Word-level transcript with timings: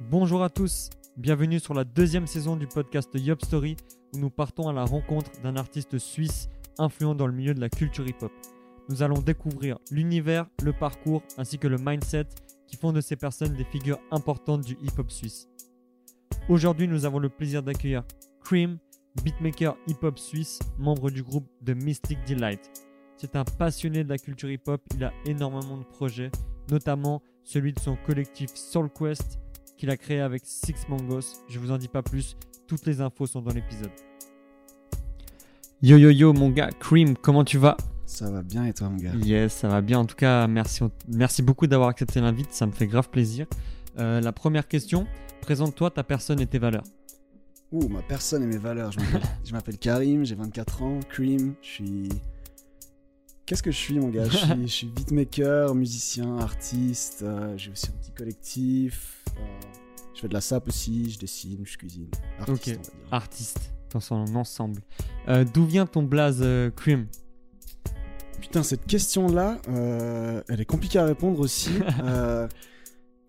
Bonjour 0.00 0.44
à 0.44 0.48
tous, 0.48 0.90
bienvenue 1.16 1.58
sur 1.58 1.74
la 1.74 1.82
deuxième 1.82 2.28
saison 2.28 2.54
du 2.54 2.68
podcast 2.68 3.10
Yop 3.14 3.44
Story 3.44 3.76
où 4.14 4.18
nous 4.18 4.30
partons 4.30 4.68
à 4.68 4.72
la 4.72 4.84
rencontre 4.84 5.32
d'un 5.42 5.56
artiste 5.56 5.98
suisse 5.98 6.48
influent 6.78 7.16
dans 7.16 7.26
le 7.26 7.32
milieu 7.32 7.52
de 7.52 7.60
la 7.60 7.68
culture 7.68 8.06
hip-hop. 8.06 8.30
Nous 8.88 9.02
allons 9.02 9.20
découvrir 9.20 9.76
l'univers, 9.90 10.46
le 10.62 10.72
parcours 10.72 11.24
ainsi 11.36 11.58
que 11.58 11.66
le 11.66 11.78
mindset 11.78 12.26
qui 12.68 12.76
font 12.76 12.92
de 12.92 13.00
ces 13.00 13.16
personnes 13.16 13.54
des 13.54 13.64
figures 13.64 13.98
importantes 14.12 14.64
du 14.64 14.78
hip-hop 14.80 15.10
suisse. 15.10 15.48
Aujourd'hui, 16.48 16.86
nous 16.86 17.04
avons 17.04 17.18
le 17.18 17.28
plaisir 17.28 17.64
d'accueillir 17.64 18.04
Cream, 18.44 18.78
beatmaker 19.24 19.76
hip-hop 19.88 20.16
suisse, 20.16 20.60
membre 20.78 21.10
du 21.10 21.24
groupe 21.24 21.50
The 21.66 21.70
Mystic 21.70 22.18
Delight. 22.24 22.70
C'est 23.16 23.34
un 23.34 23.44
passionné 23.44 24.04
de 24.04 24.08
la 24.08 24.18
culture 24.18 24.48
hip-hop, 24.48 24.80
il 24.94 25.02
a 25.02 25.12
énormément 25.26 25.76
de 25.76 25.84
projets, 25.84 26.30
notamment 26.70 27.20
celui 27.42 27.72
de 27.72 27.80
son 27.80 27.96
collectif 28.06 28.50
Soul 28.54 28.90
Quest 28.96 29.40
qu'il 29.78 29.88
a 29.90 29.96
créé 29.96 30.20
avec 30.20 30.42
Six 30.44 30.74
Mangos. 30.88 31.20
Je 31.48 31.58
vous 31.58 31.70
en 31.70 31.78
dis 31.78 31.88
pas 31.88 32.02
plus, 32.02 32.36
toutes 32.66 32.84
les 32.84 33.00
infos 33.00 33.26
sont 33.26 33.40
dans 33.40 33.52
l'épisode. 33.54 33.90
Yo 35.80 35.96
yo 35.96 36.10
yo 36.10 36.32
mon 36.32 36.50
gars, 36.50 36.70
Cream, 36.80 37.16
comment 37.16 37.44
tu 37.44 37.56
vas? 37.56 37.76
Ça 38.04 38.30
va 38.30 38.42
bien 38.42 38.66
et 38.66 38.72
toi 38.72 38.88
mon 38.88 38.96
gars? 38.96 39.14
Yes, 39.22 39.52
ça 39.54 39.68
va 39.68 39.80
bien. 39.80 40.00
En 40.00 40.04
tout 40.04 40.16
cas, 40.16 40.46
merci, 40.48 40.82
merci 41.06 41.42
beaucoup 41.42 41.66
d'avoir 41.66 41.88
accepté 41.90 42.20
l'invite, 42.20 42.52
ça 42.52 42.66
me 42.66 42.72
fait 42.72 42.86
grave 42.86 43.08
plaisir. 43.08 43.46
Euh, 43.98 44.20
la 44.20 44.32
première 44.32 44.66
question, 44.66 45.06
présente-toi 45.40 45.90
ta 45.90 46.02
personne 46.02 46.40
et 46.40 46.46
tes 46.46 46.58
valeurs. 46.58 46.84
Ouh, 47.70 47.86
ma 47.88 48.02
personne 48.02 48.42
et 48.42 48.46
mes 48.46 48.56
valeurs. 48.58 48.90
Je 49.44 49.52
m'appelle- 49.52 49.78
Karim, 49.80 50.24
j'ai 50.24 50.34
24 50.34 50.82
ans, 50.82 51.00
Cream, 51.08 51.54
je 51.62 51.68
suis... 51.68 52.08
Qu'est-ce 53.46 53.62
que 53.62 53.70
je 53.70 53.76
suis 53.76 53.98
mon 53.98 54.08
gars? 54.08 54.24
Je 54.28 54.36
suis, 54.36 54.62
je 54.62 54.66
suis 54.66 54.86
beatmaker, 54.88 55.74
musicien, 55.74 56.38
artiste, 56.38 57.22
euh, 57.22 57.56
j'ai 57.56 57.70
aussi 57.70 57.86
un 57.88 57.92
petit 57.98 58.10
collectif, 58.12 59.17
je 60.14 60.20
fais 60.20 60.28
de 60.28 60.34
la 60.34 60.40
sap 60.40 60.66
aussi, 60.68 61.10
je 61.10 61.18
dessine, 61.18 61.60
je 61.64 61.76
cuisine. 61.76 62.08
Artiste, 62.40 62.50
Ok. 62.50 62.62
on 62.66 62.70
va 62.70 62.82
dire. 62.82 62.92
Artiste, 63.12 63.72
dans 63.92 64.00
son 64.00 64.34
ensemble. 64.36 64.80
Euh, 65.28 65.44
D'où 65.52 65.64
vient 65.64 65.86
ton 65.86 66.02
blaze 66.02 66.40
euh, 66.42 66.70
Cream? 66.70 67.06
Putain, 68.40 68.62
cette 68.62 68.86
question-là, 68.86 69.58
euh, 69.68 70.42
elle 70.48 70.60
est 70.60 70.64
compliquée 70.64 70.98
à 70.98 71.04
répondre 71.04 71.38
aussi. 71.40 71.70
Euh, 72.02 72.48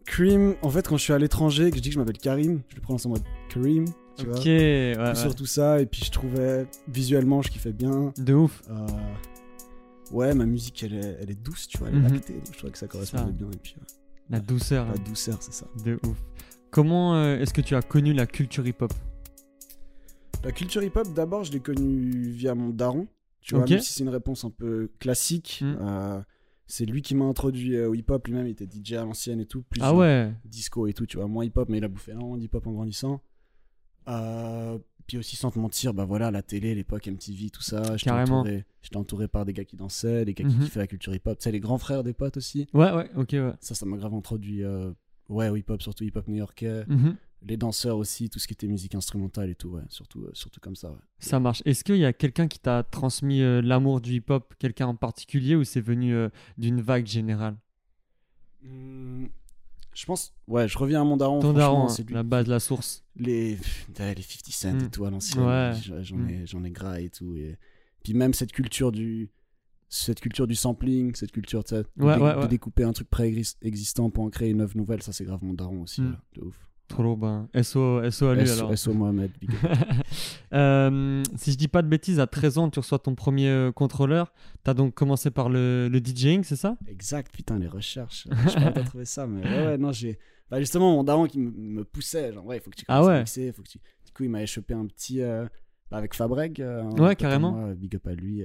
Cream, 0.05 0.55
en 0.63 0.69
fait, 0.71 0.88
quand 0.88 0.97
je 0.97 1.03
suis 1.03 1.13
à 1.13 1.19
l'étranger, 1.19 1.69
que 1.69 1.77
je 1.77 1.81
dis 1.83 1.89
que 1.89 1.93
je 1.93 1.99
m'appelle 1.99 2.17
Karim, 2.17 2.61
je 2.69 2.75
le 2.75 2.81
prononce 2.81 3.05
en 3.05 3.09
mode 3.09 3.21
Karim, 3.47 3.85
tu 4.17 4.25
vois. 4.25 4.38
Ok, 4.39 4.45
ouais, 4.45 4.95
ouais. 4.97 5.13
Surtout 5.16 5.45
ça, 5.45 5.79
et 5.81 5.85
puis 5.85 6.01
je 6.03 6.09
trouvais 6.09 6.66
visuellement, 6.88 7.44
je 7.44 7.49
kiffais 7.51 7.73
bien. 7.73 8.11
De 8.17 8.33
ouf. 8.33 8.63
Euh, 8.71 8.88
ouais, 10.11 10.33
ma 10.33 10.47
musique, 10.47 10.81
elle 10.81 10.95
est, 10.95 11.17
elle 11.21 11.29
est 11.29 11.39
douce, 11.39 11.67
tu 11.67 11.77
vois, 11.77 11.89
elle 11.89 11.97
est 12.05 12.09
lactée, 12.09 12.33
donc 12.33 12.47
je 12.53 12.57
trouvais 12.57 12.71
que 12.71 12.79
ça 12.79 12.88
correspondait 12.88 13.25
Ça. 13.25 13.31
bien. 13.31 13.47
Et 13.51 13.57
puis, 13.61 13.75
La 14.30 14.39
douceur. 14.39 14.85
la 14.85 14.91
hein. 14.91 14.95
douceur, 15.05 15.38
c'est 15.41 15.53
ça. 15.53 15.67
De 15.83 15.99
ouf. 16.05 16.17
Comment 16.72 17.16
euh, 17.16 17.39
est-ce 17.39 17.53
que 17.53 17.61
tu 17.61 17.75
as 17.75 17.81
connu 17.81 18.13
la 18.13 18.27
culture 18.27 18.66
hip-hop? 18.66 18.94
La 20.44 20.52
culture 20.52 20.83
hip-hop, 20.83 21.13
d'abord, 21.13 21.44
je 21.44 21.52
l'ai 21.52 21.59
connue 21.59 22.30
via 22.30 22.53
mon 22.53 22.69
daron, 22.69 23.07
tu 23.41 23.55
vois, 23.55 23.66
même 23.66 23.80
si 23.80 23.94
c'est 23.94 24.03
une 24.03 24.09
réponse 24.09 24.45
un 24.45 24.52
peu 24.52 24.91
classique. 25.00 25.61
Mhm. 25.63 25.77
euh, 25.81 26.22
c'est 26.67 26.85
lui 26.85 27.02
qui 27.02 27.16
m'a 27.16 27.25
introduit 27.25 27.75
euh, 27.75 27.89
au 27.89 27.95
hip-hop, 27.95 28.27
lui-même, 28.27 28.45
il 28.45 28.52
était 28.52 28.67
DJ 28.67 28.94
à 28.94 29.03
l'ancienne 29.03 29.39
et 29.39 29.47
tout, 29.47 29.63
plus 29.63 29.81
Ah 29.83 29.95
ouais 29.95 30.31
disco 30.45 30.85
et 30.85 30.94
tout, 30.94 31.07
tu 31.07 31.17
vois, 31.17 31.27
moins 31.27 31.44
hip-hop, 31.44 31.67
mais 31.67 31.80
il 31.80 31.83
a 31.83 31.88
bouffé 31.88 32.11
énormément 32.11 32.38
d'hip-hop 32.38 32.67
en 32.67 32.72
grandissant. 32.72 33.22
Puis 35.09 35.17
aussi, 35.17 35.35
sans 35.35 35.49
te 35.49 35.57
mentir, 35.57 35.95
bah 35.95 36.05
voilà, 36.05 36.29
la 36.29 36.43
télé, 36.43 36.75
l'époque 36.75 37.07
MTV, 37.07 37.49
tout 37.49 37.63
ça, 37.63 37.97
j'étais 37.97 38.11
Carrément. 38.11 38.41
entouré, 38.41 38.63
j'étais 38.83 38.97
entouré 38.97 39.27
par 39.27 39.43
des 39.43 39.53
gars 39.53 39.66
qui 39.66 39.75
dansaient, 39.75 40.23
des 40.23 40.35
gars 40.35 40.45
Mhm. 40.45 40.51
qui 40.51 40.59
kiffaient 40.66 40.79
la 40.81 40.85
culture 40.85 41.16
hip-hop, 41.16 41.39
tu 41.39 41.45
sais, 41.45 41.51
les 41.51 41.59
grands 41.59 41.79
frères 41.79 42.03
des 42.03 42.13
potes 42.13 42.38
aussi. 42.38 42.67
Ouais, 42.75 42.91
ouais, 42.91 43.09
ok, 43.16 43.29
ouais. 43.33 43.53
Ça, 43.59 43.73
ça 43.73 43.88
m'a 43.88 43.97
grave 43.97 44.13
introduit 44.13 44.63
euh, 44.63 44.91
ouais, 45.27 45.49
au 45.49 45.55
hip-hop, 45.55 45.81
surtout 45.81 46.03
hip-hop 46.03 46.27
new-yorkais. 46.27 46.83
Mhm. 46.88 47.16
Les 47.41 47.57
danseurs 47.57 47.97
aussi, 47.97 48.29
tout 48.29 48.38
ce 48.38 48.45
qui 48.45 48.53
était 48.53 48.67
musique 48.67 48.93
instrumentale 48.93 49.49
et 49.49 49.55
tout, 49.55 49.69
ouais, 49.69 49.81
surtout, 49.89 50.25
euh, 50.25 50.29
surtout 50.33 50.59
comme 50.59 50.75
ça, 50.75 50.91
ouais. 50.91 50.97
Ça 51.17 51.39
marche. 51.39 51.63
Est-ce 51.66 51.83
qu'il 51.83 51.97
y 51.97 52.05
a 52.05 52.13
quelqu'un 52.13 52.47
qui 52.47 52.59
t'a 52.59 52.83
transmis 52.83 53.41
euh, 53.41 53.63
l'amour 53.63 54.01
du 54.01 54.13
hip-hop, 54.13 54.53
quelqu'un 54.59 54.85
en 54.85 54.95
particulier, 54.95 55.55
ou 55.55 55.63
c'est 55.63 55.81
venu 55.81 56.13
euh, 56.13 56.29
d'une 56.59 56.81
vague 56.81 57.07
générale? 57.07 57.57
Hmm, 58.61 59.25
je 59.94 60.05
pense, 60.05 60.33
ouais, 60.47 60.67
je 60.67 60.77
reviens 60.77 61.01
à 61.01 61.03
mon 61.03 61.17
daron. 61.17 61.39
Ton 61.39 61.53
daron, 61.53 61.88
hein, 61.89 61.95
la 62.09 62.23
base, 62.23 62.47
la 62.47 62.59
source. 62.59 63.03
les, 63.16 63.57
les 63.97 64.22
50 64.22 64.51
Cent 64.51 64.73
Mm. 64.75 64.85
et 64.85 64.89
tout 64.89 65.05
à 65.05 65.09
l'ancienne. 65.11 65.44
Ouais. 65.44 65.73
J'en 66.03 66.27
ai, 66.27 66.45
j'en 66.45 66.63
ai 66.63 66.72
gras 66.72 67.00
et 67.00 67.09
tout. 67.09 67.35
Et... 67.35 67.57
Puis 68.03 68.13
même 68.13 68.33
cette 68.33 68.51
culture 68.51 68.91
du. 68.91 69.29
Cette 69.91 70.19
culture 70.19 70.45
du 70.45 70.53
sampling, 70.53 71.16
cette 71.16 71.31
culture 71.31 71.63
de, 71.63 71.78
Ouais, 71.97 72.16
dé- 72.16 72.22
ouais, 72.22 72.35
de 72.35 72.39
ouais. 72.41 72.47
découper 72.47 72.83
un 72.83 72.94
truc 72.94 73.09
préexistant 73.09 74.11
pour 74.11 74.23
en 74.23 74.29
créer 74.29 74.51
une 74.51 74.61
œuvre 74.61 74.78
nouvelle, 74.78 75.01
ça 75.01 75.11
c'est 75.11 75.25
grave 75.25 75.44
mon 75.44 75.53
daron 75.55 75.81
aussi, 75.81 76.01
Mm. 76.01 76.09
ouais, 76.11 76.16
de 76.35 76.41
ouf. 76.45 76.69
Trop 76.89 77.16
ben. 77.16 77.47
SO, 77.63 78.01
SO 78.11 78.27
à 78.27 78.35
lui 78.35 78.41
S- 78.41 78.59
alors. 78.59 78.77
SO 78.77 78.94
Mohamed, 78.94 79.31
big 79.39 79.50
up. 79.51 79.59
Euh, 80.53 81.22
si 81.35 81.51
je 81.51 81.57
dis 81.57 81.67
pas 81.67 81.83
de 81.83 81.88
bêtises, 81.88 82.19
à 82.19 82.25
13 82.27 82.57
ans, 82.57 82.69
tu 82.72 82.79
reçois 82.79 82.97
ton 83.00 83.13
premier 83.13 83.47
euh, 83.50 83.72
contrôleur. 83.72 84.33
T'as 84.63 84.73
donc 84.73 84.95
commencé 84.95 85.29
par 85.29 85.47
le, 85.47 85.88
le 85.89 85.99
DJing, 85.99 86.44
c'est 86.44 86.55
ça? 86.55 86.75
Exact, 86.88 87.31
putain, 87.31 87.59
les 87.59 87.67
recherches. 87.67 88.28
Je 88.45 88.49
sais 88.49 88.72
pas 88.72 88.83
trouvé 88.83 89.05
ça, 89.05 89.28
mais 89.28 89.44
ouais, 89.44 89.66
ouais, 89.67 89.78
non, 89.78 89.91
j'ai. 89.91 90.17
Bah, 90.49 90.59
justement, 90.59 90.91
mon 90.95 91.03
daron 91.03 91.28
qui 91.28 91.38
me- 91.39 91.83
poussait, 91.83 92.33
genre, 92.33 92.44
ouais, 92.47 92.57
il 92.57 92.61
faut 92.61 92.72
que 92.72 92.75
tu 92.78 92.85
Ah 92.88 92.95
commences 92.95 93.07
ouais. 93.09 93.16
à 93.16 93.19
mixer, 93.19 93.51
faut 93.51 93.61
que 93.61 93.69
tu. 93.69 93.78
Du 94.05 94.11
coup, 94.11 94.23
il 94.23 94.29
m'avait 94.31 94.47
chopé 94.47 94.73
un 94.73 94.88
petit. 94.88 95.22
euh, 95.22 95.45
bah, 95.91 95.97
avec 95.97 96.16
Fabreg. 96.16 96.59
euh, 96.61 96.83
Ouais, 96.97 97.16
carrément. 97.16 97.51
moi, 97.51 97.75
big 97.75 97.95
up 97.95 98.07
à 98.07 98.13
lui. 98.13 98.44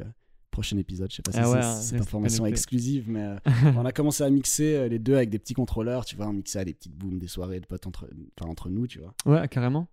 Prochain 0.55 0.79
épisode, 0.79 1.11
je 1.11 1.17
sais 1.17 1.23
pas 1.23 1.33
si 1.33 1.39
Ah 1.39 1.51
ouais, 1.51 1.61
c'est 1.63 1.83
cette 1.91 2.01
information 2.01 2.47
exclusive, 2.47 3.05
mais 3.11 3.23
euh, 3.23 3.37
on 3.77 3.85
a 3.85 3.93
commencé 3.93 4.23
à 4.25 4.31
mixer 4.31 4.77
euh, 4.77 4.89
les 4.89 4.99
deux 4.99 5.17
avec 5.17 5.29
des 5.29 5.39
petits 5.39 5.55
contrôleurs, 5.55 6.05
tu 6.07 6.17
vois, 6.17 6.29
on 6.29 6.33
mixait 6.33 6.61
à 6.61 6.65
des 6.65 6.73
petites 6.75 6.95
booms, 6.97 7.19
des 7.19 7.29
soirées 7.29 7.61
de 7.61 7.67
potes 7.67 7.87
entre, 7.87 8.09
enfin, 8.41 8.51
entre 8.51 8.71
nous, 8.71 8.87
tu 8.87 9.01
vois. 9.01 9.15
Ouais, 9.27 9.47
carrément. 9.49 9.89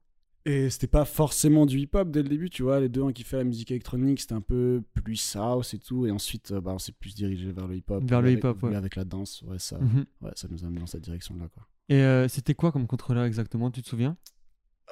Et 0.45 0.71
c'était 0.71 0.87
pas 0.87 1.05
forcément 1.05 1.67
du 1.67 1.77
hip-hop 1.79 2.09
dès 2.09 2.23
le 2.23 2.29
début, 2.29 2.49
tu 2.49 2.63
vois. 2.63 2.79
Les 2.79 2.89
deux, 2.89 3.03
un 3.03 3.11
qui 3.11 3.23
fait 3.23 3.37
la 3.37 3.43
musique 3.43 3.69
électronique, 3.69 4.21
c'était 4.21 4.33
un 4.33 4.41
peu 4.41 4.81
plus 4.93 5.35
house 5.35 5.75
et 5.75 5.77
tout. 5.77 6.07
Et 6.07 6.11
ensuite, 6.11 6.51
euh, 6.51 6.61
bah, 6.61 6.71
on 6.73 6.79
s'est 6.79 6.93
plus 6.93 7.13
dirigé 7.13 7.51
vers 7.51 7.67
le 7.67 7.75
hip-hop. 7.75 8.03
Vers 8.03 8.23
le 8.23 8.31
hip-hop, 8.31 8.63
ouais. 8.63 8.75
Avec 8.75 8.95
la 8.95 9.03
danse, 9.05 9.43
ouais, 9.43 9.59
ça, 9.59 9.77
Mhm. 9.77 10.05
ouais, 10.21 10.31
ça 10.35 10.47
nous 10.49 10.63
a 10.63 10.67
amené 10.67 10.79
dans 10.79 10.87
cette 10.87 11.03
direction-là, 11.03 11.47
quoi. 11.53 11.67
Et 11.89 11.95
euh, 12.01 12.27
c'était 12.27 12.55
quoi 12.55 12.71
comme 12.71 12.87
contrôleur 12.87 13.23
exactement 13.25 13.69
Tu 13.69 13.83
te 13.83 13.89
souviens? 13.89 14.17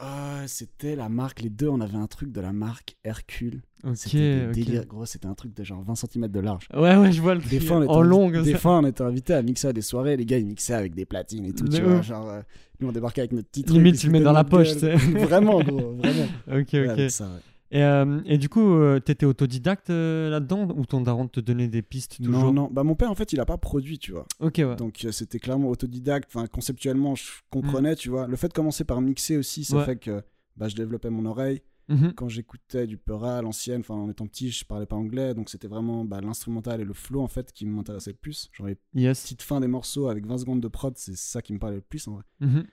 Ah, 0.01 0.43
c'était 0.47 0.95
la 0.95 1.09
marque, 1.09 1.41
les 1.41 1.49
deux, 1.49 1.67
on 1.67 1.81
avait 1.81 1.97
un 1.97 2.07
truc 2.07 2.31
de 2.31 2.39
la 2.39 2.53
marque 2.53 2.95
Hercule. 3.03 3.61
Ok, 3.83 3.91
C'était 3.95 4.47
délires, 4.53 4.85
gros, 4.85 5.05
c'était 5.05 5.25
un 5.27 5.33
truc 5.33 5.53
de 5.53 5.63
genre 5.63 5.83
20 5.83 5.95
cm 5.95 6.27
de 6.29 6.39
large. 6.39 6.67
Ouais, 6.73 6.95
ouais, 6.95 7.11
je 7.11 7.21
vois 7.21 7.35
le 7.35 7.41
Des 7.41 7.57
truc 7.57 7.67
fois, 7.67 7.77
on 7.77 7.81
était 7.83 7.91
en 7.91 8.41
des 8.41 8.51
ça. 8.53 8.57
fois, 8.59 8.77
on 8.79 8.85
était 8.85 9.03
invité 9.03 9.33
à 9.33 9.41
mixer 9.41 9.67
à 9.67 9.73
des 9.73 9.81
soirées, 9.81 10.15
les 10.15 10.25
gars, 10.25 10.37
ils 10.37 10.45
mixaient 10.45 10.73
avec 10.73 10.95
des 10.95 11.05
platines 11.05 11.45
et 11.45 11.53
tout, 11.53 11.65
De 11.65 11.77
tu 11.77 11.83
vois. 11.83 12.01
Genre, 12.01 12.29
euh, 12.29 12.41
nous, 12.79 12.87
on 12.87 12.91
débarquait 12.93 13.21
avec 13.21 13.33
notre 13.33 13.49
petit 13.49 13.63
truc. 13.63 13.75
Limite, 13.77 13.97
tu 13.97 14.07
le 14.07 14.13
mets 14.13 14.21
dans 14.21 14.31
la 14.31 14.43
poche, 14.45 14.71
tu 14.73 14.79
sais. 14.79 14.95
vraiment, 14.95 15.61
gros, 15.61 15.93
vraiment. 15.95 16.27
Ok, 16.47 16.67
Ouais, 16.73 16.83
ok. 16.83 16.89
avec 16.89 17.11
ça, 17.11 17.25
ouais. 17.25 17.41
Et, 17.71 17.83
euh, 17.83 18.21
et 18.25 18.37
du 18.39 18.49
coup, 18.49 18.73
euh, 18.73 18.99
t'étais 18.99 19.25
autodidacte 19.27 19.89
euh, 19.91 20.29
là-dedans 20.29 20.67
ou 20.75 20.85
ton 20.85 21.01
daron 21.01 21.27
te 21.27 21.39
donnait 21.39 21.67
des 21.67 21.81
pistes 21.83 22.17
toujours 22.23 22.45
Non, 22.45 22.53
non, 22.53 22.69
bah 22.71 22.83
mon 22.83 22.95
père, 22.95 23.11
en 23.11 23.15
fait, 23.15 23.31
il 23.33 23.39
a 23.39 23.45
pas 23.45 23.57
produit, 23.57 23.99
tu 23.99 24.11
vois. 24.11 24.25
Ok, 24.39 24.55
ouais. 24.57 24.75
Donc 24.75 25.05
c'était 25.11 25.39
clairement 25.39 25.69
autodidacte. 25.69 26.29
Enfin, 26.33 26.47
conceptuellement, 26.47 27.13
je 27.15 27.25
comprenais, 27.51 27.95
tu 27.95 28.09
vois. 28.09 28.25
Le 28.27 28.35
fait 28.35 28.47
de 28.47 28.53
commencer 28.53 28.83
par 28.85 29.01
mixer 29.01 29.37
aussi, 29.37 29.63
ça 29.63 29.75
Mm. 29.75 29.79
Ouais. 29.79 29.85
fait 29.85 29.95
que 29.97 30.23
bah, 30.57 30.67
je 30.67 30.75
développais 30.75 31.09
mon 31.11 31.25
oreille. 31.25 31.61
Mhm. 31.89 32.13
Quand 32.13 32.27
j'écoutais 32.29 32.85
du 32.85 32.97
Peura 32.97 33.39
à 33.39 33.41
l'ancienne, 33.41 33.79
enfin 33.79 33.95
en 33.95 34.09
étant 34.11 34.27
petit, 34.27 34.51
je 34.51 34.63
parlais 34.63 34.85
pas 34.85 34.95
anglais, 34.95 35.33
donc 35.33 35.49
c'était 35.49 35.67
vraiment 35.67 36.05
bah, 36.05 36.21
l'instrumental 36.21 36.81
et 36.81 36.83
le 36.83 36.93
flow 36.93 37.19
en 37.21 37.27
fait 37.27 37.51
qui 37.51 37.65
m'intéressait 37.65 38.11
le 38.11 38.17
plus. 38.17 38.47
Genre 38.53 38.67
les 38.67 38.77
Yes. 38.93 39.23
petites 39.23 39.41
fins 39.41 39.59
des 39.59 39.67
morceaux 39.67 40.07
avec 40.07 40.23
20 40.27 40.37
secondes 40.37 40.61
de 40.61 40.67
prod, 40.67 40.93
c'est 40.97 41.15
ça 41.17 41.41
qui 41.41 41.51
me 41.51 41.57
parlait 41.57 41.77
le 41.77 41.81
plus 41.81 42.07
en 42.07 42.11
vrai. 42.13 42.23
Mhm. 42.41 42.63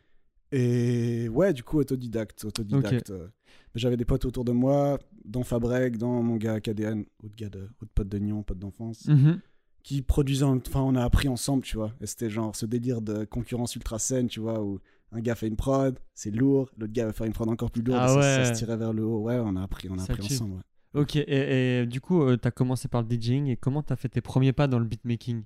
Et 0.52 1.28
ouais, 1.28 1.52
du 1.52 1.62
coup, 1.62 1.78
autodidacte, 1.78 2.44
autodidacte. 2.44 3.10
euh. 3.10 3.28
J'avais 3.74 3.96
des 3.96 4.04
potes 4.04 4.24
autour 4.24 4.44
de 4.44 4.52
moi, 4.52 4.98
dans 5.24 5.42
Fabreg, 5.42 5.96
dans 5.96 6.22
mon 6.22 6.36
gars 6.36 6.60
KDN, 6.60 7.04
autre 7.22 7.34
gars 7.36 7.48
de, 7.50 7.68
autre 7.82 7.92
pote 7.94 8.08
de 8.08 8.18
Nyon, 8.18 8.42
pote 8.42 8.58
d'enfance 8.58 9.06
Mhm. 9.06 9.40
qui 9.82 10.02
produisaient, 10.02 10.44
en- 10.44 10.56
enfin 10.58 10.80
on 10.82 10.94
a 10.94 11.04
appris 11.04 11.28
ensemble, 11.28 11.62
tu 11.62 11.76
vois. 11.76 11.92
Et 12.00 12.06
c'était 12.06 12.30
genre 12.30 12.54
ce 12.56 12.64
délire 12.64 13.02
de 13.02 13.24
concurrence 13.24 13.74
ultra 13.76 13.98
saine, 13.98 14.28
tu 14.28 14.40
vois, 14.40 14.62
où 14.62 14.78
un 15.12 15.20
gars 15.20 15.34
fait 15.34 15.46
une 15.48 15.56
prod, 15.56 15.98
c'est 16.14 16.30
lourd, 16.30 16.70
l'autre 16.78 16.92
gars 16.92 17.06
va 17.06 17.12
faire 17.12 17.26
une 17.26 17.32
prod 17.32 17.48
encore 17.48 17.70
plus 17.70 17.82
lourde, 17.82 18.00
Ah 18.00 18.08
ça, 18.08 18.44
se 18.44 18.52
tirait 18.58 18.76
vers 18.76 18.92
le 18.92 19.04
haut. 19.04 19.20
Ouais, 19.20 19.38
on 19.42 19.56
a 19.56 19.62
appris, 19.62 19.88
on 19.90 19.94
a 19.98 19.98
Ça 19.98 20.12
appris 20.14 20.26
tue. 20.26 20.34
ensemble. 20.34 20.54
ouais. 20.54 21.00
Ok, 21.02 21.16
et, 21.16 21.80
et 21.82 21.86
du 21.86 22.00
coup, 22.00 22.22
euh, 22.22 22.36
t'as 22.38 22.50
commencé 22.50 22.88
par 22.88 23.02
le 23.02 23.08
DJing 23.08 23.48
et 23.48 23.56
comment 23.56 23.82
t'as 23.82 23.96
fait 23.96 24.08
tes 24.08 24.22
premiers 24.22 24.52
pas 24.54 24.66
dans 24.68 24.78
le 24.78 24.86
beatmaking? 24.86 25.42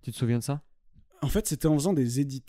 Tu 0.00 0.10
te 0.12 0.16
souviens 0.16 0.38
de 0.38 0.42
ça? 0.44 0.62
En 1.20 1.28
fait, 1.28 1.46
c'était 1.46 1.66
en 1.68 1.74
faisant 1.74 1.92
des 1.92 2.20
edits. 2.20 2.42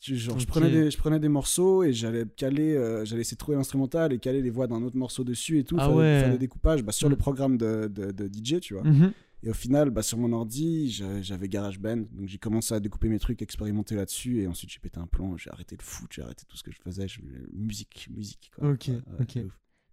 Genre, 0.00 0.38
je, 0.38 0.46
prenais 0.46 0.70
des, 0.70 0.90
je 0.90 0.98
prenais 0.98 1.18
des 1.18 1.28
morceaux 1.30 1.82
et 1.82 1.92
j'allais 1.94 2.24
caler, 2.36 2.74
euh, 2.76 3.04
j'allais 3.06 3.22
essayer 3.22 3.36
de 3.36 3.38
trouver 3.38 3.56
l'instrumental 3.56 4.12
et 4.12 4.18
caler 4.18 4.42
les 4.42 4.50
voix 4.50 4.66
d'un 4.66 4.82
autre 4.82 4.96
morceau 4.98 5.24
dessus 5.24 5.58
et 5.58 5.64
tout, 5.64 5.76
Ah 5.78 5.86
faire, 5.86 5.92
des- 5.92 5.98
ouais. 5.98 6.20
faire 6.20 6.32
des 6.32 6.38
découpages 6.38 6.82
bah, 6.82 6.92
sur 6.92 7.08
Mm. 7.08 7.10
le 7.12 7.16
programme 7.16 7.56
de, 7.56 7.88
de, 7.88 8.10
de 8.12 8.28
DJ, 8.28 8.60
tu 8.60 8.74
vois. 8.74 8.84
Mhm. 8.84 9.12
Et 9.44 9.50
au 9.50 9.54
final, 9.54 9.90
bah, 9.90 10.02
sur 10.02 10.18
mon 10.18 10.32
ordi, 10.32 10.90
j'a- 10.90 11.22
j'avais 11.22 11.48
GarageBand. 11.48 12.04
Donc 12.12 12.28
j'ai 12.28 12.38
commencé 12.38 12.74
à 12.74 12.80
découper 12.80 13.08
mes 13.08 13.18
trucs, 13.18 13.40
expérimenter 13.40 13.94
là-dessus. 13.94 14.40
Et 14.42 14.46
ensuite, 14.46 14.70
j'ai 14.70 14.78
pété 14.78 14.98
un 14.98 15.06
plomb. 15.06 15.36
J'ai 15.38 15.50
arrêté 15.50 15.74
le 15.78 15.82
foot, 15.84 16.10
j'ai 16.14 16.22
arrêté 16.22 16.44
tout 16.48 16.56
ce 16.56 16.62
que 16.62 16.70
je 16.70 16.78
faisais. 16.82 17.08
Je... 17.08 17.20
Musique, 17.54 18.08
musique. 18.14 18.50
Quoi. 18.56 18.70
Ok, 18.72 18.88
ouais, 18.88 19.00
ok. 19.20 19.38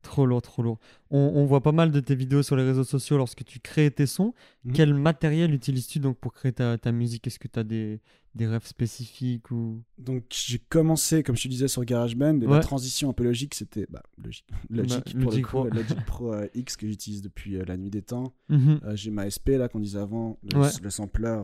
Trop 0.02 0.26
lourd, 0.26 0.42
trop 0.42 0.64
lourd. 0.64 0.80
On, 1.12 1.20
on 1.36 1.46
voit 1.46 1.62
pas 1.62 1.72
mal 1.72 1.92
de 1.92 2.00
tes 2.00 2.16
vidéos 2.16 2.42
sur 2.44 2.56
les 2.56 2.64
réseaux 2.64 2.84
sociaux 2.84 3.18
lorsque 3.18 3.44
tu 3.46 3.60
crées 3.60 3.92
tes 3.92 4.06
sons. 4.08 4.34
Mhm. 4.66 4.74
Quel 4.74 4.94
matériel 4.96 5.54
utilises-tu 5.54 6.00
donc 6.00 6.18
pour 6.18 6.34
créer 6.34 6.52
ta, 6.54 6.78
ta 6.78 6.92
musique? 6.92 7.28
Est-ce 7.28 7.38
que 7.38 7.48
tu 7.48 7.60
as 7.60 7.64
des, 7.64 8.00
des 8.34 8.48
rêves 8.48 8.66
spécifiques 8.66 9.52
ou... 9.52 9.84
Donc 10.00 10.24
j'ai 10.30 10.58
commencé, 10.58 11.22
comme 11.22 11.36
je 11.36 11.44
te 11.44 11.48
disais, 11.50 11.68
sur 11.68 11.86
GarageBand, 11.86 12.42
et 12.42 12.48
Ouais. 12.48 12.54
la 12.58 12.60
transition 12.62 13.10
un 13.10 13.14
peu 13.14 13.24
logique, 13.24 13.54
c'était 13.54 13.86
bah, 13.90 14.02
logique, 14.18 14.46
Logic 14.72 15.16
Bah, 15.16 15.22
pour 15.24 15.42
Pro. 15.42 15.64
le 15.66 15.70
Logic 15.70 16.06
Pro 16.06 16.34
euh, 16.34 16.48
X 16.56 16.78
que 16.78 16.88
j'utilise 16.88 17.22
depuis 17.22 17.58
euh, 17.58 17.64
la 17.68 17.78
nuit 17.78 17.92
des 17.92 18.02
temps. 18.02 18.34
Mhm. 18.50 18.80
Euh, 18.84 18.96
j'ai 18.96 19.12
ma 19.12 19.30
SP 19.30 19.50
là 19.60 19.68
qu'on 19.70 19.80
disait 19.80 20.00
avant, 20.00 20.40
le, 20.52 20.60
Ouais. 20.60 20.70
le 20.82 20.90
sampler 20.90 21.40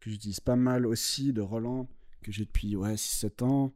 que 0.00 0.08
j'utilise 0.10 0.40
pas 0.40 0.56
mal 0.56 0.86
aussi 0.86 1.32
de 1.32 1.40
Roland 1.42 1.86
que 2.22 2.32
j'ai 2.32 2.44
depuis 2.46 2.76
ouais 2.76 2.94
6-7 2.94 3.42
ans. 3.44 3.72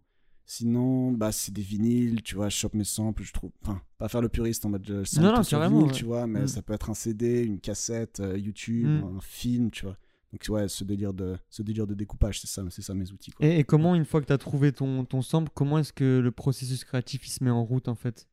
Sinon, 0.51 1.13
bah 1.13 1.31
c'est 1.31 1.53
des 1.53 1.61
vinyles, 1.61 2.23
tu 2.23 2.35
vois, 2.35 2.49
je 2.49 2.57
chope 2.57 2.73
mes 2.73 2.83
samples, 2.85 3.23
je 3.23 3.35
trouve. 3.35 3.51
Enfin, 3.63 3.83
pas 3.99 4.09
faire 4.09 4.23
le 4.23 4.31
puriste 4.31 4.65
en 4.65 4.71
mode 4.71 4.83
je 4.87 5.05
sample 5.05 5.27
Non, 5.27 5.33
non, 5.37 5.43
sur 5.43 5.61
vinyle, 5.61 5.85
ouais. 5.89 5.93
tu 5.93 6.07
vois, 6.07 6.27
mais 6.27 6.45
Mm. 6.45 6.49
ça 6.49 6.63
peut 6.63 6.73
être 6.73 6.89
un 6.89 6.95
CD, 6.95 7.43
une 7.45 7.61
cassette, 7.61 8.21
euh, 8.21 8.39
YouTube, 8.39 8.87
Mm. 8.89 9.17
un 9.19 9.21
film, 9.21 9.71
tu 9.71 9.85
vois. 9.85 9.99
Donc 10.33 10.43
ouais, 10.49 10.67
ce 10.69 10.85
délire 10.85 11.13
de 11.13 11.37
ce 11.51 11.61
délire 11.63 11.87
de 11.87 11.93
découpage, 11.93 12.41
c'est 12.41 12.47
ça, 12.47 12.63
c'est 12.71 12.81
ça 12.81 12.95
mes 12.95 13.13
outils 13.13 13.31
quoi. 13.31 13.45
Et, 13.47 13.59
et 13.59 13.65
comment, 13.65 13.95
une 13.95 14.07
fois 14.07 14.23
que 14.23 14.27
tu 14.27 14.33
as 14.33 14.39
trouvé 14.39 14.73
ton, 14.73 15.05
ton 15.05 15.21
sample, 15.21 15.51
comment 15.55 15.79
est-ce 15.81 15.93
que 15.93 16.19
le 16.19 16.31
processus 16.31 16.83
créatif 16.83 17.27
il 17.27 17.31
se 17.31 17.45
met 17.45 17.51
en 17.51 17.63
route 17.63 17.89
en 17.89 17.95
fait? 17.95 18.27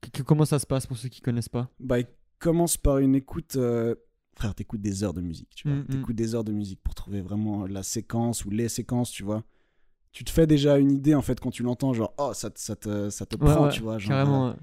Que- 0.00 0.10
que- 0.10 0.22
Comment 0.24 0.44
ça 0.46 0.58
se 0.58 0.66
passe 0.66 0.84
pour 0.86 0.96
ceux 0.96 1.08
qui 1.08 1.20
connaissent 1.20 1.48
pas? 1.48 1.70
Bah, 1.78 2.00
il 2.00 2.06
commence 2.40 2.76
par 2.76 2.98
une 2.98 3.14
écoute. 3.14 3.54
euh, 3.54 3.94
Frère, 4.34 4.54
t'écoutes 4.54 4.82
des 4.82 5.02
heures 5.04 5.14
de 5.14 5.20
musique, 5.22 5.54
tu 5.54 5.68
vois. 5.68 5.76
Mm, 5.78 5.82
mm. 5.82 5.86
T'écoutes 5.86 6.16
des 6.16 6.34
heures 6.34 6.44
de 6.44 6.52
musique 6.52 6.80
pour 6.82 6.94
trouver 6.96 7.20
vraiment 7.22 7.66
la 7.68 7.82
séquence 7.84 8.44
ou 8.44 8.50
les 8.50 8.68
séquences, 8.68 9.10
tu 9.12 9.22
vois. 9.22 9.44
Tu 10.16 10.24
te 10.24 10.30
fais 10.30 10.46
déjà 10.46 10.78
une 10.78 10.92
idée, 10.92 11.14
en 11.14 11.20
fait, 11.20 11.38
quand 11.40 11.50
tu 11.50 11.62
l'entends, 11.62 11.92
genre, 11.92 12.14
oh, 12.16 12.30
ça, 12.32 12.48
te- 12.48 12.58
ça 12.58 12.74
te, 12.74 13.10
ça 13.10 13.26
te 13.26 13.36
Ouais, 13.36 13.42
prend, 13.52 13.64
ouais, 13.64 13.68
tu 13.68 13.82
vois. 13.82 13.98
Genre, 13.98 14.08
Carrément. 14.08 14.48
euh. 14.48 14.54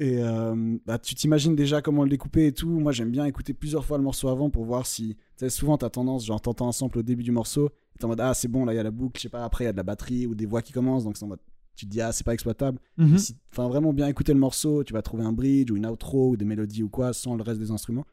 Et 0.00 0.18
euh, 0.22 0.76
bah, 0.84 0.98
tu 0.98 1.14
t'imagines 1.14 1.56
déjà 1.56 1.80
comment 1.80 2.02
le 2.02 2.10
découper 2.10 2.48
et 2.48 2.52
tout. 2.52 2.68
Moi, 2.68 2.92
j'aime 2.92 3.10
bien 3.10 3.24
écouter 3.24 3.54
plusieurs 3.54 3.86
fois 3.86 3.96
le 3.96 4.04
morceau 4.04 4.28
avant 4.28 4.50
pour 4.50 4.66
voir 4.66 4.84
si. 4.84 5.14
Tu 5.16 5.22
sais, 5.36 5.48
souvent, 5.48 5.78
t'as 5.78 5.88
tendance, 5.88 6.26
genre, 6.26 6.42
t'entends 6.42 6.68
un 6.68 6.72
sample 6.72 6.98
au 6.98 7.02
début 7.02 7.22
du 7.22 7.30
morceau, 7.32 7.68
et 7.94 7.98
t'es 8.00 8.04
en 8.04 8.08
mode, 8.08 8.20
ah, 8.20 8.34
c'est 8.34 8.48
bon, 8.48 8.66
là, 8.66 8.74
il 8.74 8.76
y 8.76 8.80
a 8.80 8.82
la 8.82 8.90
boucle, 8.90 9.18
je 9.18 9.22
sais 9.22 9.28
pas, 9.30 9.44
après, 9.44 9.64
il 9.64 9.66
y 9.68 9.70
a 9.70 9.72
de 9.72 9.78
la 9.78 9.82
batterie 9.82 10.26
ou 10.26 10.34
des 10.34 10.44
voix 10.44 10.60
qui 10.60 10.74
commencent, 10.74 11.04
donc 11.04 11.16
c'est 11.16 11.24
en 11.24 11.28
mode, 11.28 11.40
tu 11.74 11.86
te 11.86 11.90
dis, 11.90 12.02
ah, 12.02 12.12
c'est 12.12 12.24
pas 12.24 12.34
exploitable. 12.34 12.78
Mhm. 12.98 13.16
Si- 13.16 13.34
Enfin, 13.50 13.68
vraiment 13.68 13.94
bien 13.94 14.08
écouter 14.08 14.34
le 14.34 14.40
morceau, 14.40 14.84
tu 14.84 14.92
vas 14.92 15.00
trouver 15.00 15.24
un 15.24 15.32
bridge 15.32 15.70
ou 15.70 15.76
une 15.76 15.86
outro 15.86 16.32
ou 16.32 16.36
des 16.36 16.44
mélodies 16.44 16.82
ou 16.82 16.90
quoi 16.90 17.14
sans 17.14 17.34
le 17.36 17.42
reste 17.42 17.60
des 17.60 17.70
instruments. 17.70 18.04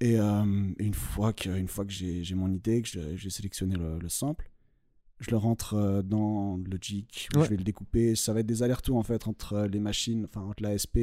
Et, 0.00 0.18
euh, 0.20 0.44
une 0.78 0.94
fois 0.94 1.32
que, 1.32 1.48
une 1.48 1.68
fois 1.68 1.86
que 1.86 1.92
j'ai 1.92 2.34
mon 2.34 2.50
idée, 2.52 2.82
que 2.82 2.88
j'ai 2.88 3.16
j'ai 3.16 3.30
sélectionné 3.30 3.76
le, 3.76 3.98
le 3.98 4.08
sample, 4.10 4.50
je 5.20 5.30
le 5.30 5.36
rentre 5.36 5.74
euh, 5.74 6.02
dans 6.02 6.56
Logic, 6.58 7.28
où 7.34 7.38
Ouais. 7.38 7.44
je 7.44 7.50
vais 7.50 7.56
le 7.56 7.64
découper. 7.64 8.16
Ça 8.16 8.32
va 8.32 8.40
être 8.40 8.46
des 8.46 8.62
allers-retours 8.62 8.96
en 8.96 9.02
fait 9.02 9.28
entre 9.28 9.66
les 9.70 9.80
machines, 9.80 10.24
enfin 10.24 10.40
entre 10.40 10.62
l'ASP 10.62 10.96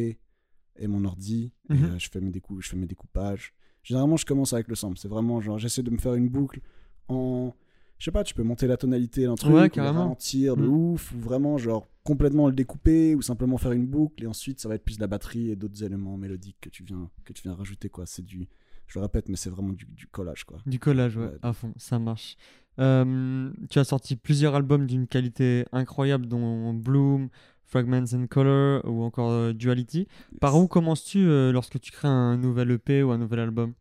et 0.80 0.88
mon 0.88 1.06
ordi. 1.06 1.54
Et 1.70 1.74
Mhm. 1.74 1.84
euh, 1.86 2.00
je, 2.00 2.10
fais 2.10 2.20
mes 2.22 2.32
je 2.60 2.68
fais 2.70 2.78
mes 2.78 2.86
découpages. 2.88 3.54
Généralement, 3.84 4.18
je 4.18 4.26
commence 4.26 4.54
avec 4.54 4.68
le 4.68 4.76
sample. 4.76 4.98
C'est 4.98 5.08
vraiment 5.08 5.40
genre, 5.40 5.58
j'essaie 5.58 5.84
de 5.84 5.92
me 5.92 5.98
faire 5.98 6.16
une 6.16 6.30
boucle 6.30 6.62
en. 7.08 7.54
Je 8.00 8.06
sais 8.06 8.12
pas, 8.12 8.24
tu 8.24 8.36
peux 8.36 8.44
monter 8.44 8.68
la 8.68 8.78
tonalité 8.78 9.24
d'un 9.24 9.34
truc, 9.34 9.56
Ouais, 9.56 9.72
ou 9.80 9.82
ralentir 9.82 10.56
de 10.56 10.62
Mm. 10.68 10.70
ouf, 10.70 11.14
ou 11.16 11.20
vraiment 11.20 11.58
genre 11.58 11.88
complètement 12.04 12.46
le 12.48 12.54
découper, 12.54 13.16
ou 13.16 13.24
simplement 13.24 13.58
faire 13.58 13.72
une 13.72 13.88
boucle, 13.88 14.24
et 14.24 14.28
ensuite 14.28 14.60
ça 14.60 14.70
va 14.70 14.76
être 14.76 14.84
plus 14.84 14.98
de 14.98 15.02
la 15.02 15.08
batterie 15.08 15.50
et 15.50 15.56
d'autres 15.56 15.84
éléments 15.84 16.16
mélodiques 16.16 16.58
que 16.62 16.70
tu 16.70 16.84
viens, 16.84 17.10
que 17.26 17.34
tu 17.34 17.42
viens 17.42 17.56
rajouter, 17.56 17.90
quoi. 17.90 18.06
C'est 18.06 18.24
du. 18.24 18.48
Je 18.86 19.00
le 19.00 19.04
répète, 19.04 19.30
mais 19.30 19.36
c'est 19.36 19.50
vraiment 19.50 19.74
du, 19.74 19.86
du 19.86 20.06
collage, 20.08 20.44
quoi. 20.44 20.60
Du 20.68 20.78
collage, 20.80 21.18
ouais, 21.18 21.26
Ouais. 21.26 21.38
à 21.42 21.54
fond, 21.54 21.74
ça 21.78 21.98
marche. 21.98 22.38
Euh, 22.80 23.52
tu 23.70 23.80
as 23.80 23.84
sorti 23.84 24.16
plusieurs 24.16 24.56
albums 24.56 24.86
d'une 24.86 25.08
qualité 25.08 25.66
incroyable, 25.72 26.28
dont 26.28 26.74
Bloom, 26.74 27.30
Fragments 27.66 28.14
and 28.14 28.28
Color 28.28 28.84
ou 28.86 29.04
encore 29.04 29.32
euh, 29.32 29.54
Duality. 29.54 30.08
Par 30.40 30.58
où 30.58 30.68
commences-tu 30.68 31.20
euh, 31.28 31.52
lorsque 31.52 31.80
tu 31.80 31.92
crées 31.92 32.08
un 32.08 32.38
nouvel 32.38 32.72
EP 32.72 33.04
ou 33.04 33.12
un 33.12 33.18
nouvel 33.18 33.40
album? 33.40 33.74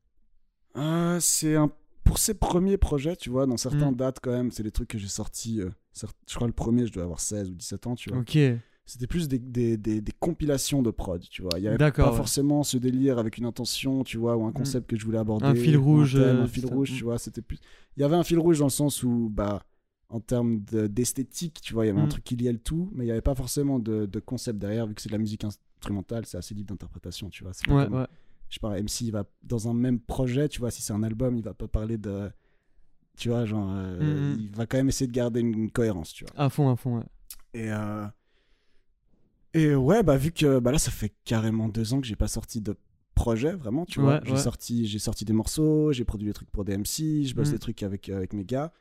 C'est 1.21 1.57
un. 1.57 1.71
Pour 2.05 2.19
ces 2.19 2.35
premiers 2.35 2.77
projets, 2.77 3.17
tu 3.17 3.31
vois, 3.31 3.47
dans 3.47 3.57
certains 3.57 3.91
Mm. 3.91 3.97
dates 3.97 4.19
quand 4.23 4.31
même, 4.31 4.51
c'est 4.53 4.63
des 4.63 4.71
trucs 4.71 4.89
que 4.89 4.99
j'ai 4.99 5.09
sortis. 5.09 5.61
je 5.61 6.35
crois 6.35 6.47
le 6.47 6.53
premier, 6.53 6.87
je 6.87 6.93
dois 6.93 7.03
avoir 7.03 7.19
16 7.21 7.51
ou 7.51 7.55
17 7.55 7.87
ans, 7.89 7.95
tu 7.97 8.11
vois. 8.11 8.21
Ok, 8.21 8.39
C'était 8.89 9.09
plus 9.09 9.27
des, 9.27 9.41
des, 9.41 9.77
des, 9.77 10.01
des 10.01 10.13
compilations 10.13 10.81
de 10.81 10.91
prod, 10.93 11.21
tu 11.29 11.43
vois. 11.43 11.51
Il 11.59 11.65
y 11.65 11.69
avait 11.69 11.77
pas 11.77 12.11
ouais. 12.11 12.17
forcément 12.17 12.63
ce 12.63 12.77
délire 12.79 13.19
avec 13.19 13.37
une 13.37 13.45
intention, 13.45 14.05
tu 14.05 14.17
vois, 14.17 14.37
ou 14.37 14.47
un 14.47 14.53
concept 14.53 14.89
que 14.89 14.97
je 14.97 15.05
voulais 15.05 15.19
aborder. 15.19 15.47
Un 15.47 15.55
fil 15.57 15.77
ou 15.77 15.83
rouge, 15.83 16.13
thème, 16.13 16.23
euh, 16.23 16.43
un 16.45 16.47
fil 16.47 16.67
rouge, 16.67 16.93
Mm. 16.93 16.97
tu 16.97 17.03
vois. 17.05 17.19
C'était 17.19 17.43
plus. 17.43 17.59
Il 17.97 18.01
y 18.03 18.05
avait 18.05 18.15
un 18.15 18.23
fil 18.23 18.39
rouge 18.39 18.61
dans 18.61 18.67
le 18.67 18.71
sens 18.71 19.03
où, 19.03 19.29
bah, 19.33 19.65
en 20.09 20.21
termes 20.21 20.61
de- 20.71 20.87
d'esthétique, 20.87 21.61
tu 21.61 21.75
vois, 21.75 21.85
il 21.85 21.89
y 21.89 21.91
avait 21.91 22.01
un 22.01 22.07
Mm. 22.07 22.11
truc 22.11 22.23
qui 22.25 22.37
liait 22.37 22.53
le 22.53 22.61
tout, 22.61 22.89
mais 22.95 23.03
il 23.03 23.07
n'y 23.09 23.11
avait 23.13 23.23
pas 23.23 23.35
forcément 23.35 23.81
de, 23.81 24.07
de 24.07 24.21
concept 24.21 24.61
derrière, 24.61 24.87
vu 24.87 24.95
que 24.95 25.03
c'est 25.03 25.09
de 25.09 25.15
la 25.15 25.19
musique 25.19 25.43
instrumentale, 25.43 26.25
c'est 26.25 26.39
assez 26.39 26.55
libre 26.55 26.69
d'interprétation, 26.69 27.29
tu 27.29 27.43
vois. 27.43 27.53
Ouais, 27.69 27.87
comme- 27.87 27.95
ouais. 27.99 28.07
je 28.49 28.61
pas, 28.61 28.79
MC 28.81 29.01
il 29.07 29.11
va 29.11 29.25
dans 29.43 29.69
un 29.69 29.75
même 29.75 29.99
projet, 29.99 30.49
tu 30.49 30.61
vois, 30.61 30.71
si 30.71 30.81
c'est 30.81 30.93
un 30.93 31.03
album, 31.03 31.37
il 31.37 31.43
va 31.43 31.55
pas 31.55 31.67
parler 31.67 31.99
de. 31.99 32.31
Tu 33.19 33.31
vois, 33.31 33.47
genre, 33.47 33.69
euh, 33.73 34.35
Mhm. 34.35 34.41
il 34.41 34.51
va 34.55 34.67
quand 34.67 34.77
même 34.77 34.89
essayer 34.89 35.09
de 35.09 35.13
garder 35.13 35.41
une, 35.41 35.55
une 35.59 35.71
cohérence, 35.73 36.13
tu 36.13 36.25
vois. 36.25 36.35
À 36.41 36.51
fond, 36.51 36.71
à 36.71 36.77
fond, 36.77 36.99
ouais. 36.99 37.05
Et, 37.55 37.73
euh, 37.73 38.07
et 39.57 39.75
ouais, 39.75 40.03
bah, 40.03 40.17
vu 40.17 40.33
que 40.33 40.59
bah, 40.59 40.73
là, 40.73 40.79
ça 40.79 40.91
fait 40.91 41.13
carrément 41.25 41.69
deux 41.69 41.93
ans 41.95 42.01
que 42.01 42.07
j'ai 42.07 42.17
pas 42.17 42.29
sorti 42.29 42.61
de 42.61 42.75
projet, 43.15 43.53
vraiment, 43.53 43.85
tu 43.87 44.01
vois. 44.01 44.21
J'ai 44.25 44.33
ouais. 44.33 44.39
sorti, 44.39 44.87
j'ai 44.87 44.99
sorti 44.99 45.25
des 45.25 45.33
morceaux, 45.33 45.93
j'ai 45.93 46.05
produit 46.05 46.27
des 46.29 46.35
trucs 46.35 46.51
pour 46.51 46.65
des 46.65 46.77
MC, 46.77 47.25
je 47.25 47.35
bosse 47.35 47.49
Mhm. 47.49 47.53
des 47.55 47.59
trucs 47.59 47.83
avec, 47.83 48.09
euh, 48.09 48.17
avec 48.19 48.33
mes 48.35 48.45
gars. 48.45 48.73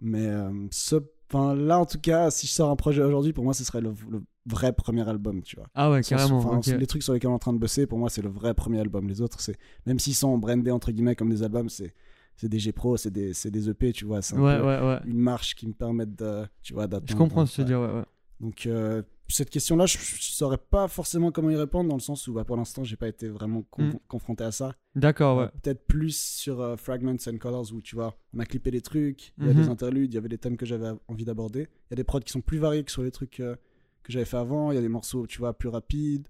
Mais 0.00 0.26
euh, 0.26 0.50
ce, 0.70 0.96
là, 1.32 1.78
en 1.78 1.86
tout 1.86 2.00
cas, 2.00 2.30
si 2.30 2.46
je 2.46 2.52
sors 2.52 2.70
un 2.70 2.76
projet 2.76 3.02
aujourd'hui, 3.02 3.32
pour 3.32 3.44
moi, 3.44 3.54
ce 3.54 3.62
serait 3.64 3.80
le, 3.80 3.92
le 4.10 4.22
vrai 4.46 4.72
premier 4.72 5.06
album, 5.08 5.42
tu 5.42 5.56
vois. 5.56 5.66
Ah 5.74 5.90
ouais, 5.90 6.02
carrément. 6.02 6.60
Les 6.78 6.86
trucs 6.86 7.02
sur 7.02 7.12
lesquels 7.12 7.28
on 7.28 7.34
est 7.34 7.36
en 7.36 7.38
train 7.38 7.52
de 7.52 7.58
bosser, 7.58 7.86
pour 7.86 7.98
moi, 7.98 8.08
c'est 8.10 8.22
le 8.22 8.30
vrai 8.30 8.54
premier 8.54 8.80
album. 8.80 9.06
Les 9.08 9.20
autres, 9.20 9.40
c'est 9.40 9.56
même 9.86 9.98
s'ils 9.98 10.14
sont 10.14 10.36
brandés 10.38 10.70
entre 10.70 10.90
guillemets 10.90 11.14
comme 11.14 11.30
des 11.30 11.42
albums, 11.42 11.68
c'est 11.68 11.94
c'est 12.36 12.48
des 12.48 12.58
G 12.58 12.72
Pro, 12.72 12.96
c'est 12.96 13.10
des, 13.10 13.32
des 13.44 13.68
EP, 13.68 13.92
tu 13.92 14.06
vois. 14.06 14.22
C'est 14.22 14.34
un 14.34 14.40
Ouais, 14.42 14.58
ouais, 14.58 14.80
ouais. 14.80 14.98
une 15.04 15.18
marche 15.18 15.54
qui 15.54 15.66
me 15.68 15.74
permettent 15.74 16.16
de, 16.16 16.46
tu 16.62 16.72
vois, 16.72 16.84
Je 16.84 16.88
d'atteindre. 16.88 17.18
comprends 17.18 17.44
ce 17.44 17.50
que 17.50 17.56
tu 17.56 17.60
veux 17.60 17.66
dire, 17.66 17.80
ouais, 17.80 17.92
ouais. 17.98 18.04
Donc 18.40 18.64
euh, 18.64 19.02
cette 19.32 19.50
question-là, 19.50 19.86
je, 19.86 19.98
je 19.98 20.30
saurais 20.32 20.58
pas 20.58 20.88
forcément 20.88 21.30
comment 21.32 21.50
y 21.50 21.56
répondre 21.56 21.88
dans 21.88 21.96
le 21.96 22.00
sens 22.00 22.26
où, 22.28 22.32
bah, 22.32 22.44
pour 22.44 22.56
l'instant, 22.56 22.84
j'ai 22.84 22.96
pas 22.96 23.08
été 23.08 23.28
vraiment 23.28 23.62
con- 23.70 23.82
Mm. 23.84 23.98
confronté 24.08 24.44
à 24.44 24.52
ça. 24.52 24.74
D'accord, 24.94 25.38
ouais. 25.38 25.48
Peut-être 25.62 25.86
plus 25.86 26.16
sur 26.16 26.60
euh, 26.60 26.76
Fragments 26.76 27.16
and 27.26 27.38
Colors 27.38 27.72
où 27.72 27.80
tu 27.80 27.94
vois, 27.94 28.16
on 28.34 28.38
a 28.40 28.44
clippé 28.46 28.70
des 28.70 28.80
trucs, 28.80 29.32
il 29.38 29.46
y 29.46 29.48
a 29.48 29.52
Mhm. 29.54 29.60
des 29.62 29.68
interludes, 29.68 30.12
il 30.12 30.14
y 30.14 30.18
avait 30.18 30.28
des 30.28 30.38
thèmes 30.38 30.56
que 30.56 30.66
j'avais 30.66 30.90
envie 31.08 31.24
d'aborder. 31.24 31.62
Il 31.62 31.90
y 31.90 31.94
a 31.94 31.96
des 31.96 32.04
prods 32.04 32.20
qui 32.20 32.32
sont 32.32 32.40
plus 32.40 32.58
variés 32.58 32.84
que 32.84 32.90
sur 32.92 33.02
les 33.02 33.10
trucs 33.10 33.40
euh, 33.40 33.56
que 34.02 34.12
j'avais 34.12 34.24
fait 34.24 34.36
avant. 34.38 34.72
Il 34.72 34.74
y 34.74 34.78
a 34.78 34.80
des 34.80 34.88
morceaux, 34.88 35.26
tu 35.26 35.38
vois, 35.38 35.52
plus 35.52 35.68
rapides. 35.68 36.26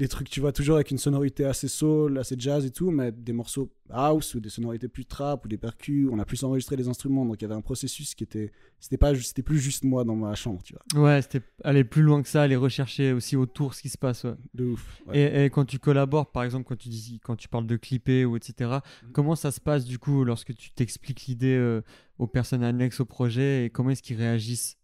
Des 0.00 0.08
trucs, 0.08 0.30
tu 0.30 0.40
vois, 0.40 0.50
toujours 0.50 0.76
avec 0.76 0.90
une 0.90 0.96
sonorité 0.98 1.44
assez 1.44 1.68
soul, 1.68 2.16
assez 2.18 2.34
jazz 2.38 2.64
et 2.64 2.70
tout, 2.70 2.90
mais 2.90 3.12
des 3.12 3.34
morceaux 3.34 3.70
house 3.90 4.34
ou 4.34 4.40
des 4.40 4.48
sonorités 4.48 4.88
plus 4.88 5.04
trap 5.04 5.44
ou 5.44 5.48
des 5.48 5.58
percus. 5.58 6.08
On 6.10 6.18
a 6.18 6.24
plus 6.24 6.42
enregistré 6.42 6.74
les 6.76 6.88
instruments, 6.88 7.26
donc 7.26 7.36
il 7.38 7.42
y 7.42 7.44
avait 7.44 7.54
un 7.54 7.60
processus 7.60 8.14
qui 8.14 8.24
était. 8.24 8.50
C'était 8.78 8.96
pas, 8.96 9.14
c'était 9.14 9.42
plus 9.42 9.58
juste 9.58 9.84
moi 9.84 10.04
dans 10.04 10.16
ma 10.16 10.34
chambre, 10.34 10.62
tu 10.62 10.74
vois. 10.94 11.02
Ouais, 11.02 11.20
c'était 11.20 11.42
aller 11.64 11.84
plus 11.84 12.00
loin 12.00 12.22
que 12.22 12.28
ça, 12.30 12.40
aller 12.42 12.56
rechercher 12.56 13.12
aussi 13.12 13.36
autour 13.36 13.74
ce 13.74 13.82
qui 13.82 13.90
se 13.90 13.98
passe, 13.98 14.24
ouais. 14.24 14.34
De 14.54 14.64
ouf. 14.64 15.02
ouais. 15.06 15.18
Et, 15.20 15.44
et 15.44 15.50
quand 15.50 15.66
tu 15.66 15.78
collabores, 15.78 16.32
par 16.32 16.44
exemple, 16.44 16.64
quand 16.66 16.78
tu, 16.78 16.88
dis, 16.88 17.20
quand 17.22 17.36
tu 17.36 17.48
parles 17.48 17.66
de 17.66 17.76
clipper 17.76 18.24
ou 18.24 18.36
etc., 18.36 18.70
Mhm. 19.04 19.12
comment 19.12 19.36
ça 19.36 19.50
se 19.50 19.60
passe 19.60 19.84
du 19.84 19.98
coup 19.98 20.24
lorsque 20.24 20.54
tu 20.54 20.70
t'expliques 20.72 21.26
l'idée 21.26 21.56
euh, 21.56 21.82
aux 22.18 22.26
personnes 22.26 22.62
annexes 22.64 23.00
au 23.00 23.04
projet 23.04 23.66
et 23.66 23.70
comment 23.70 23.90
est-ce 23.90 24.02
qu'ils 24.02 24.16
réagissent? 24.16 24.76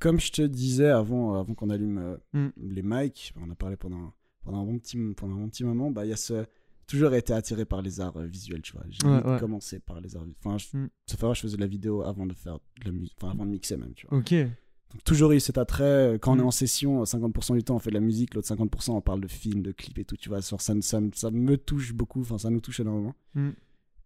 Comme 0.00 0.18
je 0.18 0.32
te 0.32 0.42
disais 0.42 0.88
avant, 0.88 1.34
avant 1.34 1.54
qu'on 1.54 1.70
allume 1.70 1.98
euh, 1.98 2.16
Mm. 2.32 2.48
les 2.56 2.82
mics, 2.82 3.32
on 3.40 3.48
a 3.50 3.54
parlé 3.54 3.76
pendant, 3.76 4.12
pendant, 4.42 4.62
un, 4.62 4.64
bon 4.64 4.78
petit, 4.78 4.96
pendant 5.16 5.34
un 5.34 5.38
bon 5.40 5.48
petit 5.48 5.62
moment, 5.64 5.90
bah, 5.90 6.04
il 6.04 6.08
y 6.08 6.12
a 6.12 6.16
ce. 6.16 6.44
Toujours 6.86 7.14
été 7.14 7.32
attiré 7.32 7.64
par 7.64 7.82
les 7.82 8.00
arts 8.00 8.16
euh, 8.16 8.26
visuels, 8.26 8.62
tu 8.62 8.72
vois. 8.72 8.82
J'ai 8.88 9.06
Ouais, 9.06 9.12
limite 9.12 9.26
ouais. 9.26 9.38
commencé 9.38 9.78
par 9.78 10.00
les 10.00 10.16
arts 10.16 10.24
visuels. 10.24 10.40
Enfin, 10.44 10.58
je, 10.58 10.76
Mm. 10.76 10.88
ça 11.06 11.16
fait 11.16 11.24
vrai, 11.26 11.34
je 11.36 11.40
faisais 11.42 11.56
de 11.56 11.60
la 11.60 11.68
vidéo 11.68 12.02
avant 12.02 12.26
de 12.26 12.34
faire 12.34 12.54
de 12.80 12.84
la 12.86 12.90
musique, 12.90 13.14
enfin, 13.20 13.30
avant 13.32 13.46
de 13.46 13.50
mixer 13.52 13.76
même, 13.76 13.92
tu 13.94 14.08
vois. 14.08 14.18
Ok. 14.18 14.32
Donc, 14.32 15.04
toujours 15.04 15.30
eu 15.30 15.38
cet 15.38 15.56
attrait. 15.56 16.18
Quand 16.20 16.32
on 16.32 16.36
Mm. 16.36 16.40
est 16.40 16.42
en 16.44 16.50
session, 16.50 17.04
50% 17.04 17.54
du 17.54 17.62
temps, 17.62 17.76
on 17.76 17.78
fait 17.78 17.90
de 17.90 17.94
la 17.94 18.00
musique, 18.00 18.34
l'autre 18.34 18.48
50%, 18.48 18.96
on 18.96 19.00
parle 19.00 19.20
de 19.20 19.28
films, 19.28 19.62
de 19.62 19.70
clips 19.70 19.98
et 19.98 20.04
tout, 20.04 20.16
tu 20.16 20.28
vois. 20.30 20.42
Ça, 20.42 20.56
ça, 20.58 20.74
ça 20.80 21.30
me 21.30 21.56
touche 21.56 21.92
beaucoup, 21.92 22.22
enfin, 22.22 22.38
ça 22.38 22.50
nous 22.50 22.60
touche 22.60 22.80
énormément. 22.80 23.14
Mm. 23.34 23.50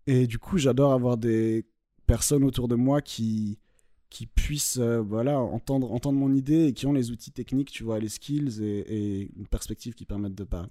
Et 0.08 0.26
du 0.26 0.38
coup, 0.38 0.58
j'adore 0.58 0.92
avoir 0.92 1.16
des 1.16 1.64
personnes 2.06 2.44
autour 2.44 2.68
de 2.68 2.74
moi 2.74 3.00
qui, 3.00 3.58
qui 4.14 4.28
puissent 4.28 4.78
euh, 4.78 5.00
voilà, 5.00 5.40
entendre, 5.40 5.90
entendre 5.90 6.16
mon 6.20 6.32
idée 6.32 6.66
et 6.66 6.72
qui 6.72 6.86
ont 6.86 6.92
les 6.92 7.10
outils 7.10 7.32
techniques, 7.32 7.72
tu 7.72 7.82
vois, 7.82 7.98
les 7.98 8.08
skills 8.08 8.62
et, 8.62 8.78
et 8.78 9.30
une 9.36 9.48
perspective 9.48 9.94
qui 9.94 10.04
permettent 10.04 10.36
de 10.36 10.44
pas 10.44 10.68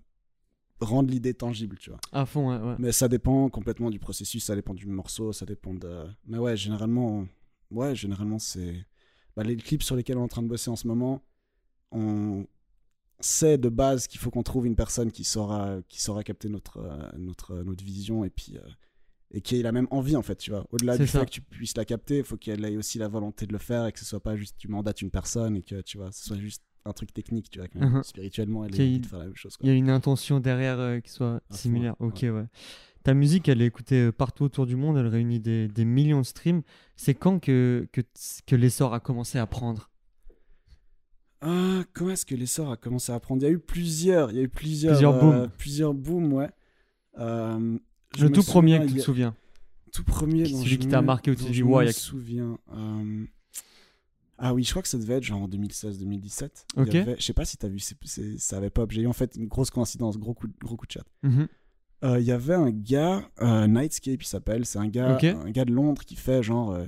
rendre 0.79 1.09
l'idée 1.11 1.33
tangible, 1.33 1.77
tu 1.77 1.89
vois. 1.89 1.99
À 2.13 2.25
fond, 2.25 2.49
ouais. 2.49 2.65
ouais. 2.65 2.75
Mais 2.79 2.93
ça 2.93 3.09
dépend 3.09 3.49
complètement 3.49 3.89
du 3.89 3.99
processus, 3.99 4.45
ça 4.45 4.55
dépend 4.55 4.73
du 4.73 4.87
morceau, 4.87 5.33
ça 5.33 5.45
dépend 5.45 5.73
de... 5.73 6.05
Mais 6.25 6.37
ouais, 6.37 6.55
généralement, 6.55 7.27
ouais, 7.69 7.93
généralement 7.95 8.39
c'est... 8.39 8.85
Bah, 9.35 9.43
les 9.43 9.57
clips 9.57 9.83
sur 9.83 9.97
lesquels 9.97 10.17
on 10.17 10.21
est 10.21 10.23
en 10.23 10.29
train 10.29 10.43
de 10.43 10.47
bosser 10.47 10.69
en 10.69 10.77
ce 10.77 10.87
moment, 10.87 11.21
on 11.91 12.47
sait 13.19 13.57
de 13.57 13.67
base 13.67 14.07
qu'il 14.07 14.21
faut 14.21 14.31
qu'on 14.31 14.43
trouve 14.43 14.67
une 14.67 14.77
personne 14.77 15.11
qui 15.11 15.25
saura, 15.25 15.81
qui 15.89 16.01
saura 16.01 16.23
capter 16.23 16.47
notre, 16.47 16.77
euh, 16.77 17.09
notre, 17.17 17.55
notre 17.63 17.83
vision 17.83 18.23
et 18.23 18.29
puis... 18.29 18.55
euh, 18.55 18.61
et 19.33 19.41
qui 19.41 19.59
ait 19.59 19.63
la 19.63 19.71
même 19.71 19.87
envie 19.91 20.15
en 20.15 20.21
fait, 20.21 20.35
tu 20.35 20.51
vois. 20.51 20.65
Au-delà 20.71 20.97
du 20.97 21.07
ça. 21.07 21.19
fait 21.19 21.25
que 21.25 21.31
tu 21.31 21.41
puisses 21.41 21.75
la 21.75 21.85
capter, 21.85 22.19
il 22.19 22.23
faut 22.23 22.37
qu'elle 22.37 22.63
ait 22.65 22.77
aussi 22.77 22.99
la 22.99 23.07
volonté 23.07 23.45
de 23.47 23.51
le 23.53 23.57
faire 23.59 23.87
et 23.87 23.91
que 23.91 23.99
ce 23.99 24.05
soit 24.05 24.21
pas 24.21 24.35
juste 24.35 24.55
tu 24.57 24.67
mandates 24.67 25.01
une 25.01 25.11
personne 25.11 25.57
et 25.57 25.63
que 25.63 25.81
tu 25.81 25.97
vois, 25.97 26.11
ce 26.11 26.23
soit 26.23 26.37
juste 26.37 26.63
un 26.85 26.91
truc 26.93 27.13
technique, 27.13 27.49
tu 27.49 27.59
vois. 27.59 27.67
que 27.67 27.77
Mhm. 27.79 28.03
Spirituellement, 28.03 28.65
elle 28.65 28.73
envie 28.73 28.99
de 28.99 29.05
faire 29.05 29.19
la 29.19 29.25
même 29.25 29.35
chose. 29.35 29.55
Il 29.61 29.67
y 29.67 29.71
a 29.71 29.73
une 29.73 29.89
intention 29.89 30.39
derrière 30.39 30.79
euh, 30.79 30.99
qui 30.99 31.11
soit 31.11 31.41
similaire. 31.49 31.95
ouais. 31.99 32.07
Ok, 32.07 32.19
ouais. 32.23 32.45
Ta 33.03 33.13
musique, 33.13 33.49
elle 33.49 33.61
est 33.61 33.65
écoutée 33.65 34.01
euh, 34.07 34.11
partout 34.11 34.43
autour 34.45 34.65
du 34.65 34.75
monde, 34.75 34.97
elle 34.97 35.07
réunit 35.07 35.39
des, 35.39 35.67
des 35.67 35.83
millions 35.85 36.21
de 36.21 36.25
streams. 36.25 36.61
C'est 36.95 37.13
quand 37.13 37.39
que, 37.39 37.87
que, 37.91 38.01
que 38.45 38.55
l'essor 38.55 38.93
a 38.93 38.99
commencé 38.99 39.37
à 39.39 39.45
prendre? 39.47 39.89
Ah, 41.41 41.83
comment 41.93 42.11
est-ce 42.11 42.25
que 42.25 42.35
l'essor 42.35 42.71
a 42.71 42.77
commencé 42.77 43.11
à 43.11 43.19
prendre? 43.19 43.41
Il 43.41 43.45
y 43.45 43.49
a 43.49 43.51
eu 43.51 43.59
plusieurs, 43.59 44.31
il 44.31 44.37
y 44.37 44.39
a 44.39 44.43
eu 44.43 44.49
plusieurs, 44.49 44.93
Plusieurs 44.93 45.15
euh, 45.15 45.19
booms. 45.41 45.49
plusieurs 45.57 45.93
booms, 45.93 46.33
ouais. 46.33 46.49
Euh, 47.19 47.77
Le 48.19 48.29
tout 48.31 48.43
premier 48.43 48.79
que 48.79 48.87
tu 48.87 48.93
te 48.95 48.99
souviens. 49.01 49.35
tout 49.91 50.03
premier 50.03 50.45
celui 50.45 50.77
qui 50.79 50.87
t'a 50.87 51.01
marqué 51.01 51.35
dont 51.35 51.45
dis, 51.45 51.53
je 51.53 51.63
me 51.63 51.91
souviens. 51.91 52.57
euh, 52.75 53.25
Ah 54.39 54.53
oui, 54.53 54.63
je 54.63 54.71
crois 54.71 54.81
que 54.81 54.87
ça 54.87 54.97
devait 54.97 55.13
être 55.15 55.23
genre 55.23 55.43
en 55.43 55.47
2016-2017. 55.47 56.65
Il 56.75 56.79
y 56.79 56.81
Ok. 56.89 56.95
avait- 56.95 57.15
Je 57.19 57.23
sais 57.23 57.33
pas 57.33 57.45
si 57.45 57.55
t'as 57.55 57.67
vu, 57.67 57.79
c'est- 57.79 58.37
ça 58.39 58.57
avait 58.57 58.71
pop. 58.71 58.91
J'ai 58.91 59.03
eu 59.03 59.07
en 59.07 59.13
fait 59.13 59.35
une 59.35 59.47
grosse 59.47 59.69
coïncidence, 59.69 60.17
gros 60.17 60.33
coup, 60.33 60.47
de- 60.47 60.53
gros 60.59 60.75
coup 60.75 60.87
de 60.87 60.91
chat. 60.91 61.05
Mhm. 61.21 61.47
Euh, 62.03 62.19
Il 62.19 62.25
y 62.25 62.31
avait 62.31 62.55
un 62.55 62.71
gars, 62.71 63.29
euh, 63.41 63.67
Nightscape 63.67 64.21
il 64.21 64.25
s'appelle, 64.27 64.65
c'est 64.65 64.79
un 64.79 64.87
gars, 64.87 65.15
un 65.35 65.51
gars 65.51 65.63
de 65.65 65.71
Londres 65.71 66.03
qui 66.03 66.15
fait 66.15 66.43
genre, 66.43 66.71
euh, 66.71 66.85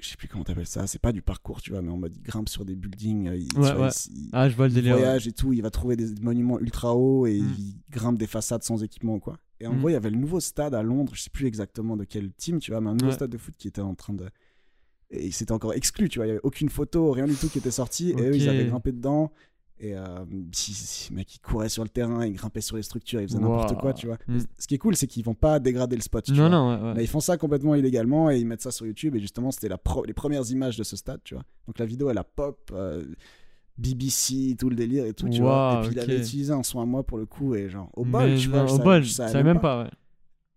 je 0.00 0.08
sais 0.08 0.16
plus 0.16 0.28
comment 0.28 0.44
t'appelles 0.44 0.66
ça, 0.66 0.86
c'est 0.86 0.98
pas 1.00 1.12
du 1.12 1.20
parcours, 1.22 1.60
tu 1.62 1.70
vois, 1.70 1.82
mais 1.82 1.90
en 1.90 1.96
mode 1.98 2.16
il 2.16 2.22
grimpe 2.22 2.48
sur 2.48 2.64
des 2.64 2.74
buildings, 2.74 3.28
euh, 3.28 3.36
il, 3.36 3.48
tu 3.48 3.56
Ouais, 3.60 3.72
vois, 3.74 3.86
ouais. 3.86 3.92
il- 4.10 4.18
il- 4.24 4.30
Ah, 4.32 4.48
je 4.48 4.56
vois 4.56 4.66
le 4.66 4.72
il 4.72 4.74
délire. 4.76 4.94
ouais. 4.94 5.00
voyage 5.00 5.28
et 5.28 5.32
tout, 5.32 5.52
il 5.52 5.62
va 5.62 5.70
trouver 5.70 5.96
des 5.96 6.14
monuments 6.22 6.58
ultra 6.58 6.94
hauts 6.96 7.26
et 7.26 7.38
Mm. 7.40 7.54
il 7.58 7.74
grimpe 7.90 8.18
des 8.18 8.26
façades 8.26 8.62
sans 8.62 8.82
équipement 8.82 9.18
quoi. 9.18 9.38
Et 9.60 9.66
en 9.66 9.74
Mm. 9.74 9.78
gros, 9.78 9.88
il 9.90 9.92
y 9.92 9.96
avait 9.96 10.10
le 10.10 10.16
nouveau 10.16 10.40
stade 10.40 10.74
à 10.74 10.82
Londres, 10.82 11.12
je 11.14 11.20
sais 11.22 11.30
plus 11.30 11.46
exactement 11.46 11.96
de 11.96 12.04
quel 12.04 12.32
team, 12.32 12.58
tu 12.60 12.70
vois, 12.70 12.80
mais 12.80 12.90
un 12.90 12.94
nouveau 12.94 13.12
stade 13.12 13.30
de 13.30 13.38
foot 13.38 13.54
qui 13.58 13.68
était 13.68 13.80
en 13.82 13.94
train 13.94 14.14
de 14.14 14.28
et 15.10 15.30
c'était 15.30 15.52
encore 15.52 15.74
exclu, 15.74 16.08
tu 16.08 16.18
vois, 16.18 16.26
il 16.26 16.28
y 16.28 16.32
avait 16.32 16.40
aucune 16.42 16.70
photo, 16.70 17.12
rien 17.12 17.26
du 17.26 17.34
tout 17.36 17.48
qui 17.48 17.58
était 17.58 17.70
sorti 17.70 18.10
et 18.10 18.14
eux 18.20 18.34
ils 18.34 18.48
avaient 18.48 18.64
grimpé 18.66 18.90
dedans 18.90 19.30
et 19.80 19.94
euh, 19.96 20.24
si, 20.52 20.72
si, 20.72 21.10
le 21.10 21.16
mec 21.16 21.34
il 21.34 21.40
courait 21.40 21.68
sur 21.68 21.82
le 21.82 21.88
terrain, 21.88 22.24
il 22.24 22.32
grimpait 22.34 22.60
sur 22.60 22.76
les 22.76 22.82
structures, 22.82 23.20
il 23.20 23.26
faisait 23.28 23.38
n'importe 23.40 23.76
quoi, 23.78 23.92
tu 23.92 24.06
vois. 24.06 24.18
Mm. 24.28 24.38
Ce 24.58 24.66
qui 24.68 24.74
est 24.76 24.78
cool, 24.78 24.94
c'est 24.96 25.06
qu'ils 25.06 25.24
vont 25.24 25.34
pas 25.34 25.58
dégrader 25.58 25.96
le 25.96 26.02
spot, 26.02 26.24
tu 26.24 26.32
Non, 26.32 26.36
vois. 26.38 26.48
non, 26.48 26.68
ouais, 26.76 26.88
ouais. 26.88 26.94
Là, 26.94 27.02
ils 27.02 27.08
font 27.08 27.20
ça 27.20 27.36
complètement 27.36 27.74
illégalement 27.74 28.30
et 28.30 28.38
ils 28.38 28.46
mettent 28.46 28.62
ça 28.62 28.70
sur 28.70 28.86
YouTube. 28.86 29.16
Et 29.16 29.20
justement, 29.20 29.50
c'était 29.50 29.68
pro- 29.82 30.04
les 30.04 30.12
premières 30.14 30.48
images 30.50 30.76
de 30.76 30.84
ce 30.84 30.96
stade, 30.96 31.20
tu 31.24 31.34
vois. 31.34 31.42
Donc 31.66 31.78
la 31.78 31.86
vidéo, 31.86 32.08
elle 32.08 32.18
a 32.18 32.24
pop, 32.24 32.70
euh, 32.72 33.04
BBC, 33.76 34.54
tout 34.58 34.68
le 34.70 34.76
délire 34.76 35.04
et 35.06 35.12
tout, 35.14 35.28
tu 35.28 35.40
vois. 35.40 35.80
Et 35.82 35.88
puis 35.88 35.98
ok. 35.98 36.04
il 36.06 36.10
avait 36.10 36.20
utilisé 36.20 36.52
un 36.52 36.62
son 36.62 36.80
à 36.80 36.86
moi 36.86 37.02
pour 37.02 37.18
le 37.18 37.26
coup 37.26 37.54
et 37.54 37.68
genre 37.68 37.90
au 37.94 38.04
bol, 38.04 38.30
Mais 38.30 38.36
tu 38.36 38.48
vois. 38.48 38.60
non, 38.60 38.66
je 38.68 38.72
au 38.72 38.76
savais- 38.76 38.84
bol, 38.84 39.02
je 39.02 39.10
savais 39.12 39.42
même 39.42 39.60
pas. 39.60 39.82
ouais. 39.84 39.90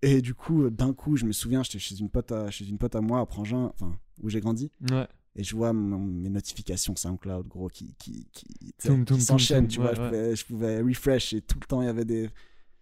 Et 0.03 0.21
du 0.21 0.36
coup, 0.36 0.69
d'un 0.69 0.93
coup, 0.93 1.17
je 1.17 1.25
me 1.25 1.31
souviens, 1.31 1.63
j'étais 1.63 1.79
chez 1.79 1.97
une 2.00 2.09
pote 2.09 2.31
à, 2.31 2.51
chez 2.51 2.67
une 2.69 2.77
pote 2.77 2.95
à 2.95 3.01
moi 3.01 3.19
à 3.19 3.25
Prangin, 3.25 3.71
enfin, 3.74 3.97
où 4.21 4.29
j'ai 4.29 4.39
grandi. 4.39 4.71
Ouais. 4.91 5.07
Et 5.39 5.44
je 5.44 5.56
vois 5.56 5.72
mon- 5.72 6.00
mes 6.00 6.29
notifications 6.29 6.96
SoundCloud, 6.96 7.48
gros, 7.48 7.67
qui, 7.70 7.94
qui, 8.00 8.27
qui, 8.32 8.46
qui 9.06 9.22
s'enchaînent, 9.22 9.67
tu 9.67 9.79
vois. 9.79 9.91
ouais, 9.91 9.96
je, 9.96 10.01
ouais. 10.01 10.08
pouvais, 10.10 10.36
je 10.36 10.46
pouvais 10.46 10.82
refresh 10.82 11.34
et 11.34 11.41
tout 11.41 11.58
le 11.62 11.65
temps, 11.67 11.82
il 11.82 11.86
y 11.86 11.89
avait 11.89 12.06
des. 12.06 12.29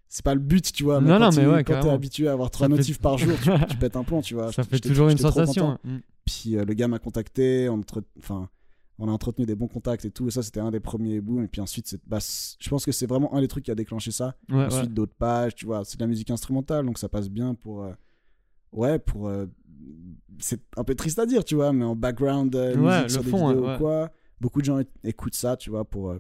C'est 0.08 0.24
pas 0.24 0.34
le 0.36 0.40
but, 0.40 0.72
tu 0.72 0.84
vois. 0.84 1.02
Mais 1.02 1.10
Non, 1.10 1.18
quand 1.20 1.32
non, 1.32 1.36
mais 1.42 1.48
ouais, 1.48 1.64
quand 1.66 1.80
t'es 1.82 1.90
habitué 1.90 2.28
à 2.30 2.32
avoir 2.32 2.50
trois 2.52 2.68
Ça 2.68 2.72
fait- 2.72 2.78
notifs 2.78 3.00
par 3.00 3.18
jour, 3.18 3.34
tu, 3.44 3.50
tu 3.70 3.78
pètes 3.78 3.96
un 3.98 4.04
plomb, 4.04 4.22
tu 4.22 4.36
vois. 4.36 4.54
Ça 4.54 4.64
fait 4.64 4.80
toujours 4.80 5.10
une 5.10 5.18
sensation. 5.18 5.72
hein. 5.72 5.80
Mm. 5.84 5.98
Puis 6.26 6.56
euh, 6.58 6.64
le 6.64 6.74
gars 6.74 6.88
m'a 6.88 7.00
contacté, 7.00 7.68
on, 7.70 7.74
entre- 7.80 8.04
enfin, 8.20 8.50
on 9.00 9.10
a 9.10 9.12
entretenu 9.12 9.46
des 9.46 9.56
bons 9.56 9.68
contacts 9.68 10.06
et 10.06 10.12
tout. 10.12 10.28
Et 10.30 10.32
ça, 10.32 10.42
c'était 10.42 10.62
un 10.62 10.72
des 10.72 10.80
premiers 10.80 11.20
booms. 11.20 11.44
Et 11.44 11.48
puis 11.50 11.60
ensuite, 11.60 12.00
bah, 12.08 12.20
je 12.60 12.70
pense 12.70 12.86
que 12.86 12.94
c'est 12.94 13.08
vraiment 13.08 13.34
un 13.36 13.42
des 13.42 13.50
trucs 13.50 13.66
qui 13.66 13.72
a 13.72 13.76
déclenché 13.76 14.12
ça. 14.12 14.38
Ensuite, 14.50 14.94
d'autres 14.94 15.16
pages, 15.16 15.56
tu 15.56 15.66
vois. 15.66 15.84
C'est 15.84 15.98
de 15.98 16.04
la 16.04 16.08
musique 16.08 16.32
instrumentale, 16.32 16.86
donc 16.86 16.98
ça 17.00 17.10
passe 17.10 17.30
bien 17.30 17.54
pour. 17.56 17.84
euh, 17.84 17.92
ouais, 18.72 19.00
pour. 19.00 19.28
euh, 19.28 19.48
c'est 20.40 20.62
un 20.78 20.84
peu 20.84 20.96
triste 20.96 21.20
à 21.20 21.26
dire, 21.26 21.44
tu 21.46 21.56
vois, 21.56 21.72
mais 21.74 21.86
en 21.86 21.96
background, 21.96 22.56
euh, 22.56 22.76
Ouais, 22.76 22.96
musique 23.04 23.10
sur 23.12 23.24
des 23.24 23.30
fond, 23.30 23.48
vidéos 23.50 23.62
ouais, 23.62 23.68
ou 23.68 23.72
ouais. 23.72 23.78
quoi. 23.78 24.12
Beaucoup 24.42 24.60
de 24.60 24.66
gens 24.66 24.80
écoutent 25.04 25.36
ça, 25.36 25.56
tu 25.58 25.70
vois, 25.70 25.86
pour 25.86 26.10
euh, 26.12 26.20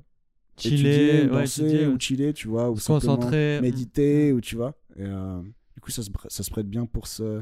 Chiller, 0.57 0.75
étudier, 0.77 1.21
ouais, 1.23 1.27
danser 1.27 1.61
étudier, 1.63 1.87
ou 1.87 1.99
chiller, 1.99 2.33
tu 2.33 2.47
vois, 2.47 2.71
ou 2.71 2.77
se 2.77 2.87
concentrer. 2.87 3.59
méditer 3.61 4.31
ou 4.31 4.39
tu 4.39 4.55
vois 4.55 4.73
et 4.97 5.01
euh, 5.03 5.41
du 5.73 5.81
coup 5.81 5.91
ça 5.91 6.01
se, 6.01 6.09
ça 6.29 6.43
se 6.43 6.49
prête 6.49 6.69
bien 6.69 6.85
pour 6.85 7.07
ce 7.07 7.41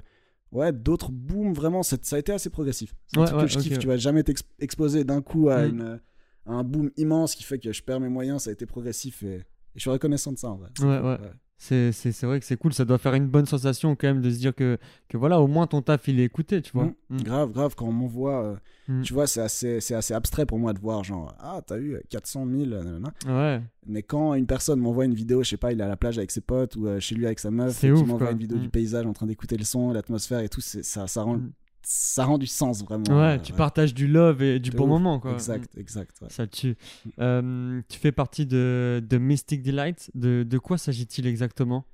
ouais 0.52 0.72
d'autres 0.74 1.12
booms 1.12 1.54
vraiment 1.54 1.84
ça 1.84 1.98
a 2.14 2.18
été 2.18 2.32
assez 2.32 2.50
progressif 2.50 2.96
c'est 3.06 3.20
un 3.20 3.26
truc 3.26 3.42
que 3.42 3.48
je 3.48 3.60
kiffe 3.60 3.78
tu 3.78 3.86
vas 3.86 3.98
jamais 3.98 4.24
t'ex- 4.24 4.42
exposer 4.58 5.04
d'un 5.04 5.22
coup 5.22 5.50
à, 5.50 5.62
Mm. 5.68 5.70
une, 5.70 6.00
à 6.48 6.52
un 6.54 6.64
boom 6.64 6.90
immense 6.98 7.36
qui 7.36 7.44
fait 7.44 7.60
que 7.60 7.72
je 7.72 7.84
perds 7.84 8.00
mes 8.00 8.10
moyens 8.10 8.42
ça 8.42 8.50
a 8.50 8.54
été 8.54 8.66
progressif 8.66 9.22
et, 9.22 9.36
et 9.36 9.44
je 9.76 9.82
suis 9.82 9.92
reconnaissant 9.92 10.32
de 10.32 10.40
ça 10.40 10.50
en 10.50 10.56
vrai 10.56 10.70
Ouais, 10.82 11.00
ouais. 11.00 11.20
C'est 11.66 11.94
c'est- 11.94 12.12
c'est 12.12 12.26
vrai 12.26 12.42
que 12.42 12.46
c'est 12.46 12.58
cool. 12.58 12.74
Ça 12.74 12.84
doit 12.84 12.98
faire 12.98 13.14
une 13.14 13.28
bonne 13.28 13.46
sensation 13.46 13.96
quand 13.96 14.08
même 14.08 14.22
de 14.22 14.30
se 14.30 14.38
dire 14.38 14.54
que, 14.54 14.78
que 15.08 15.16
voilà, 15.16 15.40
au 15.40 15.48
moins 15.48 15.66
ton 15.66 15.82
taf 15.82 16.10
il 16.10 16.20
est 16.20 16.26
écouté, 16.26 16.62
tu 16.62 16.72
vois. 16.74 16.86
Mm. 16.86 16.94
Mm. 17.12 17.18
grave 17.24 17.52
grave 17.54 17.76
quand 17.76 17.88
on 17.88 17.94
m'envoie 17.94 18.44
euh, 18.44 18.56
Mm. 18.90 19.02
tu 19.04 19.14
vois 19.14 19.28
c'est 19.28 19.40
assez 19.40 19.80
c'est 19.80 19.96
assez 19.96 20.14
abstrait 20.14 20.46
pour 20.46 20.60
moi 20.60 20.74
de 20.74 20.80
voir 20.80 21.06
genre 21.06 21.34
ah 21.40 21.62
t'as 21.66 21.80
eu 21.80 22.02
400 22.10 22.46
000 22.46 22.66
nanana. 22.66 23.14
Ouais. 23.26 23.62
Mais 23.86 24.04
quand 24.04 24.34
une 24.34 24.46
personne 24.46 24.80
m'envoie 24.82 25.06
une 25.06 25.14
vidéo, 25.14 25.42
je 25.42 25.52
sais 25.52 25.58
pas, 25.58 25.72
il 25.72 25.80
est 25.80 25.84
à 25.84 25.88
la 25.88 25.96
plage 25.96 26.18
avec 26.18 26.32
ses 26.32 26.42
potes 26.42 26.76
ou 26.76 26.88
euh, 26.88 27.00
chez 27.00 27.16
lui 27.16 27.26
avec 27.26 27.40
sa 27.40 27.50
meuf, 27.50 27.78
C'est 27.78 27.88
et 27.88 27.94
qui 27.94 28.04
m'envoie 28.04 28.32
une 28.32 28.38
vidéo 28.40 28.58
du 28.58 28.68
paysage 28.70 29.06
en 29.06 29.14
train 29.14 29.26
d'écouter 29.26 29.56
le 29.56 29.64
son, 29.64 29.94
l'atmosphère 29.94 30.40
et 30.40 30.50
tout, 30.50 30.60
ça, 30.60 31.08
ça, 31.08 31.22
rend. 31.24 31.40
Ça 31.84 32.26
rend 32.26 32.38
du 32.38 32.48
sens 32.48 32.84
vraiment. 32.84 33.04
Ouais, 33.10 33.38
euh, 33.38 33.40
tu 33.40 33.54
partages 33.54 33.94
du 33.94 34.08
love 34.08 34.42
et 34.42 34.60
du 34.60 34.70
De 34.70 34.78
bon 34.78 34.86
ouf. 34.86 34.90
moment, 34.90 35.20
quoi. 35.20 35.34
Exact, 35.34 35.78
exact. 35.78 36.18
ouais. 36.22 36.30
Ça 36.30 36.48
tue. 36.48 36.76
Euh, 37.20 37.82
tu 37.90 38.00
fais 38.00 38.12
partie 38.12 38.46
de, 38.46 39.04
de 39.08 39.18
Mystic 39.18 39.62
Delight. 39.62 40.10
De, 40.16 40.44
de 40.44 40.58
quoi 40.58 40.78
s'agit-il 40.78 41.28
exactement? 41.28 41.86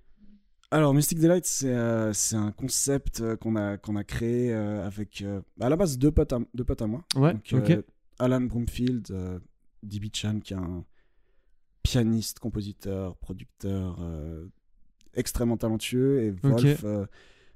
Alors, 0.72 0.93
Mystic 0.93 1.19
Delight, 1.19 1.46
c'est 1.46 1.74
euh, 1.74 2.13
c'est 2.13 2.36
un 2.36 2.51
concept 2.51 3.36
qu'on 3.38 3.55
a, 3.55 3.77
qu'on 3.77 3.96
a 3.96 4.03
créé 4.03 4.53
avec, 4.53 5.24
à 5.60 5.69
la 5.69 5.75
base, 5.75 5.98
deux 5.98 6.12
potes 6.12 6.34
à, 6.34 6.39
deux 6.53 6.63
potes 6.63 6.84
à 6.84 6.88
moi. 6.88 7.03
Ouais, 7.15 7.34
Donc, 7.51 7.75
Alan 8.19 8.41
Broomfield, 8.41 9.08
euh, 9.12 9.39
DB 9.81 10.10
Chan, 10.13 10.39
qui 10.41 10.53
est 10.53 10.58
un 10.58 10.84
pianiste, 11.81 12.38
compositeur, 12.39 13.15
producteur 13.17 14.00
extrêmement 15.15 15.58
talentueux, 15.58 16.22
et 16.22 16.31
Wolf. 16.31 16.86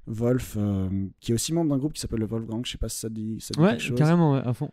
Wolf 0.08 0.56
euh, 0.58 0.90
qui 1.20 1.32
est 1.32 1.36
aussi 1.36 1.54
membre 1.54 1.70
d'un 1.72 1.78
groupe 1.78 1.94
qui 1.94 2.02
s'appelle 2.02 2.20
le 2.20 2.26
Wolfgang, 2.26 2.66
je 2.66 2.72
sais 2.72 2.78
pas 2.78 2.90
si 2.90 3.00
ça 3.00 3.10
dit, 3.10 3.38
ça 3.40 3.52
dit 3.54 3.60
Ouais, 3.62 3.70
quelque 3.72 3.82
chose, 3.82 3.98
carrément, 3.98 4.34
ouais, 4.34 4.42
à 4.44 4.54
fond. 4.54 4.70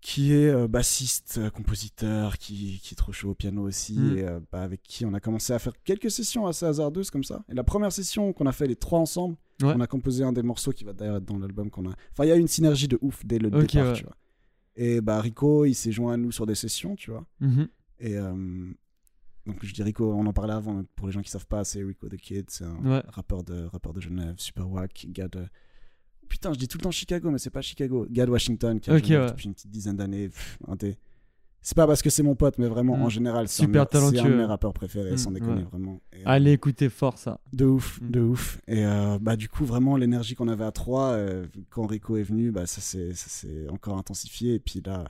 qui 0.00 0.32
est 0.32 0.48
euh, 0.48 0.66
bassiste, 0.66 1.38
euh, 1.38 1.50
compositeur, 1.50 2.36
qui, 2.38 2.80
qui 2.82 2.94
est 2.94 2.96
trop 2.96 3.12
chaud 3.12 3.30
au 3.30 3.34
piano 3.34 3.62
aussi, 3.62 3.98
Mm. 3.98 4.18
et 4.18 4.24
bah, 4.50 4.62
avec 4.62 4.82
qui 4.82 5.04
on 5.06 5.14
a 5.14 5.20
commencé 5.20 5.52
à 5.52 5.58
faire 5.58 5.74
quelques 5.84 6.10
sessions 6.10 6.46
assez 6.46 6.66
hasardeuses 6.66 7.10
comme 7.10 7.22
ça. 7.24 7.44
Et 7.48 7.54
la 7.54 7.62
première 7.64 7.92
session 7.92 8.32
qu'on 8.32 8.46
a 8.46 8.52
fait 8.52 8.66
les 8.66 8.76
trois 8.76 8.98
ensemble, 8.98 9.36
Ouais. 9.62 9.74
on 9.76 9.80
a 9.80 9.86
composé 9.86 10.24
un 10.24 10.32
des 10.32 10.42
morceaux 10.42 10.72
qui 10.72 10.82
va 10.82 10.92
d'ailleurs 10.92 11.18
être 11.18 11.24
dans 11.24 11.38
l'album 11.38 11.70
qu'on 11.70 11.86
a. 11.88 11.94
Enfin, 12.12 12.24
il 12.24 12.28
y 12.28 12.32
a 12.32 12.36
eu 12.36 12.40
une 12.40 12.48
synergie 12.48 12.88
de 12.88 12.98
ouf 13.00 13.24
dès 13.24 13.38
le 13.38 13.48
départ, 13.50 13.86
ouais. 13.88 13.92
tu 13.92 14.02
vois. 14.04 14.16
Et 14.74 15.00
bah 15.00 15.20
Rico, 15.20 15.66
il 15.66 15.74
s'est 15.74 15.92
joint 15.92 16.14
à 16.14 16.16
nous 16.16 16.32
sur 16.32 16.46
des 16.46 16.54
sessions, 16.56 16.96
tu 16.96 17.10
vois. 17.12 17.24
Mhm. 17.40 17.68
Et 18.00 18.16
donc 19.46 19.56
je 19.64 19.72
dis 19.74 19.82
Rico, 19.82 20.12
on 20.12 20.26
en 20.26 20.32
parlait 20.32 20.52
avant, 20.54 20.82
pour 20.96 21.06
les 21.08 21.12
gens 21.12 21.22
qui 21.22 21.30
savent 21.30 21.46
pas, 21.46 21.64
c'est 21.64 21.82
Rico 21.82 22.08
the 22.08 22.16
Kid, 22.16 22.46
c'est 22.48 22.64
un 22.64 22.76
Ouais. 22.84 23.02
rappeur 23.08 23.42
de 23.44 23.64
rappeur 23.64 23.92
de 23.92 24.00
Genève, 24.00 24.34
super 24.38 24.70
wack, 24.70 25.06
gars 25.10 25.28
de 25.28 25.46
Putain, 26.28 26.52
je 26.54 26.58
dis 26.58 26.66
tout 26.68 26.78
le 26.78 26.82
temps 26.84 26.90
Chicago, 26.90 27.30
mais 27.30 27.36
c'est 27.38 27.50
pas 27.50 27.60
Chicago, 27.60 28.06
gars 28.08 28.24
de 28.24 28.30
Washington 28.30 28.80
qui 28.80 28.90
a 28.90 28.94
Ok, 28.96 29.04
Genève 29.04 29.20
ouais. 29.22 29.28
depuis 29.28 29.44
une 29.46 29.54
petite 29.54 29.70
dizaine 29.70 29.96
d'années. 29.96 30.28
Pff, 30.30 30.58
un 30.66 30.76
des- 30.76 30.96
C'est 31.64 31.76
pas 31.76 31.86
parce 31.86 32.02
que 32.02 32.10
c'est 32.10 32.22
mon 32.24 32.34
pote, 32.34 32.58
mais 32.58 32.66
vraiment 32.66 32.96
Mm. 32.96 33.02
en 33.02 33.08
général, 33.08 33.46
c'est 33.48 33.62
un, 33.62 33.66
de 33.66 33.70
mes- 33.72 33.74
c'est 33.74 33.80
un 33.80 33.84
de 33.84 33.88
talentueux. 34.16 34.36
mes 34.36 34.44
rappeurs 34.44 34.72
préférés, 34.72 35.12
Mm, 35.12 35.16
sans 35.18 35.30
déconner 35.30 35.62
ouais. 35.62 35.68
vraiment. 35.70 36.00
Et, 36.12 36.20
euh, 36.20 36.22
Allez 36.24 36.52
écouter 36.52 36.88
fort 36.88 37.18
ça. 37.18 37.38
de 37.52 37.66
ouf, 37.66 38.00
Mm. 38.00 38.10
de 38.10 38.20
ouf. 38.20 38.60
Et 38.66 38.84
euh, 38.84 39.18
bah 39.20 39.36
du 39.36 39.48
coup 39.48 39.64
vraiment 39.64 39.96
l'énergie 39.96 40.34
qu'on 40.34 40.48
avait 40.48 40.64
à 40.64 40.72
trois 40.72 41.10
euh, 41.12 41.46
quand 41.70 41.86
Rico 41.86 42.16
est 42.16 42.22
venu, 42.24 42.50
bah 42.50 42.66
ça 42.66 42.80
s'est 42.80 43.68
encore 43.68 43.96
intensifié. 43.98 44.54
Et 44.54 44.58
puis 44.58 44.80
là, 44.84 45.04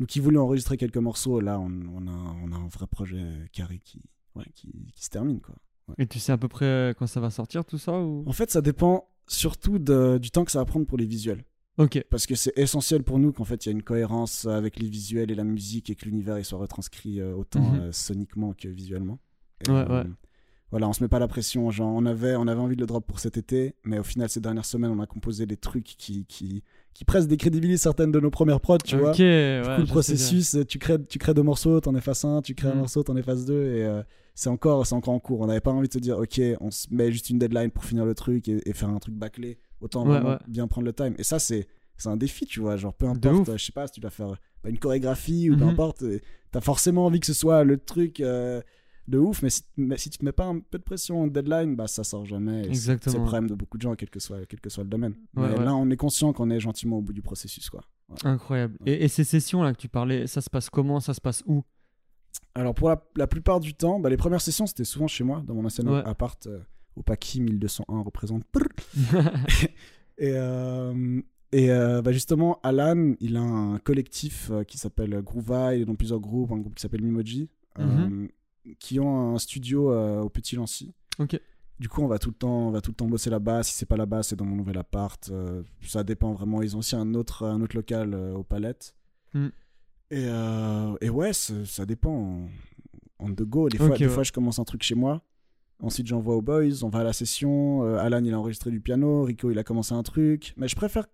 nous 0.00 0.06
qui 0.06 0.20
voulions 0.20 0.42
enregistrer 0.42 0.76
quelques 0.76 0.96
morceaux, 0.98 1.40
là 1.40 1.58
on, 1.60 1.70
on 1.94 2.06
a 2.08 2.36
on 2.44 2.52
a 2.52 2.56
un 2.56 2.68
vrai 2.68 2.86
projet 2.86 3.22
carré 3.52 3.78
qui 3.84 4.00
ouais, 4.34 4.44
qui, 4.54 4.70
qui 4.94 5.04
se 5.04 5.10
termine 5.10 5.40
quoi. 5.40 5.54
Et 5.98 6.06
tu 6.06 6.18
sais 6.18 6.32
à 6.32 6.38
peu 6.38 6.48
près 6.48 6.64
euh, 6.64 6.94
quand 6.94 7.06
ça 7.06 7.20
va 7.20 7.30
sortir 7.30 7.64
tout 7.64 7.76
ça 7.78 7.98
ou? 8.00 8.24
En 8.26 8.32
fait, 8.32 8.50
ça 8.50 8.62
dépend 8.62 9.08
surtout 9.26 9.78
de- 9.78 10.18
du 10.18 10.30
temps 10.30 10.44
que 10.44 10.52
ça 10.52 10.58
va 10.60 10.64
prendre 10.64 10.86
pour 10.86 10.96
les 10.96 11.06
visuels. 11.06 11.44
Ok. 11.78 12.02
Parce 12.10 12.26
que 12.26 12.34
c'est 12.34 12.52
essentiel 12.56 13.02
pour 13.02 13.18
nous 13.18 13.32
qu'en 13.32 13.44
fait 13.44 13.64
il 13.66 13.68
y 13.68 13.70
a 13.70 13.72
une 13.72 13.82
cohérence 13.82 14.46
avec 14.46 14.78
les 14.78 14.88
visuels 14.88 15.30
et 15.30 15.34
la 15.34 15.44
musique 15.44 15.90
et 15.90 15.94
que 15.96 16.04
l'univers 16.04 16.44
soit 16.46 16.58
retranscrit 16.58 17.20
euh, 17.20 17.34
autant 17.34 17.60
Mhm. 17.72 17.80
euh, 17.80 17.92
soniquement 17.92 18.52
que 18.54 18.68
visuellement. 18.68 19.18
Et, 19.66 19.70
Ouais, 19.70 19.86
ouais. 19.88 20.04
Voilà, 20.72 20.88
on 20.88 20.92
se 20.92 21.02
met 21.04 21.08
pas 21.08 21.18
la 21.20 21.28
pression. 21.28 21.70
Genre, 21.70 21.88
on 21.94 22.04
avait, 22.06 22.34
on 22.34 22.48
avait 22.48 22.60
envie 22.60 22.74
de 22.74 22.80
le 22.80 22.86
drop 22.86 23.06
pour 23.06 23.20
cet 23.20 23.36
été, 23.36 23.74
mais 23.84 23.98
au 23.98 24.02
final, 24.02 24.28
ces 24.28 24.40
dernières 24.40 24.64
semaines, 24.64 24.90
on 24.90 24.98
a 25.00 25.06
composé 25.06 25.46
des 25.46 25.56
trucs 25.58 25.84
qui, 25.84 26.24
qui, 26.26 26.64
qui 26.94 27.04
presque 27.04 27.28
décrédibilisent 27.28 27.82
certaines 27.82 28.10
de 28.10 28.18
nos 28.18 28.30
premières 28.30 28.60
prods, 28.60 28.78
tu 28.78 28.96
vois. 28.96 29.10
ok. 29.10 29.16
Du 29.18 29.22
ouais, 29.22 29.62
coup, 29.76 29.80
le 29.82 29.86
processus, 29.86 30.54
euh, 30.56 30.64
tu 30.64 30.78
crées, 30.78 31.00
tu 31.04 31.18
crées 31.18 31.34
deux 31.34 31.42
morceaux, 31.42 31.78
t'en 31.80 31.94
effaces 31.94 32.24
un, 32.24 32.40
tu 32.42 32.54
crées 32.54 32.68
un 32.68 32.72
Mhm. 32.72 32.78
morceau, 32.78 33.02
t'en 33.02 33.16
effaces 33.16 33.44
deux, 33.44 33.62
et 33.76 33.84
euh, 33.84 34.02
c'est 34.34 34.48
encore, 34.48 34.86
c'est 34.86 34.94
encore 34.94 35.12
en 35.14 35.20
cours. 35.20 35.40
On 35.42 35.46
n'avait 35.46 35.60
pas 35.60 35.70
envie 35.72 35.88
de 35.88 35.92
se 35.92 35.98
dire, 35.98 36.18
ok, 36.18 36.40
on 36.60 36.70
se 36.70 36.86
met 36.90 37.12
juste 37.12 37.28
une 37.30 37.38
deadline 37.38 37.70
pour 37.70 37.84
finir 37.84 38.04
le 38.06 38.14
truc 38.14 38.48
et, 38.48 38.66
et 38.68 38.72
faire 38.72 38.88
un 38.88 38.98
truc 38.98 39.14
bâclé. 39.14 39.58
Autant 39.82 40.06
Ouais, 40.08 40.22
ouais. 40.22 40.38
bien 40.48 40.66
prendre 40.68 40.86
le 40.86 40.92
time. 40.94 41.14
Et 41.18 41.22
ça, 41.22 41.38
c'est, 41.38 41.66
c'est 41.98 42.08
un 42.08 42.16
défi, 42.16 42.46
tu 42.46 42.60
vois. 42.60 42.76
Genre, 42.76 42.94
peu 42.94 43.06
importe, 43.06 43.50
euh, 43.50 43.58
je 43.58 43.64
sais 43.66 43.72
pas 43.72 43.86
si 43.88 43.92
tu 43.94 44.00
dois 44.00 44.10
faire 44.10 44.28
bah, 44.64 44.70
une 44.70 44.78
chorégraphie 44.78 45.50
ou 45.50 45.56
peu 45.56 45.64
Mhm. 45.64 45.70
importe, 45.70 46.02
euh, 46.04 46.18
t'as 46.50 46.60
forcément 46.62 47.04
envie 47.04 47.20
que 47.20 47.26
ce 47.26 47.34
soit 47.34 47.62
le 47.64 47.76
truc. 47.76 48.20
euh, 48.20 48.62
de 49.08 49.18
ouf, 49.18 49.42
mais 49.42 49.50
si, 49.50 49.62
mais 49.76 49.98
si 49.98 50.10
tu 50.10 50.18
te 50.18 50.24
mets 50.24 50.32
pas 50.32 50.46
un 50.46 50.60
peu 50.60 50.78
de 50.78 50.82
pression, 50.84 51.26
deadline, 51.26 51.74
bah 51.76 51.86
ça 51.88 52.04
sort 52.04 52.24
jamais. 52.24 52.72
c'est- 52.74 52.94
le 53.06 53.20
problème 53.24 53.48
de 53.48 53.54
beaucoup 53.54 53.76
de 53.76 53.82
gens, 53.82 53.94
quel 53.96 54.10
que 54.10 54.20
soit, 54.20 54.46
quel 54.46 54.60
que 54.60 54.70
soit 54.70 54.84
le 54.84 54.90
domaine. 54.90 55.14
Ouais, 55.36 55.48
mais 55.48 55.58
ouais. 55.58 55.64
là, 55.64 55.74
on 55.74 55.90
est 55.90 55.96
conscient 55.96 56.32
qu'on 56.32 56.50
est 56.50 56.60
gentiment 56.60 56.98
au 56.98 57.02
bout 57.02 57.12
du 57.12 57.22
processus, 57.22 57.68
quoi. 57.68 57.82
Ouais. 58.08 58.16
Incroyable. 58.24 58.76
Et, 58.86 59.04
et 59.04 59.08
ces 59.08 59.24
sessions-là 59.24 59.72
que 59.72 59.78
tu 59.78 59.88
parlais, 59.88 60.26
ça 60.26 60.40
se 60.40 60.48
passe 60.50 60.70
comment 60.70 61.00
Ça 61.00 61.14
se 61.14 61.20
passe 61.20 61.42
où? 61.46 61.62
Alors 62.54 62.74
pour 62.74 62.88
la, 62.88 63.02
la 63.16 63.26
plupart 63.26 63.60
du 63.60 63.74
temps, 63.74 63.98
bah, 63.98 64.08
les 64.10 64.16
premières 64.16 64.40
sessions 64.40 64.66
c'était 64.66 64.84
souvent 64.84 65.06
chez 65.06 65.24
moi, 65.24 65.42
dans 65.46 65.54
mon 65.54 65.64
ancien 65.64 65.86
appart 65.86 66.46
euh, 66.46 66.60
au 66.96 67.02
Paki 67.02 67.40
1201 67.40 68.00
représente. 68.02 68.42
Et, 70.18 70.32
euh, 70.34 71.20
et 71.52 71.70
euh, 71.70 72.02
bah, 72.02 72.12
justement, 72.12 72.60
Alan, 72.62 73.14
il 73.20 73.36
a 73.36 73.40
un 73.42 73.78
collectif 73.78 74.50
euh, 74.50 74.62
qui 74.64 74.78
s'appelle 74.78 75.20
Groovy, 75.22 75.76
il 75.76 75.82
est 75.82 75.84
dans 75.84 75.94
plusieurs 75.94 76.20
groupes, 76.20 76.52
un 76.52 76.58
groupe 76.58 76.74
qui 76.74 76.82
s'appelle 76.82 77.02
Mimoji, 77.02 77.48
euh, 77.78 78.28
qui 78.78 79.00
ont 79.00 79.34
un 79.34 79.38
studio 79.38 79.90
euh, 79.92 80.20
au 80.20 80.28
Petit 80.28 80.56
Lancy. 80.56 80.94
Ok. 81.18 81.40
Du 81.78 81.88
coup, 81.88 82.02
on 82.02 82.06
va 82.06 82.18
tout 82.18 82.28
le 82.30 82.34
temps, 82.34 82.68
on 82.68 82.70
va 82.70 82.80
tout 82.80 82.92
le 82.92 82.94
temps 82.96 83.08
bosser 83.08 83.30
là-bas. 83.30 83.62
Si 83.62 83.74
c'est 83.74 83.86
pas 83.86 83.96
là-bas, 83.96 84.22
c'est 84.22 84.36
dans 84.36 84.44
mon 84.44 84.56
nouvel 84.56 84.78
appart. 84.78 85.28
Euh, 85.30 85.62
ça 85.82 86.04
dépend 86.04 86.32
vraiment. 86.32 86.62
Ils 86.62 86.76
ont 86.76 86.78
aussi 86.78 86.94
un 86.94 87.14
autre, 87.14 87.44
un 87.44 87.60
autre 87.60 87.76
local 87.76 88.14
euh, 88.14 88.34
aux 88.34 88.44
Palettes. 88.44 88.94
Mm. 89.34 89.48
Et, 90.10 90.28
et 91.00 91.10
ouais, 91.10 91.32
ça, 91.32 91.86
dépend. 91.86 92.46
On, 93.18 93.30
the 93.32 93.42
go. 93.42 93.68
Des, 93.68 93.78
fois, 93.78 93.96
des 93.96 94.06
ouais. 94.06 94.12
fois, 94.12 94.22
je 94.22 94.32
commence 94.32 94.58
un 94.58 94.64
truc 94.64 94.82
chez 94.82 94.94
moi. 94.94 95.22
Ensuite, 95.82 96.06
j'envoie 96.06 96.36
aux 96.36 96.42
boys. 96.42 96.84
On 96.84 96.88
va 96.88 97.00
à 97.00 97.04
la 97.04 97.12
session. 97.12 97.84
Euh, 97.84 97.98
Alan, 97.98 98.24
il 98.24 98.32
a 98.32 98.38
enregistré 98.38 98.70
du 98.70 98.80
piano. 98.80 99.24
Rico, 99.24 99.50
il 99.50 99.58
a 99.58 99.64
commencé 99.64 99.92
un 99.92 100.02
truc. 100.04 100.54
Mais 100.56 100.68
je 100.68 100.76
préfère 100.76 101.06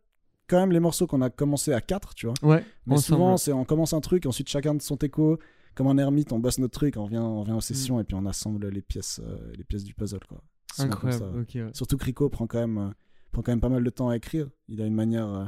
quand 0.47 0.61
même 0.61 0.73
les 0.73 0.81
morceaux 0.81 1.07
qu'on 1.07 1.23
a 1.23 1.31
commencé 1.31 1.73
à 1.73 1.81
4, 1.81 2.15
tu 2.15 2.27
vois. 2.27 2.35
Ouais, 2.43 2.65
Mais 2.87 2.99
souvent, 2.99 3.39
c'est 3.39 3.53
on 3.53 3.65
commence 3.65 3.93
un 3.93 4.01
truc, 4.01 4.27
ensuite 4.27 4.49
chacun 4.49 4.75
de 4.75 4.83
son 4.83 4.97
teco, 4.97 5.39
comme 5.79 5.87
un 5.87 5.99
ermite, 5.99 6.33
on 6.33 6.41
bosse 6.41 6.59
notre 6.59 6.77
truc, 6.77 6.97
on 6.97 7.07
vient, 7.07 7.23
on 7.23 7.45
vient 7.45 7.55
aux 7.55 7.61
sessions 7.61 8.01
et 8.01 8.05
puis 8.05 8.17
on 8.17 8.27
assemble 8.27 8.67
les 8.67 8.83
pièces, 8.83 9.21
euh, 9.25 9.53
les 9.57 9.63
pièces 9.63 9.85
du 9.85 9.95
puzzle, 9.95 10.19
quoi. 10.29 10.43
Incroyable. 10.77 11.47
ça, 11.49 11.61
ouais. 11.61 11.71
Surtout 11.73 11.97
que 11.97 12.05
Rico 12.05 12.29
prend 12.29 12.49
quand 12.49 12.59
même, 12.59 12.79
euh, 12.79 12.91
prend 13.31 13.43
quand 13.43 13.53
même 13.53 13.61
pas 13.61 13.69
mal 13.69 13.85
de 13.85 13.91
temps 13.91 14.09
à 14.09 14.17
écrire. 14.17 14.51
Il 14.67 14.83
a 14.83 14.87
une 14.87 14.95
manière, 14.97 15.33
euh, 15.33 15.45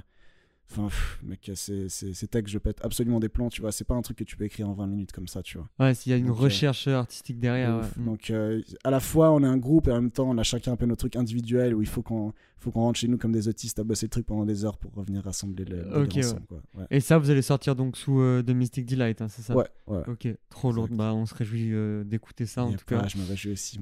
enfin, 0.70 0.88
pff, 0.88 1.20
mec, 1.22 1.50
c'est 1.54 2.30
textes, 2.30 2.52
je 2.52 2.58
pète 2.58 2.78
absolument 2.82 3.20
des 3.20 3.28
plans, 3.28 3.48
tu 3.48 3.60
vois. 3.60 3.72
C'est 3.72 3.84
pas 3.84 3.94
un 3.94 4.02
truc 4.02 4.18
que 4.18 4.24
tu 4.24 4.36
peux 4.36 4.44
écrire 4.44 4.68
en 4.68 4.74
20 4.74 4.86
minutes 4.86 5.12
comme 5.12 5.28
ça, 5.28 5.42
tu 5.42 5.58
vois. 5.58 5.68
Ouais, 5.78 5.94
s'il 5.94 6.10
y 6.10 6.14
a 6.14 6.18
une 6.18 6.26
Donc, 6.26 6.36
euh, 6.38 6.42
recherche 6.42 6.86
artistique 6.88 7.38
derrière. 7.40 7.76
Ouais. 7.78 7.86
Mm. 7.96 8.04
Donc, 8.04 8.30
euh, 8.30 8.62
à 8.84 8.90
la 8.90 9.00
fois, 9.00 9.32
on 9.32 9.42
est 9.42 9.46
un 9.46 9.56
groupe 9.56 9.88
et 9.88 9.92
en 9.92 9.96
même 9.96 10.10
temps, 10.10 10.28
on 10.28 10.38
a 10.38 10.42
chacun 10.42 10.72
un 10.72 10.76
peu 10.76 10.86
notre 10.86 11.00
truc 11.00 11.16
individuel 11.16 11.74
où 11.74 11.82
il 11.82 11.88
faut 11.88 12.02
qu'on 12.02 12.32
rentre 12.72 12.98
chez 12.98 13.08
nous 13.08 13.18
comme 13.18 13.32
des 13.32 13.48
autistes 13.48 13.78
à 13.78 13.84
bosser 13.84 14.06
le 14.06 14.10
truc 14.10 14.26
pendant 14.26 14.44
des 14.44 14.64
heures 14.64 14.78
pour 14.78 14.92
revenir 14.94 15.22
rassembler 15.24 15.64
le, 15.64 15.82
le 15.82 16.02
Ok, 16.02 16.12
ouais. 16.14 16.24
ensemble, 16.24 16.46
quoi. 16.48 16.62
Ouais. 16.76 16.86
Et 16.90 17.00
ça, 17.00 17.18
vous 17.18 17.30
allez 17.30 17.42
sortir 17.42 17.74
donc 17.76 17.96
sous 17.96 18.20
euh, 18.20 18.42
The 18.42 18.50
Mystic 18.50 18.86
Delight, 18.86 19.22
hein, 19.22 19.28
c'est 19.28 19.42
ça? 19.42 19.56
Ouais, 19.56 19.66
ouais. 19.88 20.02
Ok, 20.08 20.28
trop 20.48 20.72
lourd. 20.72 20.88
Bah, 20.90 21.12
on 21.14 21.26
se 21.26 21.34
réjouit 21.34 21.72
d'écouter 22.04 22.46
ça 22.46 22.64
en 22.64 22.72
tout 22.72 22.84
cas. 22.86 22.96
après, 22.98 23.08
je 23.08 23.18
me 23.18 23.26
réjouis 23.26 23.52
aussi. 23.52 23.78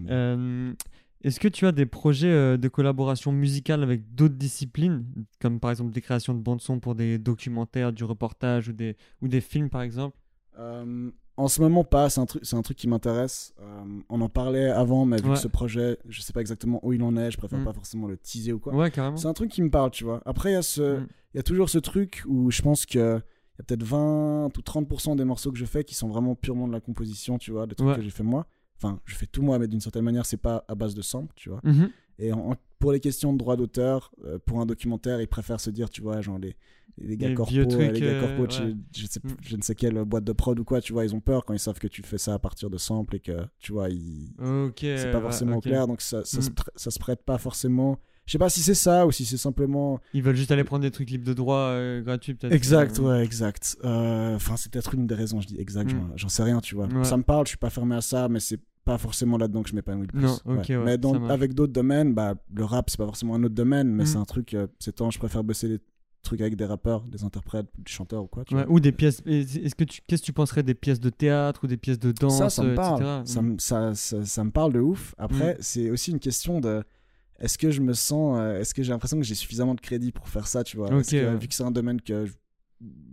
Est-ce 1.22 1.40
que 1.40 1.48
tu 1.48 1.66
as 1.66 1.72
des 1.72 1.86
projets 1.86 2.28
euh, 2.30 2.56
de 2.56 2.68
collaboration 2.68 3.32
musicale 3.32 3.82
avec 3.82 4.14
d'autres 4.14 4.36
disciplines, 4.36 5.04
comme 5.40 5.58
par 5.60 5.70
exemple 5.70 5.90
des 5.90 6.00
créations 6.00 6.32
de 6.34 6.40
bandes-son 6.40 6.78
pour 6.78 6.94
des 6.94 7.18
documentaires, 7.18 7.92
du 7.92 8.04
reportage 8.04 8.68
ou 8.68 8.72
des, 8.72 8.96
ou 9.20 9.28
des 9.28 9.40
films 9.40 9.68
par 9.68 9.82
exemple? 9.82 10.16
Euh, 10.58 11.10
en 11.36 11.48
ce 11.48 11.60
moment, 11.60 11.84
pas. 11.84 12.08
C'est 12.10 12.20
un 12.20 12.26
truc, 12.26 12.44
c'est 12.44 12.56
un 12.56 12.62
truc 12.62 12.76
qui 12.76 12.88
m'intéresse. 12.88 13.52
Euh, 13.60 13.82
on 14.08 14.20
en 14.20 14.28
parlait 14.28 14.68
avant, 14.70 15.04
mais 15.06 15.18
vu 15.20 15.28
Ouais. 15.28 15.34
que 15.34 15.40
ce 15.40 15.48
projet, 15.48 15.98
je 16.08 16.20
sais 16.20 16.32
pas 16.32 16.40
exactement 16.40 16.80
où 16.84 16.92
il 16.92 17.02
en 17.02 17.16
est. 17.16 17.30
Je 17.30 17.36
préfère 17.38 17.60
Mm. 17.60 17.64
pas 17.64 17.72
forcément 17.72 18.06
le 18.08 18.16
teaser 18.16 18.52
ou 18.52 18.58
quoi. 18.58 18.74
Ouais, 18.74 18.90
carrément. 18.90 19.16
C'est 19.16 19.28
un 19.28 19.34
truc 19.34 19.50
qui 19.50 19.62
me 19.62 19.70
parle, 19.70 19.90
tu 19.90 20.04
vois. 20.04 20.20
Après, 20.24 20.50
il 20.50 20.54
y 20.54 20.56
a 20.56 20.62
ce, 20.62 20.98
Mm. 21.00 21.06
y 21.34 21.38
a 21.38 21.42
toujours 21.42 21.68
ce 21.68 21.78
truc 21.78 22.22
où 22.26 22.50
je 22.50 22.62
pense 22.62 22.86
que 22.86 22.98
il 22.98 23.60
y 23.60 23.62
a 23.62 23.64
peut-être 23.64 23.82
20 23.82 24.46
ou 24.56 24.62
30% 24.62 25.16
des 25.16 25.24
morceaux 25.24 25.50
que 25.50 25.58
je 25.58 25.64
fais 25.64 25.82
qui 25.84 25.94
sont 25.96 26.08
vraiment 26.08 26.34
purement 26.36 26.68
de 26.68 26.72
la 26.72 26.80
composition, 26.80 27.38
tu 27.38 27.50
vois, 27.52 27.66
des 27.66 27.74
trucs 27.74 27.88
Ouais. 27.88 27.96
que 27.96 28.02
j'ai 28.02 28.10
fait 28.10 28.22
moi. 28.24 28.46
Enfin, 28.80 29.00
je 29.04 29.14
fais 29.14 29.26
tout 29.26 29.42
moi, 29.42 29.58
mais 29.58 29.66
d'une 29.68 29.80
certaine 29.80 30.04
manière, 30.04 30.24
c'est 30.26 30.36
pas 30.36 30.64
à 30.68 30.74
base 30.74 30.94
de 30.94 31.02
sample, 31.02 31.32
tu 31.36 31.48
vois. 31.50 31.60
Mhm. 31.64 31.90
Et 32.20 32.32
en- 32.32 32.54
pour 32.78 32.92
les 32.92 33.00
questions 33.00 33.32
de 33.32 33.38
droit 33.38 33.56
d'auteur, 33.56 34.12
euh, 34.24 34.38
pour 34.44 34.60
un 34.60 34.66
documentaire, 34.66 35.20
ils 35.20 35.26
préfèrent 35.28 35.60
se 35.60 35.70
dire, 35.70 35.90
tu 35.90 36.00
vois, 36.00 36.20
genre 36.20 36.38
les, 36.38 36.56
les 36.96 37.16
gars 37.16 37.28
Les 37.28 37.34
corpo, 37.34 37.52
les 37.52 37.66
gars 38.00 38.06
euh, 38.06 38.20
corpo 38.20 38.46
de 38.46 38.52
chez- 38.52 38.64
ouais. 38.64 38.76
je, 38.96 39.06
sais, 39.06 39.20
Mm. 39.22 39.28
je 39.40 39.56
ne 39.56 39.62
sais 39.62 39.74
quelle 39.74 40.04
boîte 40.04 40.24
de 40.24 40.32
prod 40.32 40.58
ou 40.58 40.64
quoi, 40.64 40.80
tu 40.80 40.92
vois, 40.92 41.04
ils 41.04 41.14
ont 41.14 41.20
peur 41.20 41.44
quand 41.44 41.54
ils 41.54 41.58
savent 41.60 41.78
que 41.78 41.86
tu 41.88 42.02
fais 42.02 42.18
ça 42.18 42.34
à 42.34 42.38
partir 42.38 42.70
de 42.70 42.78
samples 42.78 43.16
et 43.16 43.20
que, 43.20 43.32
tu 43.58 43.72
vois, 43.72 43.88
ils... 43.88 44.32
Ok. 44.40 44.78
c'est 44.80 45.10
pas 45.10 45.18
ouais, 45.18 45.22
forcément 45.22 45.60
clair, 45.60 45.86
donc 45.88 46.00
ça, 46.00 46.20
Mm. 46.20 46.40
ça 46.76 46.90
se 46.90 46.98
prête 47.00 47.22
pas 47.24 47.38
forcément. 47.38 47.98
Je 48.26 48.32
sais 48.32 48.38
pas 48.38 48.50
si 48.50 48.60
c'est 48.60 48.74
ça 48.74 49.06
ou 49.06 49.10
si 49.10 49.24
c'est 49.24 49.38
simplement. 49.38 50.00
Ils 50.12 50.22
veulent 50.22 50.36
juste 50.36 50.50
aller 50.50 50.62
prendre 50.64 50.82
des 50.82 50.90
trucs 50.90 51.08
libres 51.08 51.24
de 51.26 51.32
droit 51.32 51.70
euh, 51.70 52.02
gratuits 52.02 52.34
peut-être. 52.34 52.52
Exact, 52.52 52.98
ouais, 52.98 53.24
exact. 53.24 53.76
Enfin, 53.82 54.56
c'est 54.56 54.70
peut-être 54.70 54.94
une 54.94 55.06
des 55.06 55.14
raisons, 55.14 55.40
je 55.40 55.46
dis 55.46 55.58
exact, 55.58 55.92
Mm. 55.92 55.96
j'en- 56.10 56.16
j'en 56.16 56.28
sais 56.28 56.42
rien, 56.42 56.60
tu 56.60 56.74
vois. 56.74 56.86
Ouais. 56.88 57.04
Ça 57.04 57.16
me 57.16 57.22
parle, 57.22 57.46
je 57.46 57.50
suis 57.50 57.58
pas 57.58 57.70
fermé 57.70 57.96
à 57.96 58.00
ça, 58.02 58.28
mais 58.28 58.40
c'est 58.40 58.60
pas 58.88 58.98
forcément 58.98 59.36
là-dedans 59.38 59.62
que 59.62 59.68
je 59.70 59.74
m'épanouis 59.74 60.06
le 60.06 60.12
plus. 60.18 60.22
Non, 60.22 60.38
ok, 60.46 60.66
ouais, 60.70 60.78
mais 60.78 60.98
dans- 60.98 61.28
avec 61.28 61.52
d'autres 61.54 61.72
domaines, 61.72 62.14
bah, 62.14 62.34
le 62.54 62.64
rap, 62.64 62.88
c'est 62.90 62.96
pas 62.98 63.04
forcément 63.06 63.34
un 63.34 63.42
autre 63.44 63.54
domaine, 63.54 63.88
mais 63.92 64.04
Mm. 64.04 64.06
c'est 64.06 64.16
un 64.16 64.24
truc, 64.24 64.54
euh, 64.54 64.66
c'est 64.78 64.94
temps, 64.96 65.10
je 65.10 65.18
préfère 65.18 65.44
bosser 65.44 65.68
des 65.68 65.78
trucs 66.22 66.40
avec 66.40 66.56
des 66.56 66.64
rappeurs, 66.64 67.02
des 67.02 67.22
interprètes, 67.22 67.66
des 67.78 67.90
chanteurs 67.90 68.24
ou 68.24 68.26
quoi, 68.26 68.44
tu 68.44 68.54
Ouais, 68.54 68.64
vois. 68.64 68.72
ou 68.74 68.80
des 68.80 68.92
pièces. 68.92 69.22
Est-ce 69.26 69.74
que 69.74 69.84
tu, 69.84 70.00
qu'est-ce 70.06 70.22
que 70.22 70.26
tu 70.26 70.32
penserais 70.32 70.62
des 70.62 70.74
pièces 70.74 71.00
de 71.00 71.10
théâtre 71.10 71.60
ou 71.64 71.66
des 71.66 71.76
pièces 71.76 71.98
de 71.98 72.12
danse, 72.12 72.38
ça, 72.38 72.48
ça 72.50 72.62
me 72.62 72.70
euh, 72.70 72.74
parle. 72.74 73.02
etc. 73.02 73.22
Ça, 73.24 73.42
Mm. 73.42 73.46
me- 73.52 73.58
ça, 73.58 73.94
ça, 73.94 74.24
ça 74.24 74.44
me 74.44 74.50
parle 74.50 74.72
de 74.72 74.80
ouf. 74.80 75.14
Après, 75.18 75.56
c'est 75.60 75.90
aussi 75.90 76.10
une 76.10 76.18
question 76.18 76.60
de 76.60 76.82
est-ce 77.38 77.56
que 77.58 77.70
je 77.70 77.80
me 77.82 77.92
sens, 77.92 78.38
euh, 78.40 78.58
est-ce 78.60 78.72
que 78.74 78.82
j'ai 78.82 78.90
l'impression 78.90 79.16
que 79.18 79.22
j'ai 79.24 79.34
suffisamment 79.36 79.74
de 79.74 79.80
crédit 79.80 80.10
pour 80.12 80.28
faire 80.28 80.46
ça, 80.48 80.64
tu 80.64 80.76
vois? 80.78 80.88
Que, 80.88 80.94
ouais. 80.94 81.36
Vu 81.36 81.46
que 81.46 81.54
c'est 81.54 81.62
un 81.62 81.70
domaine 81.70 82.00
que 82.00 82.26
je, 82.26 82.32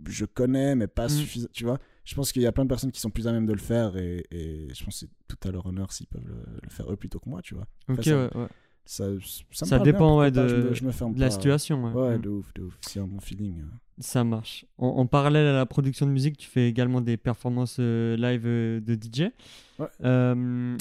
je 0.08 0.24
connais, 0.24 0.74
mais 0.74 0.86
pas 0.88 1.06
Mm. 1.06 1.10
suffisamment, 1.10 1.50
tu 1.52 1.64
vois? 1.64 1.78
Je 2.06 2.14
pense 2.14 2.32
qu'il 2.32 2.40
y 2.40 2.46
a 2.46 2.52
plein 2.52 2.64
de 2.64 2.68
personnes 2.68 2.92
qui 2.92 3.00
sont 3.00 3.10
plus 3.10 3.26
à 3.28 3.32
même 3.32 3.44
de 3.46 3.52
le 3.52 3.58
faire 3.58 3.96
et, 3.96 4.24
et 4.30 4.68
je 4.72 4.84
pense 4.84 5.00
que 5.00 5.06
c'est 5.06 5.10
tout 5.36 5.48
à 5.48 5.52
leur 5.52 5.66
honneur 5.66 5.92
s'ils 5.92 6.06
peuvent 6.06 6.26
le, 6.26 6.36
le 6.62 6.70
faire 6.70 6.90
eux 6.90 6.96
plutôt 6.96 7.18
que 7.18 7.28
moi, 7.28 7.42
tu 7.42 7.54
vois. 7.54 7.66
Ok, 7.88 8.04
ça- 8.04 8.16
ouais, 8.16 8.36
ouais. 8.36 8.46
Ça, 8.88 9.04
ça, 9.50 9.64
me 9.64 9.68
Ça 9.70 9.76
parle 9.78 9.82
dépend, 9.84 9.98
bien, 9.98 10.06
pourquoi 10.06 10.24
ouais, 10.24 10.30
pas, 10.30 10.42
de- 10.42 10.48
je 10.48 10.54
me, 10.68 10.74
je 10.74 10.84
me 10.84 10.92
ferme 10.92 11.14
De 11.14 11.18
la 11.20 11.26
pas. 11.26 11.30
situation, 11.32 11.84
ouais. 11.84 11.92
Ouais, 11.92 12.16
Mm. 12.18 12.20
de 12.22 12.28
ouf, 12.28 12.54
de 12.54 12.62
ouf. 12.62 12.78
C'est 12.82 13.00
un 13.00 13.06
bon 13.08 13.18
feeling. 13.20 13.60
euh. 13.62 13.64
Ça 13.98 14.22
marche. 14.22 14.64
En, 14.78 14.86
en 14.86 15.06
parallèle 15.06 15.46
à 15.48 15.52
la 15.52 15.66
production 15.66 16.06
de 16.06 16.12
musique, 16.12 16.36
tu 16.36 16.48
fais 16.48 16.68
également 16.68 17.00
des 17.00 17.16
performances 17.16 17.78
euh, 17.80 18.16
live 18.16 18.42
euh, 18.46 18.80
de 18.80 18.94
DJ. 18.94 19.32
Ouais. 19.80 19.86
Euh, 20.04 20.76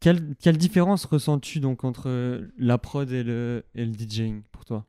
quelle, 0.00 0.34
quelle 0.36 0.58
différence 0.58 1.04
ressens-tu 1.06 1.60
donc 1.60 1.82
entre 1.84 2.08
euh, 2.08 2.46
la 2.58 2.78
prod 2.78 3.10
et 3.10 3.24
le, 3.24 3.64
et 3.74 3.84
le 3.84 3.92
DJing 3.92 4.42
pour 4.52 4.64
toi? 4.64 4.86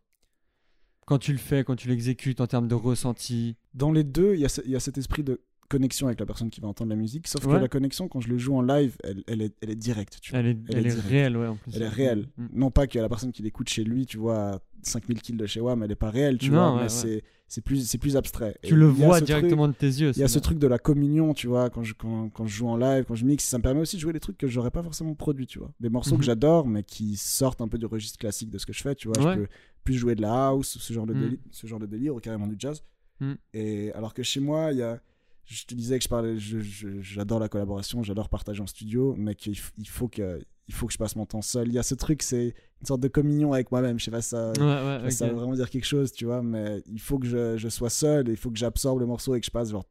Quand 1.08 1.20
tu 1.20 1.32
le 1.32 1.38
fais, 1.38 1.64
quand 1.64 1.76
tu 1.76 1.88
l'exécutes 1.88 2.42
en 2.42 2.48
termes 2.48 2.68
de 2.68 2.76
ressenti? 2.76 3.56
Dans 3.76 3.92
les 3.92 4.04
deux, 4.04 4.34
il 4.34 4.40
y, 4.42 4.46
a 4.46 4.62
y 4.66 4.82
cet 4.82 4.98
esprit 4.98 5.24
de 5.24 5.42
connexion 5.68 6.08
avec 6.08 6.20
la 6.20 6.26
personne 6.28 6.50
qui 6.52 6.62
va 6.62 6.68
entendre 6.68 6.92
la 6.92 6.96
musique. 6.96 7.28
Sauf 7.28 7.44
Ouais. 7.46 7.56
que 7.56 7.60
la 7.62 7.68
connexion, 7.68 8.08
quand 8.08 8.22
je 8.22 8.30
le 8.30 8.38
joue 8.38 8.56
en 8.56 8.62
live, 8.62 8.96
elle, 9.04 9.24
elle, 9.28 9.42
est, 9.42 9.56
elle 9.62 9.72
est 9.72 9.76
directe. 9.76 10.20
Tu 10.22 10.32
vois. 10.32 10.40
Elle 10.40 10.46
est, 10.46 10.50
Elle 10.52 10.58
elle 10.70 10.76
est 10.78 10.80
est 10.80 10.92
directe. 10.92 11.08
réelle, 11.10 11.38
ouais, 11.38 11.48
en 11.48 11.56
plus. 11.56 11.72
Elle 11.76 11.82
est 11.82 11.88
réelle. 11.90 12.28
Mm. 12.38 12.46
Non 12.54 12.72
pas 12.72 12.86
que 12.88 13.00
la 13.00 13.10
personne 13.10 13.32
qui 13.32 13.42
l'écoute 13.44 13.68
chez 13.68 13.84
lui, 13.84 14.06
tu 14.06 14.18
vois, 14.18 14.38
à 14.56 14.60
5000 14.84 15.22
kills 15.22 15.38
de 15.38 15.46
chez 15.48 15.60
WAM, 15.62 15.82
elle 15.84 15.92
est 15.92 15.96
pas 15.96 16.12
réelle, 16.12 16.38
tu 16.38 16.52
Non, 16.52 16.58
vois, 16.70 16.76
ouais, 16.76 16.82
mais 16.84 16.90
c'est 16.90 17.24
c'est 17.48 17.62
plus, 17.62 17.88
c'est 17.88 17.98
plus 18.00 18.16
abstrait. 18.18 18.56
Tu 18.64 18.74
Et 18.74 18.76
le 18.76 18.86
vois 18.88 19.18
truc- 19.18 19.28
directement 19.28 19.68
de 19.68 19.74
tes 19.74 19.86
yeux. 19.88 20.12
Il 20.16 20.20
y 20.20 20.24
a 20.24 20.28
ce 20.28 20.40
truc 20.40 20.58
de 20.58 20.66
la 20.68 20.80
communion, 20.80 21.34
tu 21.36 21.46
vois, 21.48 21.70
quand 21.70 21.84
je, 21.84 21.94
quand, 21.94 22.30
quand 22.30 22.46
je 22.48 22.56
joue 22.56 22.68
en 22.68 22.76
live, 22.78 23.06
quand 23.08 23.14
je 23.16 23.24
mixe, 23.26 23.44
ça 23.46 23.58
me 23.60 23.64
permet 23.64 23.82
aussi 23.82 23.98
de 23.98 24.02
jouer 24.02 24.14
des 24.14 24.20
trucs 24.20 24.38
que 24.38 24.48
j'aurais 24.48 24.72
pas 24.72 24.82
forcément 24.84 25.14
produits, 25.16 25.46
tu 25.48 25.60
vois. 25.60 25.72
Des 25.80 25.90
morceaux 25.90 26.14
Mhm. 26.14 26.20
que 26.20 26.26
j'adore, 26.26 26.68
mais 26.68 26.84
qui 26.84 27.16
sortent 27.18 27.62
un 27.62 27.68
peu 27.68 27.78
du 27.78 27.86
registre 27.86 28.18
classique 28.18 28.50
de 28.50 28.58
ce 28.58 28.66
que 28.66 28.74
je 28.74 28.82
fais, 28.82 28.96
tu 28.96 29.08
vois. 29.10 29.18
Ouais. 29.24 29.36
Je 29.36 29.40
peux 29.42 29.48
plus 29.84 29.94
jouer 29.96 30.16
de 30.16 30.22
la 30.24 30.48
house, 30.48 30.78
ce 30.80 30.94
genre 30.94 31.06
de, 31.06 31.14
Mhm. 31.14 31.22
déli- 31.24 31.40
ce 31.52 31.68
genre 31.68 31.80
de 31.80 31.86
délire, 31.86 32.16
ou 32.16 32.20
carrément 32.20 32.48
du 32.48 32.56
jazz. 32.58 32.84
Mhm. 33.20 33.38
Et 33.54 33.92
alors 33.94 34.14
que 34.14 34.24
chez 34.24 34.40
moi, 34.40 34.72
il 34.72 34.80
y 34.80 34.84
a. 34.84 35.00
Je 35.48 35.64
te 35.66 35.76
disais 35.76 36.00
que 36.00 36.04
je 36.04 36.10
parlais, 36.10 36.38
j'adore 36.40 37.40
la 37.40 37.50
collaboration, 37.50 38.02
j'adore 38.02 38.30
partager 38.30 38.64
en 38.64 38.68
studio, 38.68 39.14
mais 39.16 39.36
qu'il 39.36 39.56
il 39.78 39.88
faut 39.88 40.08
que, 40.08 40.44
il 40.68 40.74
faut 40.74 40.88
que 40.88 40.94
je 40.94 40.98
passe 40.98 41.16
mon 41.16 41.28
temps 41.28 41.44
seul. 41.44 41.68
Il 41.68 41.74
y 41.76 41.78
a 41.78 41.84
ce 41.84 41.94
truc, 41.94 42.24
c'est 42.24 42.56
une 42.82 42.88
sorte 42.88 43.02
de 43.02 43.08
communion 43.08 43.54
avec 43.54 43.72
moi-même. 43.72 44.00
Je 44.00 44.06
sais 44.06 44.12
pas 44.12 44.24
ça, 44.24 44.54
Ouais, 44.58 45.04
ouais, 45.04 45.12
ça 45.12 45.28
veut 45.28 45.36
vraiment 45.36 45.54
dire 45.54 45.70
quelque 45.70 45.86
chose, 45.86 46.12
tu 46.12 46.26
vois, 46.26 46.42
mais 46.42 46.82
il 46.88 47.00
faut 47.00 47.20
que 47.20 47.28
je, 47.28 47.58
je 47.58 47.70
sois 47.70 47.92
seul, 47.92 48.28
et 48.28 48.32
il 48.32 48.38
faut 48.38 48.50
que 48.50 48.58
j'absorbe 48.58 49.00
le 49.00 49.06
morceau 49.06 49.36
et 49.36 49.40
que 49.40 49.46
je 49.46 49.52
passe 49.52 49.70
genre 49.70 49.86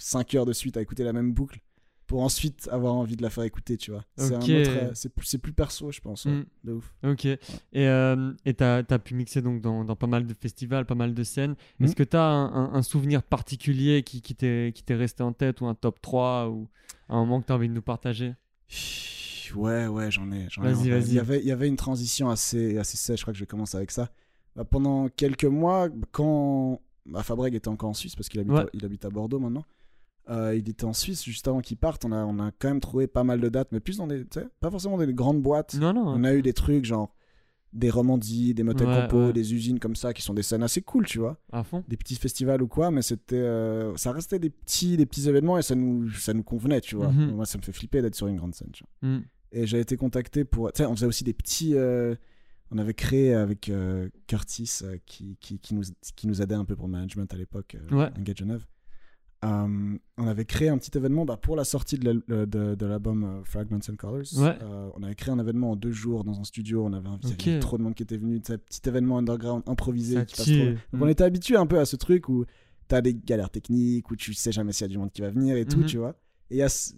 5 0.00 0.34
heures 0.34 0.46
de 0.46 0.54
suite 0.54 0.78
à 0.78 0.80
écouter 0.80 1.04
la 1.04 1.12
même 1.12 1.34
boucle 1.34 1.60
pour 2.06 2.22
ensuite 2.22 2.68
avoir 2.70 2.94
envie 2.94 3.16
de 3.16 3.22
la 3.22 3.30
faire 3.30 3.42
écouiter, 3.44 3.76
tu 3.76 3.90
vois. 3.90 4.04
C'est 4.16 4.34
un 4.34 4.38
Ok. 4.40 4.48
autre, 4.50 4.70
euh, 4.76 4.90
c'est 4.94 5.08
plus, 5.12 5.36
plus 5.38 5.52
perso, 5.52 5.90
je 5.90 6.00
pense, 6.00 6.24
ouais, 6.24 6.32
Mm. 6.32 6.44
de 6.64 6.72
ouf. 6.72 6.94
Ok. 7.04 7.24
Et 7.24 7.38
euh, 7.74 8.32
et 8.44 8.54
t'as 8.54 8.82
as 8.88 8.98
pu 8.98 9.14
mixer 9.14 9.42
donc 9.42 9.60
dans, 9.60 9.84
dans 9.84 9.96
pas 9.96 10.06
mal 10.06 10.26
de 10.26 10.34
festivals, 10.34 10.86
pas 10.86 10.94
mal 10.94 11.14
de 11.14 11.22
scènes. 11.24 11.56
Est-ce 11.80 11.90
Mhm. 11.90 11.94
que 11.96 12.02
t'as 12.04 12.22
un, 12.22 12.46
un, 12.54 12.74
un 12.74 12.82
souvenir 12.82 13.22
particulier 13.22 14.02
qui, 14.04 14.22
qui 14.22 14.34
t'est 14.34 14.72
resté 14.90 15.22
en 15.22 15.32
tête 15.32 15.60
ou 15.60 15.66
un 15.66 15.74
top 15.74 16.00
3 16.00 16.48
ou 16.48 16.68
un 17.08 17.16
moment 17.20 17.40
que 17.40 17.46
t'as 17.46 17.54
envie 17.54 17.68
de 17.68 17.74
nous 17.74 17.82
partager? 17.82 18.34
Ouais, 19.54 19.86
ouais, 19.86 20.10
j'en 20.10 20.30
ai. 20.32 20.48
Vas-y, 20.58 20.90
vas-y. 20.90 21.08
Il 21.08 21.14
y 21.14 21.18
avait, 21.18 21.40
il 21.40 21.46
y 21.46 21.52
avait 21.52 21.68
une 21.68 21.76
transition 21.76 22.28
assez, 22.30 22.78
assez 22.78 22.96
sèche, 22.96 23.20
je 23.20 23.24
crois 23.24 23.32
que 23.32 23.38
je 23.38 23.42
vais 23.42 23.46
commencer 23.48 23.76
avec 23.76 23.90
ça. 23.90 24.10
Bah, 24.54 24.64
pendant 24.64 25.08
quelques 25.08 25.44
mois, 25.44 25.88
quand 26.12 26.80
bah, 27.06 27.22
Fabreg 27.22 27.54
était 27.54 27.68
encore 27.68 27.90
en 27.90 27.94
Suisse, 27.94 28.16
parce 28.16 28.28
qu'il 28.28 28.40
habite, 28.40 28.52
Ouais. 28.54 28.66
habite 28.84 29.04
à 29.04 29.10
Bordeaux 29.10 29.38
maintenant, 29.38 29.64
euh, 30.28 30.56
il 30.56 30.68
était 30.68 30.84
en 30.84 30.92
Suisse 30.92 31.24
juste 31.24 31.46
avant 31.48 31.60
qu'il 31.60 31.76
parte. 31.76 32.04
On 32.04 32.12
a, 32.12 32.24
on 32.24 32.38
a 32.38 32.50
quand 32.58 32.68
même 32.68 32.80
trouvé 32.80 33.06
pas 33.06 33.24
mal 33.24 33.40
de 33.40 33.48
dates, 33.48 33.68
mais 33.72 33.80
plus 33.80 33.98
dans 33.98 34.06
des. 34.06 34.22
tu 34.24 34.40
sais, 34.40 34.46
Pas 34.60 34.70
forcément 34.70 34.98
des 34.98 35.12
grandes 35.12 35.42
boîtes. 35.42 35.74
Non, 35.74 35.92
non. 35.92 36.06
On 36.06 36.24
a 36.24 36.34
eu 36.34 36.42
des 36.42 36.52
trucs 36.52 36.84
genre 36.84 37.14
des 37.72 37.90
Romandies, 37.90 38.54
des 38.54 38.62
Motel 38.62 38.86
Ouais, 38.88 38.94
Campo, 39.02 39.26
ouais. 39.26 39.32
des 39.34 39.52
usines 39.52 39.78
comme 39.78 39.96
ça, 39.96 40.14
qui 40.14 40.22
sont 40.22 40.32
des 40.32 40.42
scènes 40.42 40.62
assez 40.62 40.80
cool, 40.80 41.04
tu 41.04 41.18
vois. 41.18 41.38
À 41.52 41.62
fond. 41.62 41.84
Des 41.88 41.96
petits 41.98 42.14
festivals 42.16 42.62
ou 42.62 42.68
quoi, 42.68 42.90
mais 42.90 43.02
c'était, 43.02 43.36
euh, 43.36 43.94
ça 43.96 44.12
restait 44.12 44.38
des 44.38 44.48
petits, 44.48 44.96
des 44.96 45.04
petits 45.04 45.28
événements 45.28 45.58
et 45.58 45.62
ça 45.62 45.74
nous, 45.74 46.08
ça 46.12 46.32
nous 46.32 46.42
convenait, 46.42 46.80
tu 46.80 46.96
vois. 46.96 47.10
Mhm. 47.12 47.32
Moi, 47.34 47.44
ça 47.44 47.58
me 47.58 47.62
fait 47.62 47.72
flipper 47.72 48.00
d'être 48.00 48.14
sur 48.14 48.28
une 48.28 48.36
grande 48.36 48.54
scène, 48.54 48.70
tu 48.72 48.82
vois. 49.02 49.10
Mm. 49.10 49.24
Et 49.52 49.66
j'ai 49.66 49.78
été 49.80 49.96
contacté 49.96 50.44
pour. 50.44 50.72
Tu 50.72 50.78
sais, 50.78 50.86
on 50.86 50.94
faisait 50.94 51.06
aussi 51.06 51.24
des 51.24 51.34
petits. 51.34 51.74
euh, 51.74 52.14
on 52.70 52.78
avait 52.78 52.94
créé 52.94 53.34
avec 53.34 53.68
euh, 53.68 54.08
Curtis, 54.26 54.80
qui, 55.04 55.36
qui, 55.40 55.58
qui 55.60 55.74
nous, 55.74 55.82
qui 56.16 56.26
nous 56.26 56.40
aidait 56.42 56.54
un 56.56 56.64
peu 56.64 56.74
pour 56.76 56.86
le 56.88 56.92
management 56.92 57.32
à 57.32 57.36
l'époque, 57.36 57.76
Ouais. 57.92 58.08
Engage 58.18 58.38
Genève. 58.38 58.64
Euh, 59.44 59.98
on 60.18 60.26
avait 60.26 60.44
créé 60.46 60.68
un 60.70 60.78
petit 60.78 60.96
événement 60.96 61.24
bah, 61.26 61.36
pour 61.36 61.56
la 61.56 61.64
sortie 61.64 61.98
de 61.98 62.22
euh, 62.30 62.76
l'album 62.80 63.24
euh, 63.24 63.44
Fragments 63.44 63.78
and 63.90 63.96
Colors. 63.96 64.22
Ouais. 64.38 64.56
Euh, 64.62 64.88
on 64.96 65.02
avait 65.02 65.14
créé 65.14 65.32
un 65.32 65.38
événement 65.38 65.72
en 65.72 65.76
deux 65.76 65.92
jours 65.92 66.24
dans 66.24 66.40
un 66.40 66.44
studio. 66.44 66.84
On 66.84 66.92
avait 66.94 67.08
invité 67.08 67.58
trop 67.60 67.76
de 67.78 67.82
monde 67.82 67.94
qui 67.94 68.02
était 68.02 68.16
venu. 68.16 68.40
Sais, 68.44 68.58
petit 68.58 68.80
événement 68.88 69.18
underground 69.18 69.62
improvisé. 69.66 70.14
Ça 70.14 70.24
qui 70.24 70.36
passe 70.36 70.46
tue. 70.46 70.52
trop 70.54 70.62
bien. 70.64 70.72
Donc 70.72 71.00
Mm. 71.00 71.02
on 71.02 71.08
était 71.08 71.24
habitué 71.24 71.56
un 71.56 71.66
peu 71.66 71.78
à 71.78 71.84
ce 71.84 71.96
truc 71.96 72.28
où 72.28 72.44
t'as 72.88 73.00
des 73.02 73.14
galères 73.14 73.50
techniques, 73.50 74.10
où 74.10 74.16
tu 74.16 74.32
sais 74.32 74.52
jamais 74.52 74.72
s'il 74.72 74.86
y 74.86 74.90
a 74.90 74.92
du 74.92 74.98
monde 74.98 75.10
qui 75.12 75.20
va 75.20 75.30
venir 75.30 75.56
et 75.56 75.64
tout, 75.66 75.80
Mhm. 75.80 75.86
tu 75.86 75.98
vois. 75.98 76.16
Et 76.50 76.54
il 76.54 76.58
y 76.58 76.62
a 76.62 76.68
ce- 76.68 76.92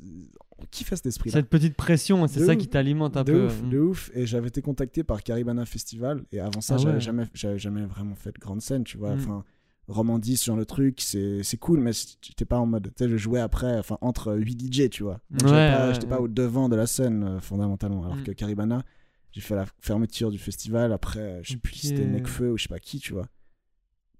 on 0.59 0.64
kiffait 0.70 0.96
cet 0.96 1.07
esprit-là. 1.07 1.33
Cette 1.38 1.48
petite 1.48 1.74
pression, 1.77 2.27
c'est 2.29 2.40
De 2.40 2.44
ça 2.46 2.53
ouf. 2.53 2.59
qui 2.59 2.68
t'alimente 2.68 3.16
un 3.16 3.24
de 3.24 3.33
peu. 3.33 3.46
ouf, 3.46 3.62
Mm. 3.62 3.70
de 3.70 3.79
ouf. 3.79 4.11
Et 4.14 4.27
j'avais 4.27 4.48
été 4.48 4.61
contacté 4.62 5.03
par 5.05 5.22
Caribana 5.22 5.64
Festival. 5.66 6.22
Et 6.33 6.40
avant 6.40 6.61
ça, 6.61 6.74
Ah 6.74 6.79
j'avais 6.79 6.94
ouais. 6.94 7.01
jamais, 7.01 7.24
j'avais 7.35 7.59
jamais 7.59 7.85
vraiment 7.87 8.14
fait 8.14 8.33
de 8.33 8.38
grande 8.38 8.61
scène, 8.61 8.85
tu 8.85 8.96
vois. 8.98 9.14
Mm. 9.14 9.18
Enfin, 9.18 9.44
Romandie, 9.88 10.37
ce 10.37 10.44
genre 10.46 10.57
de 10.59 10.64
truc, 10.64 11.01
c'est 11.01 11.42
c'est 11.42 11.57
cool, 11.57 11.81
mais 11.81 11.92
j'étais 12.20 12.44
pas 12.44 12.59
en 12.59 12.66
mode. 12.66 12.90
Tu 12.96 13.05
sais, 13.05 13.09
je 13.11 13.16
jouais 13.16 13.40
après, 13.40 13.79
enfin, 13.79 13.96
entre 14.03 14.35
8 14.35 14.61
DJ, 14.72 14.90
tu 14.90 15.03
vois. 15.03 15.20
Ouais, 15.33 15.38
J'étais 15.92 16.05
ouais. 16.05 16.09
pas 16.11 16.20
au 16.20 16.29
devant 16.29 16.68
de 16.68 16.77
la 16.77 16.87
scène, 16.87 17.24
euh, 17.24 17.40
fondamentalement. 17.40 18.03
Alors 18.05 18.16
Mm. 18.16 18.22
que 18.24 18.33
Caribana, 18.33 18.83
j'ai 19.33 19.40
fait 19.40 19.55
la 19.57 19.64
fermeture 19.81 20.31
du 20.31 20.38
festival. 20.38 20.92
Après, 20.92 21.20
euh, 21.20 21.40
je 21.42 21.53
sais 21.53 21.57
plus 21.59 21.74
si 21.74 21.87
c'était. 21.88 22.05
Necfeu 22.05 22.53
ou 22.53 22.59
je 22.59 22.64
sais 22.64 22.68
pas 22.68 22.79
qui, 22.79 22.98
tu 22.98 23.14
vois. 23.14 23.27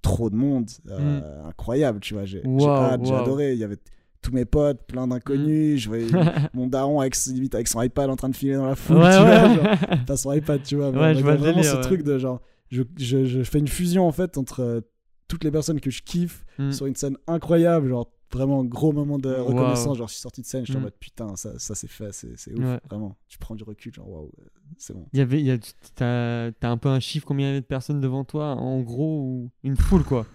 Trop 0.01 0.31
de 0.31 0.37
monde, 0.37 0.71
euh, 0.89 1.45
incroyable, 1.45 2.01
tu 2.01 2.15
vois. 2.15 2.25
J'ai 2.25 2.41
Mm. 2.45 2.61
Wow, 2.61 2.67
wow. 3.01 3.15
adoré. 3.17 3.53
Il 3.53 3.59
y 3.59 3.65
avait 3.65 3.77
tous 4.23 4.33
mes 4.33 4.45
potes, 4.47 4.83
plein 4.87 5.07
d'inconnus. 5.07 5.81
Je 5.83 5.89
voyais 5.89 6.07
mon 6.55 6.67
daron 6.69 7.01
avec, 7.01 7.15
limite, 7.27 7.55
avec 7.55 7.69
son 7.69 7.83
iPad 7.83 8.09
en 8.09 8.17
train 8.17 8.29
de 8.31 8.37
filer 8.37 8.55
dans 8.55 8.67
la 8.67 8.75
foule, 8.75 8.97
tu 8.97 9.03
vois. 9.03 9.77
pas 10.07 10.17
son 10.17 10.33
iPad, 10.33 10.63
tu 10.63 10.77
vois. 10.77 10.91
Ouais, 10.91 11.15
je 11.15 11.21
vois 11.23 11.33
le 11.33 11.39
vraiment 11.39 11.57
délire, 11.59 11.73
ce 11.73 11.77
truc 11.83 12.03
de 12.05 12.17
genre, 12.19 12.41
je, 12.71 12.83
je, 12.97 13.27
je 13.27 13.43
fais 13.43 13.59
une 13.59 13.69
fusion 13.69 14.07
en 14.09 14.13
fait 14.13 14.39
entre 14.39 14.83
toutes 15.29 15.45
les 15.45 15.51
personnes 15.51 15.81
que 15.81 15.91
je 15.91 16.03
kiffe 16.03 16.45
Mm. 16.59 16.73
sur 16.73 16.87
une 16.87 16.97
scène 16.97 17.17
incroyable, 17.27 17.89
genre 17.89 18.11
vraiment 18.33 18.65
gros 18.65 18.93
moment 18.93 19.19
de 19.19 19.29
Wow. 19.31 19.45
reconnaissance. 19.47 19.97
Genre, 19.97 20.09
je 20.09 20.13
suis 20.15 20.21
sorti 20.23 20.43
de 20.43 20.47
scène, 20.47 20.63
je 20.67 20.73
suis 20.73 20.77
en 20.77 20.81
Mm. 20.81 20.85
mode 20.85 20.95
putain, 20.99 21.37
ça, 21.37 21.59
ça 21.59 21.75
c'est 21.75 21.87
fait, 21.89 22.13
c'est 22.13 22.53
ouf, 22.53 22.65
Ouais. 22.65 22.81
vraiment. 22.89 23.17
Tu 23.29 23.39
prends 23.39 23.55
du 23.55 23.63
recul, 23.65 23.95
genre 23.95 24.09
waouh, 24.09 24.31
c'est 24.77 24.93
bon. 24.95 25.07
Y 25.13 25.21
avait, 25.21 25.41
il 25.41 25.47
y 25.47 25.51
a, 25.51 25.59
t'as, 25.95 26.51
t'as 26.53 26.69
un 26.71 26.77
peu 26.77 26.89
un 26.89 27.01
chiffre 27.01 27.27
combien 27.27 27.47
il 27.47 27.49
y 27.51 27.53
avait 27.53 27.61
de 27.61 27.67
personnes 27.67 28.01
devant 28.01 28.25
toi, 28.25 28.55
en 28.57 28.81
gros, 28.81 29.21
ou 29.23 29.51
une 29.63 29.77
foule 29.77 30.05
quoi? 30.05 30.27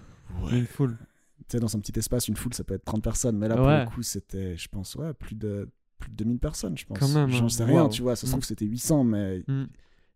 Une 0.51 0.65
foule. 0.65 0.97
Tu 1.39 1.45
sais, 1.49 1.59
dans 1.59 1.75
un 1.75 1.79
petit 1.79 1.97
espace, 1.99 2.27
une 2.29 2.35
foule, 2.37 2.53
ça 2.53 2.63
peut 2.63 2.73
être 2.73 2.85
30 2.85 3.03
personnes, 3.03 3.37
mais 3.37 3.47
là, 3.47 3.55
Ouais. 3.55 3.83
pour 3.83 3.91
le 3.91 3.95
coup, 3.97 4.01
c'était, 4.03 4.57
je 4.57 4.67
pense, 4.69 4.95
ouais, 4.95 5.13
plus 5.13 5.35
de, 5.35 5.69
plus 5.99 6.09
de 6.09 6.15
2000 6.15 6.39
personnes, 6.39 6.77
je 6.77 6.85
pense. 6.85 6.97
Quand 6.97 7.09
même, 7.09 7.29
J'en 7.29 7.45
hein. 7.45 7.49
sais 7.49 7.63
rien, 7.65 7.83
Wow. 7.83 7.89
tu 7.89 8.01
vois, 8.01 8.15
ça 8.15 8.25
se 8.25 8.31
trouve, 8.31 8.43
c'était 8.45 8.65
800, 8.65 9.03
mais 9.03 9.43
Mm. 9.47 9.65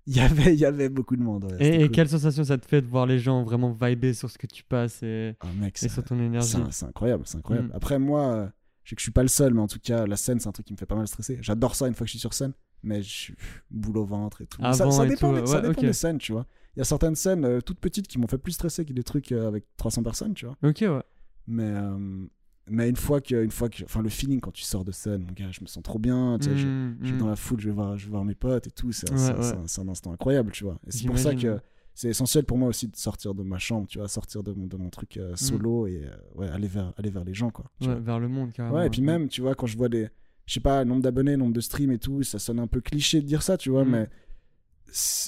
Il 0.08 0.16
y 0.16 0.20
avait, 0.22 0.56
y 0.56 0.66
avait 0.66 0.90
beaucoup 0.90 1.16
de 1.16 1.22
monde. 1.22 1.44
ouais, 1.46 1.58
Et, 1.60 1.64
c'était 1.66 1.76
et 1.76 1.80
cool. 1.88 1.92
quelle 1.92 2.10
sensation 2.10 2.44
ça 2.44 2.58
te 2.58 2.66
fait 2.66 2.82
de 2.82 2.88
voir 2.88 3.06
les 3.06 3.20
gens 3.20 3.44
vraiment 3.44 3.72
vibrer 3.72 4.14
sur 4.14 4.30
ce 4.32 4.38
que 4.38 4.48
tu 4.48 4.64
passes 4.64 5.04
et, 5.04 5.36
Ah, 5.42 5.48
mec, 5.60 5.76
et 5.76 5.80
c'est- 5.80 5.90
sur 5.90 6.04
ton 6.04 6.20
énergie 6.20 6.58
C'est 6.72 6.86
incroyable, 6.86 7.24
c'est 7.26 7.38
incroyable. 7.38 7.68
Mm. 7.70 7.76
Après, 7.76 8.00
moi, 8.00 8.52
je 8.84 8.90
sais 8.90 8.96
que 8.96 9.02
je 9.02 9.04
suis 9.06 9.12
pas 9.12 9.22
le 9.22 9.28
seul, 9.28 9.54
mais 9.54 9.62
en 9.62 9.68
tout 9.68 9.80
cas, 9.80 10.06
la 10.08 10.16
scène, 10.16 10.40
c'est 10.40 10.48
un 10.48 10.52
truc 10.54 10.66
qui 10.66 10.74
me 10.74 10.78
fait 10.78 10.86
pas 10.86 10.96
mal 10.96 11.08
stresser. 11.08 11.38
J'adore 11.42 11.76
ça 11.76 11.88
une 11.88 11.94
fois 11.94 12.06
que 12.06 12.08
je 12.08 12.12
suis 12.12 12.20
sur 12.20 12.34
scène, 12.34 12.54
mais 12.84 13.02
je 13.04 13.10
suis 13.10 13.36
boule 13.70 13.98
au 13.98 14.06
ventre 14.06 14.42
et 14.42 14.48
tout. 14.48 14.62
ça, 14.62 14.70
Avant 14.70 14.92
ça 14.92 15.06
et 15.06 15.10
dépend, 15.10 15.34
tout, 15.34 15.42
des, 15.42 15.46
ça 15.48 15.62
ouais, 15.62 15.68
dépend 15.68 15.82
des 15.82 15.94
scènes, 15.94 16.18
tu 16.20 16.32
vois. 16.32 16.46
Il 16.76 16.80
y 16.80 16.82
a 16.82 16.86
certaines 16.86 17.16
scènes 17.16 17.44
euh, 17.44 17.60
toutes 17.60 17.80
petites 17.80 18.08
qui 18.08 18.18
m'ont 18.20 18.28
fait 18.28 18.38
plus 18.38 18.52
stresser 18.54 18.86
que 18.86 18.94
des 18.94 19.04
trucs 19.04 19.32
euh, 19.32 19.48
avec 19.48 19.66
300 19.78 20.04
personnes, 20.04 20.34
tu 20.36 20.46
vois. 20.46 20.56
Ok, 20.64 20.78
ouais. 20.82 21.02
Mais, 21.48 21.64
euh, 21.64 22.26
mais 22.70 22.90
une 22.90 22.96
fois 22.96 23.22
que, 23.22 23.44
une 23.44 23.52
fois 23.52 23.70
que, 23.70 23.84
enfin, 23.84 24.02
le 24.02 24.10
feeling 24.10 24.40
quand 24.40 24.52
tu 24.52 24.64
sors 24.64 24.84
de 24.84 24.92
scène, 24.92 25.22
mon 25.26 25.32
gars, 25.34 25.52
je 25.52 25.62
me 25.62 25.68
sens 25.68 25.84
trop 25.84 26.00
bien. 26.00 26.38
Tu 26.40 26.50
sais, 26.50 26.58
je, 26.58 26.68
Mm, 26.68 26.98
je 27.02 27.06
suis 27.08 27.16
mm. 27.16 27.20
dans 27.20 27.28
la 27.28 27.36
foule, 27.36 27.60
je 27.60 27.70
vais 27.70 27.76
voir, 27.76 27.98
je 27.98 28.06
vais 28.06 28.12
voir 28.12 28.26
mes 28.26 28.36
potes 28.36 28.68
et 28.68 28.72
tout. 28.72 28.92
C'est 28.92 29.10
Ouais, 29.12 29.18
un, 29.32 29.90
instant 29.90 30.12
incroyable, 30.12 30.52
tu 30.52 30.64
vois. 30.64 30.78
Et 30.88 30.92
c'est 30.92 31.06
pour 31.08 31.18
ça 31.18 31.34
que 31.36 31.60
c'est 31.94 32.10
essentiel 32.10 32.44
pour 32.46 32.58
moi 32.58 32.70
aussi 32.70 32.88
de 32.88 32.96
sortir 32.96 33.34
de 33.34 33.42
ma 33.44 33.58
chambre, 33.58 33.88
tu 33.88 33.98
vois, 33.98 34.08
sortir 34.08 34.44
de 34.44 34.52
mon, 34.54 34.68
de 34.68 34.78
mon 34.78 34.90
truc 34.90 35.18
euh, 35.18 35.36
solo 35.36 35.88
et 35.88 36.04
euh, 36.06 36.12
ouais, 36.36 36.48
aller, 36.50 36.68
vers, 36.68 36.94
aller 36.98 37.10
vers 37.10 37.24
les 37.24 37.34
gens, 37.34 37.50
quoi. 37.50 37.66
Ouais, 37.82 38.00
vers 38.00 38.20
le 38.20 38.28
monde 38.28 38.52
carrément. 38.54 38.76
Ouais, 38.78 38.88
et 38.88 38.90
puis 38.90 39.02
même, 39.02 39.28
tu 39.30 39.42
vois, 39.42 39.56
quand 39.56 39.66
je 39.66 39.78
vois 39.78 39.90
des. 39.90 40.08
Je 40.46 40.54
sais 40.54 40.60
pas, 40.60 40.86
nombre 40.86 41.02
d'abonnés, 41.02 41.36
nombre 41.38 41.54
de 41.54 41.60
streams 41.60 41.92
et 41.92 41.98
tout, 42.00 42.24
ça 42.24 42.40
sonne 42.40 42.60
un 42.60 42.68
peu 42.68 42.80
cliché 42.82 43.20
de 43.22 43.26
dire 43.26 43.42
ça, 43.42 43.58
tu 43.58 43.70
vois, 43.70 43.84
Mm. 43.84 43.90
mais. 43.90 44.10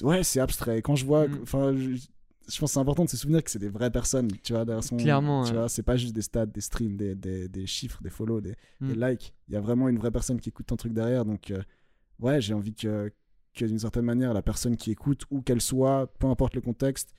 Ouais, 0.03 0.23
c'est 0.23 0.39
abstrait. 0.39 0.79
Et 0.79 0.81
quand 0.81 0.95
je 0.95 1.05
vois. 1.05 1.25
Enfin, 1.41 1.75
je, 2.51 2.59
pense 2.59 2.69
que 2.71 2.73
c'est 2.73 2.79
important 2.79 3.05
de 3.05 3.09
se 3.09 3.17
souvenir 3.17 3.43
que 3.43 3.51
c'est 3.51 3.59
des 3.59 3.69
vraies 3.69 3.91
personnes, 3.91 4.29
tu 4.43 4.53
vois, 4.53 4.65
derrière 4.65 4.83
son. 4.83 4.97
Clairement, 4.97 5.43
Tu 5.43 5.51
ouais. 5.51 5.57
vois, 5.57 5.69
c'est 5.69 5.83
pas 5.83 5.95
juste 5.97 6.13
des 6.15 6.21
stats, 6.21 6.45
des 6.45 6.61
streams, 6.61 6.97
des, 6.97 7.15
des, 7.15 7.47
des 7.47 7.65
chiffres, 7.67 8.01
des 8.01 8.09
follow, 8.09 8.41
des, 8.41 8.55
des 8.81 8.95
Mm. 8.95 9.05
likes. 9.05 9.33
Il 9.47 9.53
y 9.53 9.57
a 9.57 9.61
vraiment 9.61 9.87
une 9.89 9.97
vraie 9.97 10.11
personne 10.11 10.39
qui 10.39 10.49
écoute 10.49 10.65
ton 10.67 10.75
truc 10.75 10.93
derrière. 10.93 11.25
Donc, 11.25 11.51
euh, 11.51 11.61
ouais, 12.19 12.41
j'ai 12.41 12.53
envie 12.53 12.73
que, 12.73 13.11
que 13.55 13.65
d'une 13.65 13.79
certaine 13.79 14.05
manière, 14.05 14.33
la 14.33 14.41
personne 14.41 14.75
qui 14.77 14.91
écoute, 14.91 15.23
où 15.31 15.41
qu'elle 15.41 15.61
soit, 15.61 16.11
peu 16.19 16.27
importe 16.27 16.55
le 16.55 16.61
contexte, 16.61 17.13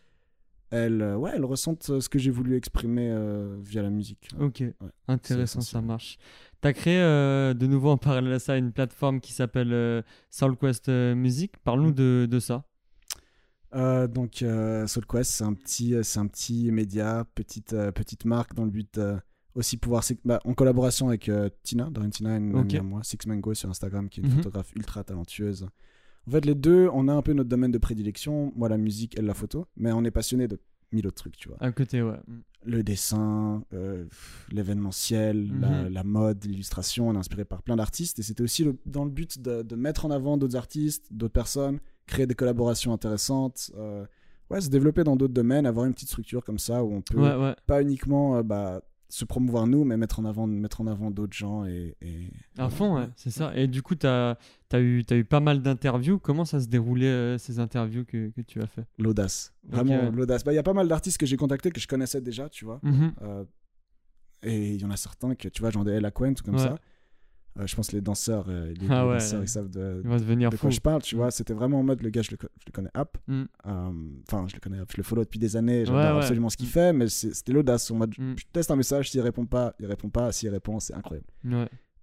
elle, 0.73 1.03
euh, 1.03 1.17
ouais, 1.17 1.33
elle 1.35 1.45
ressente 1.45 1.91
euh, 1.91 2.01
ce 2.01 2.09
que 2.09 2.21
j'ai 2.21 2.31
voulu 2.31 2.55
exprimer 2.57 3.11
euh, 3.11 3.57
via 3.61 3.83
la 3.83 3.91
musique. 3.91 4.29
Ok, 4.39 4.63
intéressant, 5.09 5.61
ça 5.61 5.81
marche. 5.81 6.17
Tu 6.63 6.69
as 6.69 6.73
créé 6.73 7.01
de 7.01 7.67
nouveau 7.67 7.91
en 7.91 7.97
parallèle 7.97 8.33
à 8.35 8.39
ça 8.39 8.57
une 8.57 8.71
plateforme 8.71 9.19
qui 9.21 9.33
s'appelle 9.33 10.05
SoulQuest 10.31 10.89
Music. 11.17 11.53
Mm. 11.57 11.61
Parle-nous 11.65 11.93
de, 11.93 12.29
de 12.31 12.39
ça. 12.39 12.65
Euh, 13.75 14.07
donc 14.09 14.43
euh, 14.43 14.87
SoulQuest, 14.87 15.31
c'est 15.31 15.45
un 15.45 15.55
petit, 15.55 15.95
euh, 15.95 16.03
c'est 16.03 16.19
un 16.19 16.27
petit 16.27 16.71
média, 16.73 17.25
petite, 17.35 17.73
euh, 17.73 17.93
petite 17.93 18.25
marque 18.25 18.55
dans 18.55 18.65
le 18.65 18.71
but 18.71 19.01
aussi 19.55 19.77
pouvoir, 19.77 20.05
bah, 20.25 20.41
en 20.45 20.55
collaboration 20.55 21.09
avec 21.09 21.31
Tina, 21.63 21.89
Doreen 21.91 22.11
Tina, 22.11 22.37
une 22.37 22.55
Ok. 22.55 22.61
amie 22.71 22.77
à 22.77 22.83
moi, 22.83 23.01
Six 23.03 23.19
Mango 23.27 23.53
sur 23.55 23.69
Instagram, 23.69 24.09
qui 24.09 24.21
est 24.21 24.23
une 24.25 24.31
Mhm. 24.31 24.37
photographe 24.37 24.73
ultra 24.77 25.03
talentueuse. 25.05 25.67
En 26.27 26.31
fait, 26.31 26.45
les 26.45 26.55
deux, 26.55 26.89
on 26.93 27.09
a 27.09 27.13
un 27.15 27.23
peu 27.23 27.33
notre 27.33 27.49
domaine 27.49 27.71
de 27.73 27.79
prédilection, 27.79 28.53
moi 28.55 28.69
la 28.69 28.77
musique, 28.79 29.15
elle 29.19 29.25
la 29.27 29.35
photo, 29.35 29.67
mais 29.77 29.91
on 29.93 30.05
est 30.05 30.11
passionné 30.13 30.47
de 30.49 30.61
mille 30.93 31.07
autres 31.07 31.17
trucs, 31.23 31.37
tu 31.37 31.49
vois. 31.49 31.57
À 31.61 31.71
côté, 31.73 32.03
ouais. 32.03 32.19
Mm. 32.27 32.41
Le 32.67 32.83
dessin, 32.83 33.65
l'événementiel, 34.53 35.49
la, 35.61 35.85
Mhm. 35.85 35.89
la 35.89 36.05
mode, 36.05 36.45
l'illustration, 36.45 37.09
on 37.09 37.15
est 37.15 37.19
inspiré 37.19 37.45
par 37.45 37.63
plein 37.63 37.77
d'artistes 37.77 38.19
et 38.19 38.23
c'était 38.23 38.43
aussi 38.43 38.65
le- 38.65 38.77
dans 38.87 39.05
le 39.05 39.11
but 39.11 39.41
de, 39.41 39.63
de 39.63 39.77
mettre 39.77 40.05
en 40.05 40.11
avant 40.11 40.37
d'autres 40.37 40.57
artistes, 40.57 41.07
d'autres 41.11 41.33
personnes, 41.33 41.79
créer 42.07 42.27
des 42.27 42.35
collaborations 42.35 42.93
intéressantes, 42.93 43.71
euh, 43.77 44.05
ouais, 44.51 44.61
se 44.61 44.69
développer 44.69 45.05
dans 45.05 45.17
d'autres 45.17 45.35
domaines, 45.35 45.67
avoir 45.67 45.87
une 45.87 45.93
petite 45.95 46.09
structure 46.09 46.45
comme 46.45 46.59
ça 46.59 46.83
où 46.85 46.93
on 46.95 47.03
peut 47.03 47.19
Ouais, 47.21 47.35
ouais. 47.37 47.55
pas 47.67 47.83
uniquement 47.83 48.37
euh, 48.37 48.43
bah, 48.43 48.83
se 49.09 49.25
promouvoir 49.25 49.67
nous, 49.67 49.83
mais 49.85 49.97
mettre 49.97 50.21
en 50.21 50.25
avant, 50.25 50.47
mettre 50.47 50.81
en 50.81 50.87
avant 50.87 51.11
d'autres 51.11 51.37
gens 51.37 51.65
et, 51.65 51.97
et- 52.01 52.31
À 52.59 52.69
fond, 52.71 52.97
ouais, 52.97 53.09
c'est 53.17 53.31
ça. 53.31 53.53
Et 53.57 53.67
du 53.67 53.83
coup, 53.83 53.95
tu 53.97 54.07
as, 54.07 54.37
eu, 54.75 55.05
t'as 55.05 55.17
eu 55.17 55.25
pas 55.25 55.41
mal 55.41 55.63
d'interviews. 55.63 56.19
Comment 56.21 56.45
ça 56.45 56.61
se 56.61 56.69
déroulait, 56.69 57.07
euh, 57.07 57.37
ces 57.39 57.59
interviews 57.59 58.05
que, 58.05 58.29
que 58.31 58.41
tu 58.41 58.61
as 58.63 58.67
fait? 58.69 58.85
L'audace. 58.99 59.53
Vraiment 59.69 59.97
ouais. 60.05 60.11
l'audace. 60.13 60.45
Bah, 60.45 60.53
Il 60.53 60.57
y 60.57 60.59
a 60.61 60.63
pas 60.63 60.75
mal 60.75 60.87
d'artistes 60.87 61.19
que 61.19 61.27
j'ai 61.27 61.37
contactés 61.37 61.71
que 61.73 61.81
je 61.81 61.89
connaissais 61.89 62.21
déjà, 62.21 62.49
tu 62.49 62.65
vois. 62.65 62.79
Mhm. 62.85 63.13
Euh, 63.23 63.45
et 64.43 64.75
il 64.75 64.81
y 64.81 64.85
en 64.85 64.91
a 64.91 64.97
certains 64.97 65.35
que, 65.35 65.49
tu 65.49 65.61
vois, 65.61 65.71
genre 65.71 65.85
des 65.85 65.93
Ella 65.93 66.11
Quent 66.13 66.31
ou 66.31 66.43
comme 66.45 66.55
Ouais. 66.55 66.61
ça. 66.63 66.77
Euh, 67.61 67.67
je 67.67 67.77
pense 67.77 67.89
que 67.89 67.97
les 67.97 68.01
danseurs, 68.01 68.47
euh, 68.49 68.73
les, 68.81 68.87
Ah 68.89 69.05
les 69.05 69.13
danseurs, 69.15 69.43
ils 69.43 69.49
savent 69.49 69.69
de, 69.69 70.03
de 70.03 70.57
quoi 70.57 70.71
je 70.71 70.81
parle, 70.81 71.03
tu 71.03 71.15
Mm. 71.15 71.19
vois. 71.19 71.31
C'était 71.31 71.53
vraiment 71.53 71.81
en 71.81 71.83
mode, 71.83 72.03
le 72.03 72.11
gars, 72.11 72.23
je 72.23 72.31
le, 72.31 72.39
je 72.41 72.65
le 72.67 72.73
connais 72.73 72.91
app. 72.95 73.19
Mm. 73.29 73.43
Euh, 73.67 73.91
Enfin, 74.27 74.47
je 74.49 74.55
le 74.55 74.61
connais, 74.61 74.79
je 74.91 74.97
le 74.97 75.03
follow 75.03 75.23
depuis 75.25 75.39
des 75.39 75.57
années, 75.57 75.85
j'adore 75.85 76.01
Ouais, 76.01 76.11
ouais. 76.13 76.17
absolument 76.19 76.49
ce 76.49 76.57
qu'il 76.57 76.67
Mm. 76.67 76.71
fait, 76.71 76.93
mais 76.93 77.09
c'était 77.09 77.53
l'audace. 77.53 77.91
En 77.91 77.97
mode, 77.97 78.15
Mm. 78.19 78.35
je 78.39 78.45
teste 78.53 78.71
un 78.71 78.77
message, 78.77 79.11
s'il 79.11 79.21
répond 79.21 79.45
pas, 79.47 79.75
il 79.79 79.87
répond 79.87 80.09
pas, 80.09 80.33
s'il 80.33 80.49
répond, 80.49 80.81
c'est 80.81 80.95
incroyable. 80.95 81.27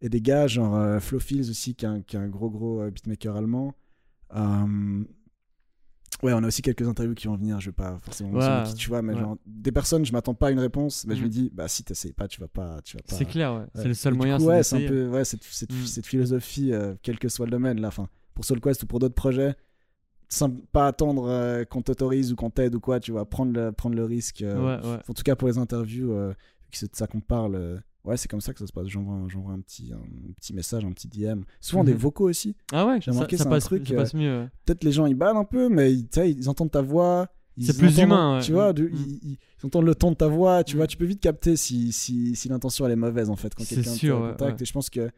Et 0.01 0.09
des 0.09 0.21
gars, 0.21 0.45
genre 0.47 1.01
Flo 1.01 1.19
Fields 1.19 1.49
aussi, 1.49 1.73
qui 1.73 1.85
est 1.85 1.87
un, 1.87 2.01
qui 2.01 2.15
est 2.15 2.19
un 2.19 2.27
gros, 2.27 2.49
gros 2.51 2.87
beatmaker 2.91 3.35
allemand. 3.35 3.73
Ouais, 6.23 6.33
on 6.33 6.43
a 6.43 6.47
aussi 6.47 6.63
quelques 6.63 6.87
interviews 6.87 7.13
qui 7.13 7.27
vont 7.27 7.35
venir, 7.35 7.59
je 7.59 7.69
vais 7.69 7.73
pas 7.75 7.97
forcément 7.99 8.31
mentionner 8.31 8.63
qui 8.63 8.73
tu 8.73 8.89
vois, 8.89 9.01
mais 9.03 9.13
ouais. 9.13 9.19
genre, 9.19 9.37
des 9.45 9.71
personnes, 9.71 10.03
je 10.03 10.11
m'attends 10.13 10.33
pas 10.33 10.47
à 10.47 10.51
une 10.51 10.59
réponse, 10.59 11.05
mais 11.05 11.15
je 11.15 11.21
Mm. 11.21 11.25
me 11.25 11.29
dis, 11.29 11.51
bah 11.53 11.67
si 11.67 11.83
t'essayes 11.83 12.13
pas, 12.13 12.27
tu 12.27 12.39
vas 12.41 12.47
pas. 12.47 12.81
Tu 12.83 12.97
vas 12.97 13.03
pas 13.03 13.15
C'est 13.15 13.25
clair, 13.25 13.53
ouais. 13.53 13.65
C'est 13.75 13.87
le 13.87 13.93
seul 13.93 14.13
Et 14.15 14.17
moyen. 14.17 14.37
coup, 14.37 14.43
c'est 14.43 14.47
ouais, 14.49 14.63
c'est 14.63 14.75
un 14.85 14.87
peu 14.87 15.07
ouais, 15.09 15.25
cette, 15.25 15.43
cette, 15.43 15.71
Mm. 15.71 15.85
cette 15.85 16.05
philosophie, 16.07 16.73
euh, 16.73 16.95
quel 17.03 17.19
que 17.19 17.29
soit 17.29 17.45
le 17.45 17.51
domaine, 17.51 17.79
là, 17.79 17.89
enfin, 17.89 18.07
pour 18.33 18.45
SoulQuest 18.45 18.81
ou 18.83 18.87
pour 18.87 18.97
d'autres 18.99 19.13
projets, 19.15 19.55
sans 20.29 20.49
pas 20.49 20.87
attendre 20.87 21.27
euh, 21.29 21.63
qu'on 21.65 21.81
t'autorise 21.83 22.33
ou 22.33 22.35
qu'on 22.35 22.49
t'aide 22.49 22.73
ou 22.75 22.79
quoi, 22.79 22.99
tu 22.99 23.11
vas 23.11 23.25
prendre 23.25 23.53
le, 23.53 23.71
prendre 23.71 23.95
le 23.95 24.03
risque. 24.05 24.41
euh, 24.41 24.79
Ouais, 24.79 24.87
ouais. 24.87 24.99
En 25.07 25.13
tout 25.13 25.23
cas, 25.23 25.35
pour 25.35 25.47
les 25.49 25.57
interviews, 25.59 26.13
euh, 26.13 26.29
vu 26.29 26.71
que 26.71 26.77
c'est 26.77 26.91
de 26.91 26.95
ça 26.97 27.05
qu'on 27.07 27.21
parle, 27.21 27.81
ouais, 28.07 28.17
c'est 28.17 28.27
comme 28.27 28.41
ça 28.41 28.53
que 28.53 28.59
ça 28.59 28.65
se 28.67 28.73
passe. 28.73 28.87
J'envoie 28.87 29.13
un, 29.15 29.25
un, 29.53 29.59
petit, 29.61 29.91
un 29.93 30.01
petit 30.39 30.53
message, 30.53 30.83
un 30.85 30.91
petit 30.91 31.07
DM. 31.07 31.41
Souvent 31.61 31.83
des 31.83 31.93
Mhm. 31.93 31.97
vocaux 31.99 32.29
aussi. 32.29 32.55
Ah 32.71 32.87
ouais, 32.87 32.99
J'ai 33.01 33.11
remarqué, 33.11 33.37
ça 33.37 33.43
c'est 33.43 33.53
un 33.53 33.59
truc, 33.59 33.87
ça 33.87 33.93
euh, 33.93 33.97
passe 33.97 34.13
mieux. 34.13 34.39
ouais. 34.41 34.47
Peut-être 34.65 34.83
les 34.83 34.91
gens 34.91 35.05
ils 35.05 35.15
baladent 35.15 35.37
un 35.37 35.43
peu, 35.45 35.69
mais 35.69 35.93
ils, 35.93 36.49
entendent 36.49 36.71
ta 36.71 36.81
voix. 36.81 37.27
C'est 37.59 37.75
plus 37.77 37.97
humain, 37.99 38.37
ouais. 38.37 38.43
Tu 38.43 38.51
vois, 38.53 38.71
Mm. 38.71 38.81
Mm. 38.83 38.89
ils, 38.93 39.11
ils- 39.31 39.37
ils 39.61 39.65
entendent 39.65 39.85
le 39.85 39.95
ton 39.95 40.11
de 40.11 40.15
ta 40.15 40.27
voix. 40.27 40.63
Tu 40.63 40.75
Mm. 40.75 40.77
vois, 40.77 40.87
tu 40.87 40.95
peux 40.97 41.05
vite 41.05 41.19
capter 41.21 41.55
si, 41.55 41.91
si, 41.91 42.35
si 42.35 42.49
l'intention 42.49 42.85
elle 42.85 42.91
est 42.91 42.95
mauvaise 42.95 43.29
en 43.31 43.35
fait 43.35 43.53
quand 43.55 43.63
C'est 43.63 43.75
quelqu'un 43.75 43.95
te 43.95 44.05
ouais, 44.05 44.11
contacte. 44.31 44.41
ouais. 44.59 44.63
Et 44.63 44.65
je 44.65 44.73
pense 44.73 44.89
que 44.91 45.09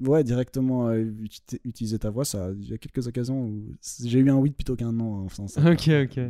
ouais, 0.00 0.22
directement 0.22 0.88
euh, 0.90 1.02
uti- 1.04 1.58
utiliser 1.64 1.98
ta 1.98 2.10
voix. 2.10 2.24
Ça, 2.24 2.50
il 2.56 2.68
y 2.68 2.72
a 2.72 2.78
quelques 2.78 3.06
occasions 3.08 3.42
où 3.46 3.64
j'ai 4.04 4.20
eu 4.20 4.30
un 4.30 4.36
oui 4.36 4.50
plutôt 4.50 4.76
qu'un 4.76 4.92
non 4.92 5.24
en 5.24 5.28
faisant 5.28 5.48
ça. 5.48 5.60
Ok, 5.70 5.88
ok. 6.04 6.20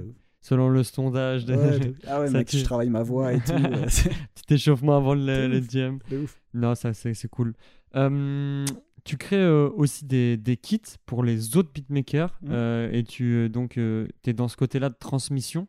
Selon 0.40 0.68
le 0.68 0.82
sondage, 0.84 1.44
de- 1.44 1.54
Ouais, 1.54 1.78
de- 1.80 1.94
ah 2.06 2.20
ouais, 2.20 2.28
Ça 2.28 2.38
mec, 2.38 2.56
je 2.56 2.64
travaille 2.64 2.90
ma 2.90 3.02
voix 3.02 3.32
et 3.32 3.40
tout. 3.40 3.52
petit 4.34 4.54
échauffement 4.54 4.96
avant 4.96 5.14
le, 5.14 5.48
le 5.48 5.60
de 5.60 6.16
ouf. 6.18 6.40
Non, 6.54 6.74
ça 6.74 6.94
c'est 6.94 7.14
c'est 7.14 7.28
cool. 7.28 7.54
Euh, 7.96 8.64
tu 9.04 9.16
crées 9.16 9.36
euh, 9.36 9.68
aussi 9.74 10.04
des, 10.04 10.36
des 10.36 10.56
kits 10.56 10.80
pour 11.06 11.24
les 11.24 11.56
autres 11.56 11.70
beatmakers 11.72 12.38
Mhm. 12.42 12.48
euh, 12.52 12.90
et 12.92 13.02
tu 13.04 13.24
euh, 13.34 13.48
donc 13.48 13.72
tu 13.72 14.08
es 14.26 14.32
dans 14.32 14.48
ce 14.48 14.56
côté-là 14.56 14.90
de 14.90 14.96
transmission. 14.98 15.66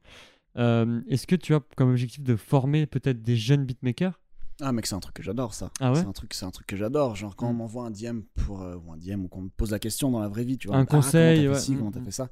Euh, 0.58 1.02
Est-ce 1.08 1.26
que 1.28 1.36
tu 1.36 1.54
as 1.56 1.62
comme 1.76 1.90
objectif 1.90 2.22
de 2.24 2.36
former 2.36 2.86
peut-être 2.86 3.22
des 3.22 3.36
jeunes 3.38 3.66
beatmakers? 3.66 4.20
Ah 4.62 4.74
mec, 4.74 4.88
c'est 4.88 4.96
un 4.96 5.00
truc 5.00 5.16
que 5.16 5.24
j'adore 5.24 5.54
ça. 5.54 5.72
Ah 5.80 5.94
ouais? 5.94 6.00
C'est 6.02 6.06
un 6.06 6.12
truc, 6.12 6.34
c'est 6.34 6.44
un 6.46 6.52
truc 6.52 6.68
que 6.68 6.76
j'adore. 6.76 7.16
Genre 7.16 7.36
quand 7.38 7.48
on 7.50 7.54
Mm. 7.54 7.58
m'envoie 7.58 7.86
un 7.86 7.92
DM 7.92 8.20
pour 8.46 8.62
euh, 8.62 8.76
ou 8.76 8.92
un 8.92 8.98
DM 8.98 9.24
ou 9.24 9.28
qu'on 9.30 9.44
me 9.44 9.50
pose 9.50 9.72
la 9.72 9.80
question 9.80 10.12
dans 10.12 10.20
la 10.20 10.28
vraie 10.28 10.44
vie, 10.44 10.58
tu 10.58 10.68
vois. 10.68 10.76
Un 10.78 10.82
Ah, 10.82 10.86
comment 10.86 11.02
conseil, 11.02 11.46
t'as 11.46 11.52
ouais. 11.54 11.60
ci, 11.60 11.72
Mm, 11.74 11.78
comment 11.78 11.92
t'as 11.92 12.02
mm. 12.02 12.06
fait 12.06 12.12
ça? 12.12 12.30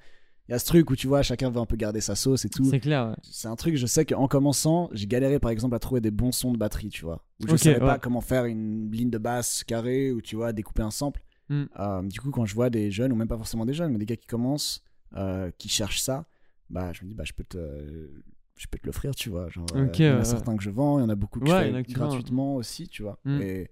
Il 0.48 0.54
y 0.54 0.56
a 0.56 0.60
ce 0.60 0.66
truc 0.66 0.90
où 0.90 0.96
tu 0.96 1.08
vois, 1.08 1.22
chacun 1.24 1.50
veut 1.50 1.60
un 1.60 1.66
peu 1.66 1.76
garder 1.76 2.00
sa 2.00 2.16
sauce 2.16 2.46
et 2.46 2.50
tout. 2.50 2.64
C'est 2.64 2.80
clair. 2.80 3.10
ouais. 3.10 3.16
C'est 3.22 3.48
un 3.50 3.56
truc, 3.58 3.76
je 3.76 3.86
sais 3.86 4.06
qu'en 4.06 4.28
commençant, 4.28 4.90
j'ai 4.94 5.06
galéré 5.08 5.40
par 5.40 5.52
exemple 5.52 5.76
à 5.76 5.80
trouver 5.80 6.00
des 6.00 6.12
bons 6.12 6.32
sons 6.32 6.54
de 6.54 6.58
batterie, 6.58 6.90
tu 6.90 7.04
vois. 7.04 7.26
Où 7.42 7.48
je 7.48 7.54
Ok, 7.54 7.60
savais 7.60 7.80
pas 7.80 8.00
comment 8.00 8.22
faire 8.22 8.46
une 8.46 8.90
ligne 8.92 9.10
de 9.10 9.18
basse 9.18 9.64
carrée 9.66 10.12
ou 10.12 10.22
tu 10.22 10.36
vois, 10.38 10.54
découper 10.54 10.84
un 10.84 10.92
sample. 10.92 11.22
Mm. 11.50 11.64
Euh, 11.80 12.02
du 12.04 12.20
coup, 12.22 12.32
quand 12.32 12.46
je 12.46 12.56
vois 12.56 12.70
des 12.70 12.92
jeunes, 12.92 13.12
ou 13.12 13.16
même 13.16 13.28
pas 13.28 13.38
forcément 13.38 13.66
des 13.66 13.74
jeunes, 13.74 13.92
mais 13.92 13.98
des 14.00 14.06
gars 14.06 14.16
qui 14.16 14.28
commencent, 14.28 14.84
euh, 15.16 15.52
qui 15.58 15.68
cherchent 15.70 16.02
ça, 16.02 16.26
bah 16.70 16.92
je 16.94 17.04
me 17.04 17.10
dis, 17.10 17.14
bah 17.16 17.24
je 17.26 17.34
peux 17.34 17.44
te. 17.44 17.58
Je 18.56 18.66
peux 18.72 18.80
te 18.80 18.88
l'offrir, 18.88 19.14
tu 19.14 19.30
vois. 19.30 19.50
Genre, 19.50 19.68
euh, 19.76 19.86
Ok, 19.86 20.00
il 20.00 20.06
y 20.06 20.10
en 20.10 20.18
a 20.18 20.24
certains 20.24 20.58
que 20.58 20.64
je 20.64 20.72
vends, 20.72 20.98
il 20.98 21.04
y 21.04 21.06
en 21.06 21.10
a 21.10 21.16
beaucoup 21.16 21.40
que 21.40 21.46
Ouais, 21.50 21.68
je 21.72 21.76
fais 21.78 21.84
que 21.84 22.00
vends. 22.00 22.08
gratuitement 22.08 22.56
aussi, 22.56 22.88
tu 22.88 23.04
vois. 23.04 23.20
Mm. 23.24 23.42
Et 23.42 23.70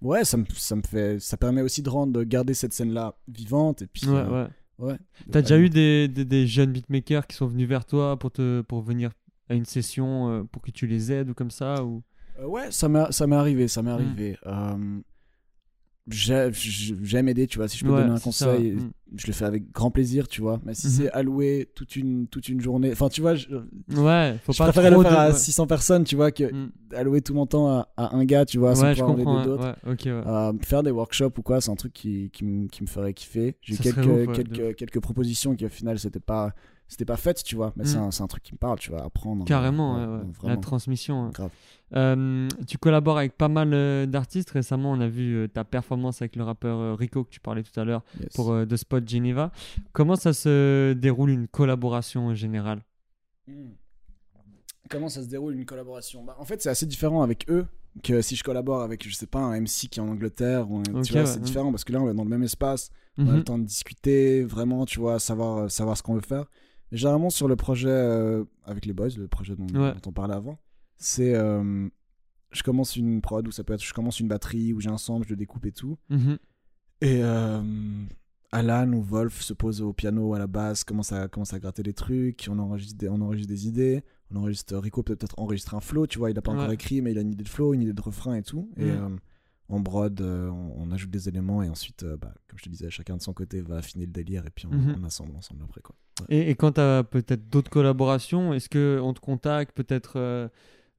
ouais, 0.00 0.24
ça 0.24 0.36
me, 0.38 0.44
ça 0.54 0.76
me 0.76 0.82
fait. 0.82 1.18
Ça 1.20 1.36
permet 1.36 1.60
aussi 1.60 1.82
de 1.82 1.90
rendre, 1.90 2.12
de 2.14 2.22
garder 2.24 2.54
cette 2.54 2.72
scène-là 2.72 3.16
vivante. 3.28 3.82
Et 3.82 3.86
puis. 3.86 4.06
Ouais. 4.78 4.96
T'as 5.30 5.40
déjà 5.42 5.58
eu 5.58 5.70
des, 5.70 6.08
des, 6.08 6.24
des 6.24 6.46
jeunes 6.46 6.72
beatmakers 6.72 7.26
qui 7.26 7.36
sont 7.36 7.46
venus 7.46 7.68
vers 7.68 7.84
toi 7.84 8.18
pour, 8.18 8.30
te, 8.32 8.60
pour 8.62 8.82
venir 8.82 9.10
à 9.48 9.54
une 9.54 9.64
session 9.66 10.30
euh, 10.30 10.42
pour 10.44 10.62
que 10.62 10.70
tu 10.70 10.86
les 10.86 11.12
aides 11.12 11.30
ou 11.30 11.34
comme 11.34 11.50
ça 11.50 11.84
ou... 11.84 12.02
Euh, 12.40 12.46
ouais, 12.46 12.70
ça 12.72 12.88
m'est 12.88 13.12
ça 13.12 13.26
m'est 13.28 13.36
arrivé, 13.36 13.68
ça 13.68 13.82
m'est 13.82 13.90
Mm. 13.90 13.94
arrivé. 13.94 14.36
Euh, 14.46 15.00
J'aime 16.06 17.28
aider, 17.28 17.46
tu 17.46 17.58
vois. 17.58 17.68
Si 17.68 17.78
je 17.78 17.84
peux 17.84 17.90
Ouais, 17.90 18.00
donner 18.02 18.12
un 18.12 18.16
ça, 18.18 18.24
conseil. 18.24 18.72
Mm. 18.72 18.90
je 19.16 19.26
le 19.26 19.32
fais 19.32 19.44
avec 19.46 19.70
grand 19.72 19.90
plaisir, 19.90 20.28
tu 20.28 20.40
vois. 20.42 20.60
Mais 20.64 20.74
si 20.74 20.86
Mhm. 20.88 20.92
c'est 20.92 21.10
alloué 21.12 21.70
toute 21.74 21.96
une, 21.96 22.26
toute 22.26 22.48
une 22.48 22.60
journée, 22.60 22.90
enfin, 22.92 23.08
tu 23.08 23.20
vois, 23.22 23.34
je, 23.34 23.46
Ouais, 23.96 24.38
faut 24.44 24.52
je 24.52 24.58
pas 24.58 24.64
préférais 24.64 24.90
trop 24.90 25.02
le 25.02 25.08
faire 25.08 25.12
de- 25.16 25.24
à 25.24 25.30
ouais. 25.30 25.38
600 25.38 25.66
personnes, 25.66 26.04
tu 26.04 26.14
vois, 26.16 26.30
que 26.30 26.44
Mm. 26.52 26.70
allouer 26.94 27.22
tout 27.22 27.32
mon 27.34 27.46
temps 27.46 27.68
à, 27.68 27.88
à 27.96 28.14
un 28.14 28.24
gars, 28.24 28.44
tu 28.44 28.58
vois, 28.58 28.74
sans 28.74 28.82
Ouais, 28.82 28.92
pouvoir 28.94 29.10
en 29.12 29.14
aider 29.38 29.44
d'autres. 29.48 29.64
ouais. 29.86 29.96
Euh, 30.26 30.52
faire 30.62 30.82
des 30.82 30.90
workshops 30.90 31.38
ou 31.38 31.42
quoi, 31.42 31.60
c'est 31.60 31.70
un 31.70 31.74
truc 31.76 31.92
qui, 31.92 32.30
qui, 32.32 32.44
me- 32.44 32.68
ferait 32.86 33.14
kiffer. 33.14 33.56
J'ai 33.62 33.74
eu 33.74 33.78
quelques, 33.78 34.06
ouf, 34.28 34.32
quelques, 34.36 34.76
quelques 34.76 35.00
propositions 35.00 35.54
qui 35.56 35.64
au 35.64 35.68
final 35.70 35.98
c'était 35.98 36.20
pas, 36.20 36.52
c'était 36.88 37.04
pas 37.04 37.16
faites, 37.16 37.42
tu 37.42 37.56
vois. 37.56 37.72
Mais 37.76 37.84
c'est 37.84 37.98
Mm. 37.98 38.02
un, 38.02 38.24
un 38.24 38.26
truc 38.26 38.42
qui 38.42 38.52
me 38.52 38.58
parle, 38.58 38.78
tu 38.78 38.90
vois, 38.90 39.02
apprendre. 39.04 39.44
Carrément, 39.44 39.96
Ouais, 39.96 40.22
ouais, 40.42 40.48
la 40.48 40.56
transmission. 40.56 41.26
ouais. 41.26 41.32
Grave. 41.32 41.50
Euh, 41.96 42.48
tu 42.66 42.76
collabores 42.78 43.18
avec 43.18 43.36
pas 43.36 43.48
mal 43.48 43.72
euh, 43.72 44.06
d'artistes. 44.06 44.50
Récemment, 44.50 44.92
on 44.92 45.00
a 45.00 45.06
vu 45.08 45.34
euh, 45.36 45.48
ta 45.48 45.64
performance 45.64 46.20
avec 46.22 46.34
le 46.36 46.42
rappeur 46.44 46.78
euh, 46.78 46.94
Rico 46.94 47.24
que 47.24 47.30
tu 47.30 47.40
parlais 47.40 47.62
tout 47.62 47.78
à 47.78 47.84
l'heure 47.84 48.02
Yes. 48.20 48.32
pour 48.34 48.50
euh, 48.52 48.64
The 48.66 48.76
Spot 48.76 49.08
Geneva. 49.08 49.52
Comment 49.92 50.16
ça 50.16 50.32
se 50.32 50.92
déroule 50.92 51.30
une 51.30 51.46
collaboration 51.48 52.26
en 52.28 52.34
général? 52.34 52.80
Hmm. 53.46 53.70
Comment 54.90 55.08
ça 55.08 55.22
se 55.22 55.28
déroule 55.28 55.54
une 55.54 55.64
collaboration? 55.64 56.24
Bah, 56.24 56.36
En 56.38 56.44
fait, 56.44 56.60
c'est 56.62 56.68
assez 56.68 56.86
différent 56.86 57.22
avec 57.22 57.48
eux 57.48 57.66
que 58.02 58.20
si 58.22 58.36
je 58.36 58.42
collabore 58.44 58.82
avec, 58.82 59.08
je 59.08 59.14
sais 59.14 59.26
pas, 59.26 59.38
un 59.40 59.54
MC 59.60 59.88
qui 59.88 59.98
est 59.98 60.02
en 60.02 60.08
Angleterre. 60.08 60.70
Ou 60.70 60.78
un- 60.78 60.94
Ok, 60.94 61.04
tu 61.04 61.12
vois, 61.12 61.22
ouais, 61.22 61.26
c'est 61.26 61.36
ouais. 61.36 61.40
différent 61.44 61.70
parce 61.70 61.84
que 61.84 61.92
là, 61.92 62.00
on 62.02 62.10
est 62.10 62.14
dans 62.14 62.24
le 62.24 62.28
même 62.30 62.42
espace. 62.42 62.90
On 63.16 63.26
a 63.28 63.30
Mhm. 63.30 63.36
le 63.36 63.44
temps 63.44 63.58
de 63.58 63.64
discuter, 63.64 64.42
vraiment, 64.42 64.84
tu 64.84 64.98
vois, 64.98 65.18
savoir, 65.20 65.58
euh, 65.58 65.68
savoir 65.68 65.96
ce 65.96 66.02
qu'on 66.02 66.14
veut 66.14 66.20
faire. 66.20 66.46
Mais 66.94 66.98
généralement, 66.98 67.28
sur 67.30 67.48
le 67.48 67.56
projet 67.56 67.88
euh, 67.90 68.44
avec 68.64 68.86
les 68.86 68.92
boys, 68.92 69.08
le 69.18 69.26
projet 69.26 69.56
dont, 69.56 69.66
Ouais. 69.66 69.92
dont 69.94 70.00
on 70.10 70.12
parlait 70.12 70.34
avant, 70.34 70.60
c'est. 70.96 71.34
euh, 71.34 71.88
je 72.52 72.62
commence 72.62 72.94
une 72.94 73.20
prod 73.20 73.46
ou 73.48 73.50
ça 73.50 73.64
peut 73.64 73.72
être 73.74 73.82
je 73.82 73.92
commence 73.92 74.20
une 74.20 74.28
batterie 74.28 74.72
où 74.72 74.80
j'ai 74.80 74.88
un 74.90 74.96
sample, 74.98 75.26
je 75.28 75.34
découpe 75.34 75.66
et 75.66 75.72
tout. 75.72 75.98
Mhm. 76.08 76.38
Et 77.00 77.18
euh, 77.24 77.60
Alan 78.52 78.92
ou 78.92 79.02
Wolf 79.02 79.40
se 79.42 79.52
pose 79.54 79.82
au 79.82 79.92
piano 79.92 80.34
à 80.34 80.38
la 80.38 80.46
basse, 80.46 80.84
commence 80.84 81.10
à, 81.10 81.26
commence 81.26 81.52
à 81.52 81.58
gratter 81.58 81.82
des 81.82 81.94
trucs, 81.94 82.46
on 82.48 82.60
enregistre 82.60 82.96
des, 82.96 83.08
on 83.08 83.20
enregistre 83.22 83.48
des 83.52 83.66
idées, 83.66 84.04
on 84.30 84.36
enregistre, 84.36 84.76
Rico 84.76 85.02
peut 85.02 85.16
peut-être 85.16 85.34
enregistrer 85.38 85.76
un 85.76 85.80
flow, 85.80 86.06
tu 86.06 86.18
vois, 86.20 86.30
il 86.30 86.38
a 86.38 86.42
pas 86.42 86.52
encore 86.52 86.70
écrit, 86.70 87.02
mais 87.02 87.10
il 87.10 87.18
a 87.18 87.22
une 87.22 87.32
idée 87.32 87.42
de 87.42 87.48
flow, 87.48 87.74
une 87.74 87.82
idée 87.82 87.92
de 87.92 88.00
refrain 88.00 88.36
et 88.36 88.42
tout. 88.42 88.70
Et 88.76 88.90
on 89.68 89.80
brode, 89.80 90.20
euh, 90.20 90.48
on, 90.50 90.74
on 90.88 90.90
ajoute 90.92 91.10
des 91.10 91.28
éléments 91.28 91.62
et 91.62 91.68
ensuite, 91.70 92.02
euh, 92.04 92.16
bah, 92.18 92.34
comme 92.48 92.58
je 92.58 92.64
te 92.64 92.68
disais, 92.68 92.90
chacun 92.90 93.16
de 93.16 93.22
son 93.22 93.32
côté 93.32 93.62
va 93.62 93.78
affiner 93.78 94.04
le 94.06 94.12
délire 94.12 94.46
et 94.46 94.50
puis 94.50 94.66
on, 94.66 94.70
Mhm. 94.74 94.96
on 95.00 95.04
assemble 95.04 95.34
ensemble 95.34 95.62
après. 95.64 95.80
Quoi. 95.80 95.96
Et, 96.28 96.50
et 96.50 96.54
quand 96.54 96.72
tu 96.72 96.80
as 96.80 97.02
peut-être 97.04 97.48
d'autres 97.50 97.70
collaborations, 97.70 98.52
est-ce 98.54 98.68
qu'on 98.68 99.12
te 99.14 99.20
contacte 99.20 99.74
peut-être 99.76 100.12
euh, 100.16 100.48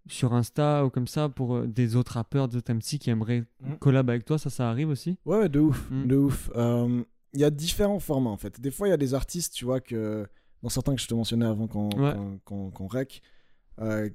sur 0.07 0.33
Insta 0.33 0.85
ou 0.85 0.89
comme 0.89 1.07
ça 1.07 1.29
pour 1.29 1.55
euh, 1.55 1.67
des 1.67 1.95
autres 1.95 2.13
rappeurs, 2.13 2.47
d'autres 2.47 2.71
MC 2.73 2.99
qui 2.99 3.09
aimeraient 3.09 3.43
Mhm. 3.61 3.77
collab 3.79 4.09
avec 4.09 4.25
toi? 4.25 4.37
Ça, 4.37 4.49
ça 4.49 4.69
arrive 4.69 4.89
aussi? 4.89 5.17
Ouais, 5.25 5.37
ouais, 5.39 5.49
de 5.49 5.59
ouf, 5.59 5.89
Mm. 5.89 6.07
de 6.07 6.15
ouf. 6.15 6.49
Euh, 6.55 7.03
Il 7.33 7.41
y 7.41 7.43
a 7.43 7.49
différents 7.49 7.99
formats 7.99 8.29
en 8.29 8.37
fait. 8.37 8.61
Des 8.61 8.71
fois, 8.71 8.87
il 8.87 8.91
y 8.91 8.93
a 8.93 8.97
des 8.97 9.13
artistes, 9.13 9.53
tu 9.53 9.65
vois, 9.65 9.81
que 9.81 10.25
dans 10.63 10.69
certains 10.69 10.95
que 10.95 11.01
je 11.01 11.07
te 11.07 11.13
mentionnais 11.13 11.45
avant 11.45 11.67
qu'on 11.67 11.89
Ouais. 11.89 12.13
qu'on- 12.45 12.87
rec, 12.87 13.21
euh, 13.81 14.09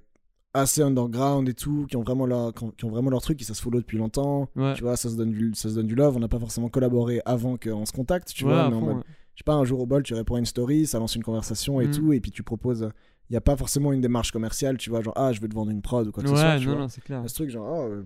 assez 0.54 0.80
underground 0.82 1.48
et 1.48 1.54
tout, 1.54 1.86
qui 1.88 1.96
ont 1.96 2.02
vraiment 2.02 2.24
leur, 2.26 2.52
qui 2.54 2.84
ont, 2.84 2.88
vraiment 2.90 3.10
leur 3.10 3.20
truc, 3.20 3.38
qui 3.38 3.44
ça 3.44 3.52
se 3.54 3.60
follow 3.62 3.78
depuis 3.80 3.98
longtemps. 3.98 4.48
Ouais. 4.56 4.72
Tu 4.74 4.82
vois, 4.82 4.96
ça 4.96 5.08
se 5.10 5.16
donne 5.16 5.30
du, 5.32 5.52
ça 5.54 5.68
se 5.68 5.74
donne 5.74 5.86
du 5.86 5.94
love. 5.94 6.16
On 6.16 6.20
n'a 6.20 6.28
pas 6.28 6.38
forcément 6.40 6.68
collaboré 6.70 7.20
avant 7.26 7.56
qu'on 7.56 7.84
se 7.86 7.92
contacte, 7.92 8.28
tu 8.34 8.44
Ouais, 8.44 8.52
vois. 8.52 8.68
mais 8.70 8.74
en 8.76 8.80
fond, 8.80 8.86
mode- 8.86 8.96
ouais. 8.96 9.02
Je 9.40 9.42
sais 9.42 9.44
pas, 9.46 9.54
un 9.54 9.64
jour 9.64 9.80
au 9.80 9.86
bol, 9.86 10.02
tu 10.02 10.12
réponds 10.12 10.34
à 10.34 10.38
une 10.38 10.44
story, 10.44 10.86
ça 10.86 10.98
lance 10.98 11.16
une 11.16 11.22
conversation 11.22 11.80
et 11.80 11.86
Mm. 11.86 11.90
tout, 11.92 12.12
et 12.12 12.20
puis 12.20 12.30
tu 12.30 12.42
proposes. 12.42 12.90
Il 13.30 13.32
n'y 13.32 13.36
a 13.38 13.40
pas 13.40 13.56
forcément 13.56 13.90
une 13.92 14.02
démarche 14.02 14.32
commerciale, 14.32 14.76
tu 14.76 14.90
vois, 14.90 15.00
genre, 15.00 15.14
ah, 15.16 15.32
je 15.32 15.40
veux 15.40 15.48
te 15.48 15.54
vendre 15.54 15.70
une 15.70 15.80
prod 15.80 16.06
ou 16.06 16.12
quoi 16.12 16.22
que 16.22 16.28
ce 16.28 16.34
soit. 16.36 16.44
Ouais, 16.44 16.58
tu 16.58 16.66
non, 16.66 16.72
vois. 16.72 16.80
non, 16.82 16.88
c'est 16.88 17.00
clair. 17.00 17.22
Ce 17.26 17.34
truc 17.34 17.48
genre, 17.48 17.66
oh, 17.66 17.88
euh, 17.90 18.04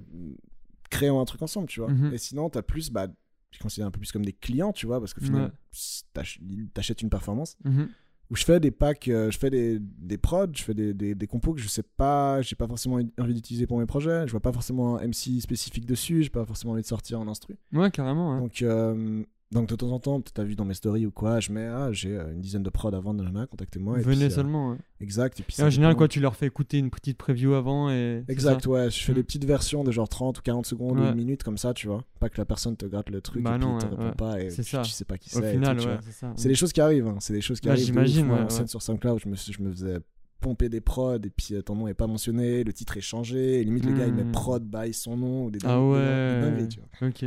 créons 0.90 1.20
un 1.20 1.24
truc 1.24 1.42
ensemble, 1.42 1.66
tu 1.66 1.80
vois. 1.80 1.90
Mhm. 1.90 2.12
Et 2.12 2.18
sinon, 2.18 2.48
t'as 2.50 2.62
plus, 2.62 2.90
bah, 2.90 3.08
je 3.50 3.58
considère 3.58 3.88
un 3.88 3.90
peu 3.90 3.98
plus 3.98 4.12
comme 4.12 4.24
des 4.24 4.32
clients, 4.32 4.72
tu 4.72 4.86
vois, 4.86 5.00
parce 5.00 5.12
que 5.12 5.20
finalement, 5.20 5.46
Ouais. 5.46 5.52
t'ach- 6.12 6.38
ils 6.48 6.68
t'achètent 6.68 7.02
une 7.02 7.10
performance. 7.10 7.56
Mhm. 7.64 7.88
Où 8.30 8.36
je 8.36 8.44
fais 8.44 8.58
des 8.60 8.70
packs, 8.70 9.08
euh, 9.08 9.30
je 9.30 9.38
fais 9.38 9.50
des, 9.50 9.78
des 9.80 10.16
prods, 10.18 10.46
je 10.54 10.62
fais 10.62 10.72
des, 10.72 10.94
des, 10.94 11.14
des 11.14 11.26
compos 11.26 11.52
que 11.52 11.60
je 11.60 11.68
sais 11.68 11.82
pas, 11.82 12.40
j'ai 12.42 12.56
pas 12.56 12.66
forcément 12.66 12.98
envie 13.18 13.34
d'utiliser 13.34 13.66
pour 13.66 13.78
mes 13.78 13.86
projets. 13.86 14.26
Je 14.26 14.30
vois 14.30 14.40
pas 14.40 14.52
forcément 14.52 14.96
un 14.96 15.02
MC 15.08 15.40
spécifique 15.40 15.84
dessus, 15.84 16.22
j'ai 16.22 16.30
pas 16.30 16.44
forcément 16.46 16.72
envie 16.72 16.82
de 16.82 16.86
sortir 16.86 17.20
en 17.20 17.28
instru. 17.28 17.56
Ouais, 17.72 17.90
carrément. 17.90 18.38
Donc, 18.40 18.62
euh, 18.62 19.22
donc 19.52 19.68
de 19.68 19.76
temps 19.76 19.90
en 19.92 20.00
temps, 20.00 20.20
peut-être 20.20 20.34
t'as 20.34 20.42
vu 20.42 20.56
dans 20.56 20.64
mes 20.64 20.74
stories 20.74 21.06
ou 21.06 21.12
quoi, 21.12 21.38
je 21.38 21.52
mets, 21.52 21.66
ah, 21.66 21.90
j'ai 21.92 22.16
euh, 22.16 22.32
une 22.32 22.40
dizaine 22.40 22.62
de 22.64 22.70
prods 22.70 22.88
à 22.94 22.98
vendre, 22.98 23.22
nanana, 23.22 23.46
contactez-moi. 23.46 24.00
et 24.00 24.02
Venez 24.02 24.16
puis, 24.16 24.24
euh, 24.24 24.30
seulement. 24.30 24.70
ouais. 24.70 24.76
Exact. 25.00 25.38
Et 25.38 25.42
puis 25.44 25.54
Et 25.58 25.62
en 25.62 25.70
général, 25.70 25.92
dépend. 25.92 25.98
quoi, 25.98 26.08
tu 26.08 26.18
leur 26.20 26.34
fais 26.34 26.46
écouter 26.46 26.78
une 26.78 26.90
petite 26.90 27.16
preview 27.18 27.54
avant 27.54 27.88
et. 27.90 28.24
Exact, 28.28 28.66
ouais. 28.66 28.90
Je 28.90 29.00
fais 29.02 29.12
Mm. 29.12 29.14
des 29.16 29.22
petites 29.22 29.44
versions 29.44 29.84
de 29.84 29.92
genre 29.92 30.08
30 30.08 30.38
ou 30.38 30.42
40 30.42 30.66
secondes 30.66 30.98
ou 30.98 31.04
une 31.04 31.14
minute 31.14 31.42
comme 31.44 31.58
ça, 31.58 31.72
tu 31.74 31.86
vois. 31.86 32.02
Pas 32.18 32.28
que 32.30 32.38
la 32.38 32.44
personne 32.46 32.76
te 32.76 32.86
gratte 32.86 33.10
le 33.10 33.20
truc 33.20 33.42
Bah 33.42 33.54
et 33.54 33.58
puis 33.58 33.66
non, 33.68 33.78
te 33.78 33.84
ouais, 33.84 33.90
répond 33.90 34.02
ouais. 34.06 34.12
pas 34.12 34.40
et 34.42 34.48
tu, 34.48 34.62
ça. 34.64 34.82
tu 34.82 34.90
sais 34.90 35.04
pas 35.04 35.18
qui 35.18 35.28
Au 35.36 35.40
c'est. 35.40 35.50
et 35.50 35.52
final, 35.52 35.76
tout, 35.76 35.86
ouais, 35.86 35.98
c'est 36.02 36.12
ça. 36.12 36.32
C'est 36.36 36.48
des 36.48 36.54
choses 36.56 36.72
qui 36.72 36.80
arrivent, 36.80 37.06
hein. 37.06 37.16
c'est 37.20 37.34
des 37.34 37.40
choses 37.40 37.60
qui 37.60 37.66
Bah, 37.68 37.72
arrivent. 37.74 37.84
de 37.86 37.92
j'imagine. 37.92 38.26
Moi, 38.26 38.48
sur 38.66 38.82
SoundCloud, 38.82 39.20
je 39.22 39.28
me, 39.28 39.36
je 39.36 39.62
me 39.62 39.70
faisais 39.70 39.98
pomper 40.40 40.68
des 40.68 40.80
prods 40.82 41.14
et 41.16 41.30
puis 41.30 41.54
euh, 41.54 41.62
ton 41.62 41.74
nom 41.74 41.86
est 41.88 41.94
pas 41.94 42.06
mentionné, 42.06 42.64
le 42.64 42.72
titre 42.72 42.96
est 42.98 43.00
changé, 43.02 43.60
et 43.60 43.64
limite 43.64 43.86
le 43.86 43.92
gars 43.92 44.06
il 44.06 44.12
met 44.12 44.24
Mm. 44.24 44.32
prod 44.32 44.62
by 44.62 44.92
son 44.92 45.16
nom 45.16 45.44
ou 45.46 45.50
des, 45.50 45.58
Ah 45.64 45.76
des 45.76 45.82
ouais. 45.82 46.68
Ok. 47.08 47.24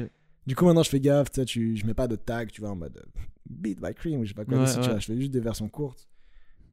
Du 0.48 0.56
coup 0.56 0.66
maintenant 0.66 0.82
je 0.84 0.90
fais 0.90 1.00
gaffe, 1.00 1.30
tu 1.30 1.42
sais, 1.42 1.46
tu, 1.46 1.76
je 1.76 1.86
mets 1.86 1.94
pas 1.94 2.08
de 2.08 2.16
tag, 2.16 2.50
tu 2.52 2.62
vois, 2.62 2.72
en 2.72 2.76
mode 2.76 2.98
euh, 2.98 3.22
beat 3.50 3.80
by 3.82 3.94
cream 3.94 4.22
ou 4.22 4.24
je 4.24 4.30
sais 4.30 4.34
pas 4.34 4.46
quoi, 4.46 4.58
Ouais, 4.58 4.64
dessus, 4.64 4.76
tu 4.76 4.82
ouais. 4.82 4.88
vois. 4.90 5.00
je 5.00 5.06
fais 5.06 5.18
juste 5.18 5.32
des 5.32 5.40
versions 5.42 5.68
courtes. 5.70 6.08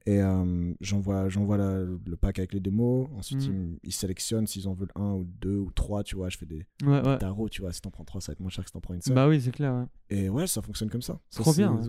Et 0.07 0.21
euh, 0.21 0.75
j'envoie 0.83 1.31
j'envoie 1.31 1.57
le 1.57 2.17
pack 2.21 2.39
avec 2.39 2.53
les 2.53 2.61
démos. 2.61 3.09
Ensuite, 3.17 3.49
Mm. 3.49 3.79
ils, 3.83 3.93
sélectionnent 3.93 4.47
s'ils 4.47 4.69
en 4.69 4.75
veulent 4.75 4.93
un 4.97 5.13
ou 5.15 5.25
deux 5.41 5.57
ou 5.57 5.71
trois, 5.71 6.05
tu 6.05 6.15
vois. 6.15 6.29
Je 6.29 6.37
fais 6.37 6.45
des, 6.45 6.67
Ouais, 6.85 7.01
ouais. 7.07 7.17
tarots, 7.19 7.49
tu 7.49 7.63
vois. 7.63 7.73
Si 7.73 7.81
t'en 7.81 7.91
prends 7.91 8.05
trois, 8.05 8.21
ça 8.21 8.31
va 8.31 8.33
être 8.35 8.41
moins 8.41 8.51
cher 8.51 8.65
que 8.65 8.69
si 8.69 8.75
t'en 8.75 8.81
prends 8.83 8.93
une 8.93 9.01
seule. 9.01 9.15
Bah 9.15 9.27
oui, 9.27 9.41
c'est 9.41 9.51
clair. 9.51 9.87
Et 10.11 10.29
ouais, 10.29 10.47
ça 10.47 10.61
fonctionne 10.61 10.91
comme 10.91 11.01
ça. 11.01 11.19
Ça, 11.31 11.41
Trop 11.43 11.53
c'est- 11.55 11.63
bien, 11.63 11.81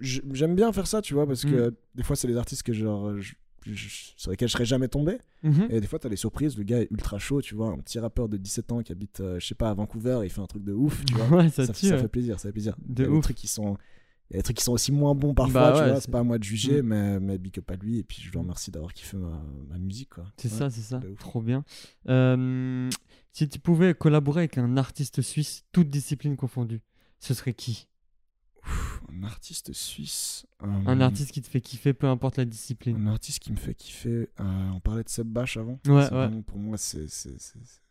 J'aime 0.00 0.54
bien 0.54 0.72
faire 0.72 0.86
ça, 0.86 1.02
tu 1.02 1.12
vois, 1.14 1.26
parce 1.26 1.42
que 1.44 1.70
Mm. 1.70 1.74
des 1.96 2.02
fois, 2.04 2.14
c'est 2.14 2.28
des 2.28 2.36
artistes 2.36 2.62
que 2.62 2.72
genre, 2.72 3.18
je- 3.18 3.34
sur 4.16 4.30
lesquels 4.30 4.48
je 4.48 4.52
serais 4.52 4.64
jamais 4.64 4.88
tombé. 4.88 5.18
Mhm. 5.42 5.68
Et 5.70 5.80
des 5.80 5.86
fois, 5.86 5.98
t'as 5.98 6.08
des 6.08 6.16
surprises. 6.16 6.56
Le 6.56 6.64
gars 6.64 6.80
est 6.80 6.88
ultra 6.90 7.18
chaud, 7.18 7.40
tu 7.42 7.54
vois. 7.54 7.68
Un 7.70 7.78
petit 7.78 7.98
rappeur 7.98 8.28
de 8.28 8.36
17 8.36 8.72
ans 8.72 8.82
qui 8.82 8.92
habite, 8.92 9.20
euh, 9.20 9.38
je 9.40 9.46
sais 9.46 9.54
pas, 9.54 9.70
à 9.70 9.74
Vancouver, 9.74 10.20
il 10.24 10.30
fait 10.30 10.40
un 10.40 10.46
truc 10.46 10.64
de 10.64 10.72
ouf, 10.72 11.04
tu 11.04 11.14
vois. 11.14 11.26
Ouais, 11.44 11.48
ça, 11.50 11.66
ça, 11.66 11.72
tue. 11.72 11.86
ça 11.86 11.94
ouais. 11.96 12.00
fait 12.02 12.08
plaisir, 12.08 12.38
ça 12.40 12.48
fait 12.48 12.52
plaisir. 12.52 12.76
De 12.86 13.02
il 13.02 13.06
y 13.06 13.08
a 13.08 13.10
des 13.10 13.16
ouf. 13.16 13.22
trucs 13.24 13.36
qui 13.36 13.48
sont. 13.48 13.76
Il 14.30 14.34
y 14.34 14.36
a 14.36 14.38
des 14.38 14.42
trucs 14.44 14.58
qui 14.58 14.62
sont 14.64 14.72
aussi 14.72 14.92
moins 14.92 15.14
bons 15.16 15.34
parfois, 15.34 15.60
Bah 15.60 15.72
tu 15.74 15.82
ouais, 15.82 15.90
vois. 15.90 16.00
c'est- 16.00 16.10
pas 16.10 16.20
à 16.20 16.22
moi 16.22 16.38
de 16.38 16.44
juger, 16.44 16.82
Mm. 16.82 16.86
mais, 16.86 17.18
mais 17.20 17.38
big 17.38 17.58
up 17.58 17.68
à 17.70 17.74
lui. 17.76 17.98
Et 17.98 18.04
puis, 18.04 18.22
je 18.22 18.30
lui 18.30 18.38
remercie 18.38 18.70
d'avoir 18.70 18.92
kiffé 18.94 19.16
ma, 19.16 19.42
ma 19.68 19.78
musique, 19.78 20.10
quoi. 20.10 20.24
C'est 20.36 20.48
ça, 20.48 20.70
c'est 20.70 20.82
ça. 20.82 20.98
ouf. 20.98 21.18
Trop 21.18 21.40
bien. 21.42 21.64
Euh, 22.08 22.88
si 23.32 23.48
tu 23.48 23.58
pouvais 23.58 23.92
collaborer 23.94 24.42
avec 24.42 24.58
un 24.58 24.76
artiste 24.76 25.20
suisse, 25.22 25.64
toutes 25.72 25.90
disciplines 25.90 26.36
confondues, 26.36 26.80
ce 27.18 27.34
serait 27.34 27.54
qui? 27.54 27.88
Un 29.12 29.22
artiste 29.24 29.72
suisse. 29.72 30.46
Un 30.60 31.00
euh, 31.00 31.04
artiste 31.04 31.32
qui 31.32 31.42
te 31.42 31.48
fait 31.48 31.60
kiffer, 31.60 31.92
peu 31.92 32.06
importe 32.06 32.36
la 32.36 32.44
discipline. 32.44 32.96
Un 33.08 33.12
artiste 33.12 33.38
qui 33.40 33.50
me 33.52 33.56
fait 33.56 33.74
kiffer. 33.74 34.28
euh, 34.40 34.70
on 34.74 34.80
parlait 34.80 35.02
de 35.02 35.08
Seb 35.08 35.26
Bash 35.26 35.56
avant. 35.56 35.78
Ouais, 35.86 35.92
ouais. 35.94 36.08
vraiment, 36.08 36.42
pour 36.42 36.58
moi, 36.58 36.76
c'est 36.78 37.06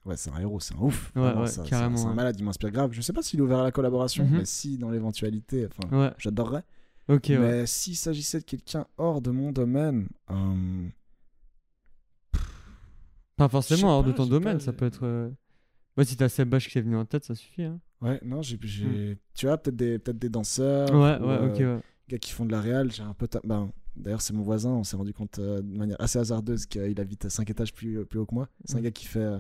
ouais, 0.05 0.15
un 0.34 0.39
héros, 0.39 0.60
c'est 0.60 0.75
un 0.75 0.79
ouf. 0.79 1.12
Ouais, 1.15 1.34
ouais, 1.34 1.47
C'est 1.47 1.73
un 1.73 2.13
malade, 2.13 2.36
il 2.39 2.43
m'inspire 2.45 2.71
grave. 2.71 2.91
Je 2.93 3.01
sais 3.01 3.13
pas 3.13 3.21
s'il 3.21 3.39
est 3.39 3.43
ouvert 3.43 3.60
à 3.60 3.63
la 3.63 3.71
collaboration, 3.71 4.25
Mhm. 4.25 4.38
mais 4.38 4.45
si, 4.45 4.77
dans 4.77 4.89
l'éventualité, 4.89 5.67
enfin, 5.67 6.13
j'adorerais. 6.17 6.63
ok, 7.10 7.25
ouais. 7.29 7.38
mais 7.38 7.65
s'il 7.65 7.95
s'agissait 7.97 8.39
de 8.39 8.45
quelqu'un 8.45 8.86
hors 8.97 9.21
de 9.21 9.32
mon 9.32 9.51
domaine, 9.51 10.08
euh, 10.32 10.88
Pas 13.36 13.49
forcément 13.49 13.89
hors 13.97 14.03
de 14.03 14.12
ton 14.12 14.25
domaine, 14.25 14.58
pas, 14.58 14.63
ça 14.63 14.73
peut 14.73 14.86
être. 14.86 15.32
Ouais, 15.99 16.05
si 16.05 16.15
t'as 16.15 16.29
Seb 16.29 16.47
Bash 16.49 16.67
qui 16.67 16.73
t'est 16.75 16.81
venu 16.81 16.95
en 16.95 17.03
tête, 17.03 17.25
ça 17.25 17.35
suffit. 17.35 17.63
Hein. 17.63 17.79
ouais, 18.01 18.19
non, 18.23 18.41
j'ai, 18.41 18.57
j'ai- 18.63 19.17
tu 19.35 19.45
vois, 19.47 19.57
peut-être 19.57 19.75
des, 19.75 19.99
peut-être 19.99 20.17
des 20.17 20.29
danseurs. 20.29 20.89
Ouais, 20.91 21.19
ou, 21.21 21.27
ouais, 21.27 21.33
euh, 21.35 21.49
ok, 21.53 21.59
ouais. 21.59 21.79
gars 22.07 22.17
qui 22.17 22.31
font 22.31 22.45
de 22.45 22.51
la 22.51 22.62
réal, 22.62 22.89
j'ai 22.91 23.03
un 23.03 23.13
peu. 23.13 23.27
ta- 23.27 23.41
ben, 23.43 23.69
D'ailleurs, 23.97 24.21
c'est 24.21 24.31
mon 24.33 24.43
voisin, 24.43 24.69
on 24.69 24.85
s'est 24.85 24.95
rendu 24.95 25.12
compte 25.13 25.39
euh, 25.39 25.62
de 25.62 25.77
manière 25.77 25.97
assez 25.99 26.17
hasardeuse 26.19 26.65
qu'il 26.67 27.01
habite 27.01 27.25
à 27.25 27.29
5 27.29 27.49
étages 27.49 27.73
plus, 27.73 28.05
plus 28.05 28.19
haut 28.19 28.25
que 28.25 28.33
moi. 28.33 28.47
C'est 28.63 28.75
un 28.75 28.77
Mhm. 28.77 28.83
gars 28.85 28.91
qui 28.91 29.05
fait 29.07 29.19
euh, 29.19 29.39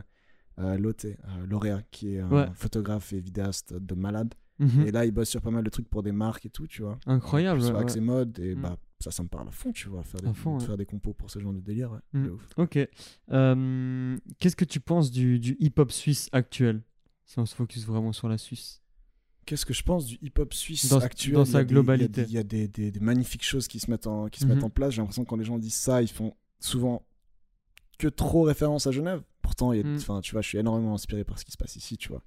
euh, 0.59 0.77
Lotte, 0.77 1.05
euh, 1.05 1.15
Lauréat, 1.47 1.81
qui 1.91 2.15
est 2.15 2.19
un 2.19 2.29
Ouais. 2.29 2.47
photographe 2.55 3.13
et 3.13 3.21
vidéaste 3.21 3.73
de 3.73 3.95
malade. 3.95 4.33
Mhm. 4.57 4.81
Et 4.85 4.91
là, 4.91 5.05
il 5.05 5.11
bosse 5.11 5.29
sur 5.29 5.41
pas 5.41 5.51
mal 5.51 5.63
de 5.63 5.69
trucs 5.69 5.87
pour 5.87 6.03
des 6.03 6.11
marques 6.11 6.45
et 6.45 6.49
tout, 6.49 6.67
tu 6.67 6.81
vois. 6.81 6.99
Incroyable. 7.05 7.61
Sur 7.61 7.77
ouais, 7.77 7.85
ouais. 7.85 8.01
mode, 8.01 8.37
et 8.39 8.53
Mhm. 8.55 8.61
bah, 8.63 8.77
ça, 8.99 9.11
ça 9.11 9.23
me 9.23 9.27
parle 9.29 9.47
à 9.47 9.51
fond, 9.51 9.71
tu 9.71 9.87
vois. 9.89 10.03
Faire 10.03 10.21
des, 10.21 10.33
fond, 10.33 10.59
ouais. 10.59 10.65
faire 10.65 10.75
des 10.77 10.85
compos 10.85 11.13
pour 11.13 11.29
ce 11.31 11.39
genre 11.39 11.53
de 11.53 11.59
délire, 11.61 11.91
ouais. 12.13 12.19
Ouf. 12.29 12.47
Ok. 12.57 12.77
Euh, 13.31 14.17
Qu'est-ce 14.39 14.55
que 14.55 14.65
tu 14.65 14.79
penses 14.79 15.11
du, 15.11 15.39
du 15.39 15.55
hip-hop 15.59 15.91
suisse 15.91 16.29
actuel? 16.31 16.81
Si 17.25 17.39
on 17.39 17.45
se 17.45 17.55
focus 17.55 17.85
vraiment 17.85 18.11
sur 18.11 18.27
la 18.27 18.37
Suisse. 18.37 18.81
Qu'est-ce 19.45 19.65
que 19.65 19.73
je 19.73 19.83
pense 19.83 20.05
du 20.05 20.17
hip-hop 20.21 20.53
suisse 20.53 20.89
Dans- 20.89 20.99
actuel? 20.99 21.33
dans 21.35 21.45
sa 21.45 21.63
globalité. 21.63 22.23
Il 22.27 22.31
y 22.33 22.37
a 22.37 22.43
des, 22.43 22.57
il 22.57 22.61
y 22.61 22.63
a 22.63 22.67
des- 22.67 22.67
des- 22.67 22.91
des 22.91 22.99
magnifiques 22.99 23.43
choses 23.43 23.67
qui 23.67 23.79
se 23.79 23.89
mettent 23.89 24.07
en, 24.07 24.27
qui 24.29 24.39
se 24.41 24.45
Mhm. 24.45 24.55
mettent 24.55 24.63
en 24.63 24.69
place. 24.69 24.91
J'ai 24.93 25.01
l'impression 25.01 25.23
que 25.23 25.29
quand 25.29 25.37
les 25.37 25.45
gens 25.45 25.57
disent 25.57 25.75
ça, 25.75 26.01
ils 26.01 26.07
font 26.09 26.35
souvent 26.59 27.05
que 27.97 28.07
trop 28.07 28.43
référence 28.43 28.85
à 28.87 28.91
Genève. 28.91 29.21
Pourtant, 29.41 29.73
il 29.73 29.81
y 29.81 29.83
a- 29.89 29.95
enfin, 29.95 30.21
tu 30.21 30.31
vois, 30.33 30.41
je 30.41 30.47
suis 30.49 30.57
énormément 30.57 30.93
inspiré 30.93 31.23
par 31.23 31.39
ce 31.39 31.45
qui 31.45 31.51
se 31.51 31.57
passe 31.57 31.75
ici, 31.75 31.97
tu 31.97 32.09
vois. 32.09 32.23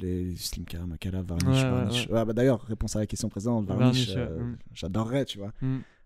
Les 0.00 0.36
Slim 0.36 0.64
Cara, 0.66 0.86
Makala, 0.86 1.22
Varnish, 1.22 1.46
Ouais, 1.46 1.64
ouais, 1.64 1.70
Varnish. 1.70 2.06
ouais. 2.08 2.18
Ah, 2.18 2.24
bah, 2.24 2.32
D'ailleurs, 2.34 2.60
réponse 2.62 2.96
à 2.96 2.98
la 2.98 3.06
question 3.06 3.28
précédente, 3.28 3.66
Varnish, 3.66 4.10
euh, 4.16 4.40
mhm. 4.44 4.58
j'adorerais, 4.74 5.24
tu 5.24 5.38
vois. 5.38 5.52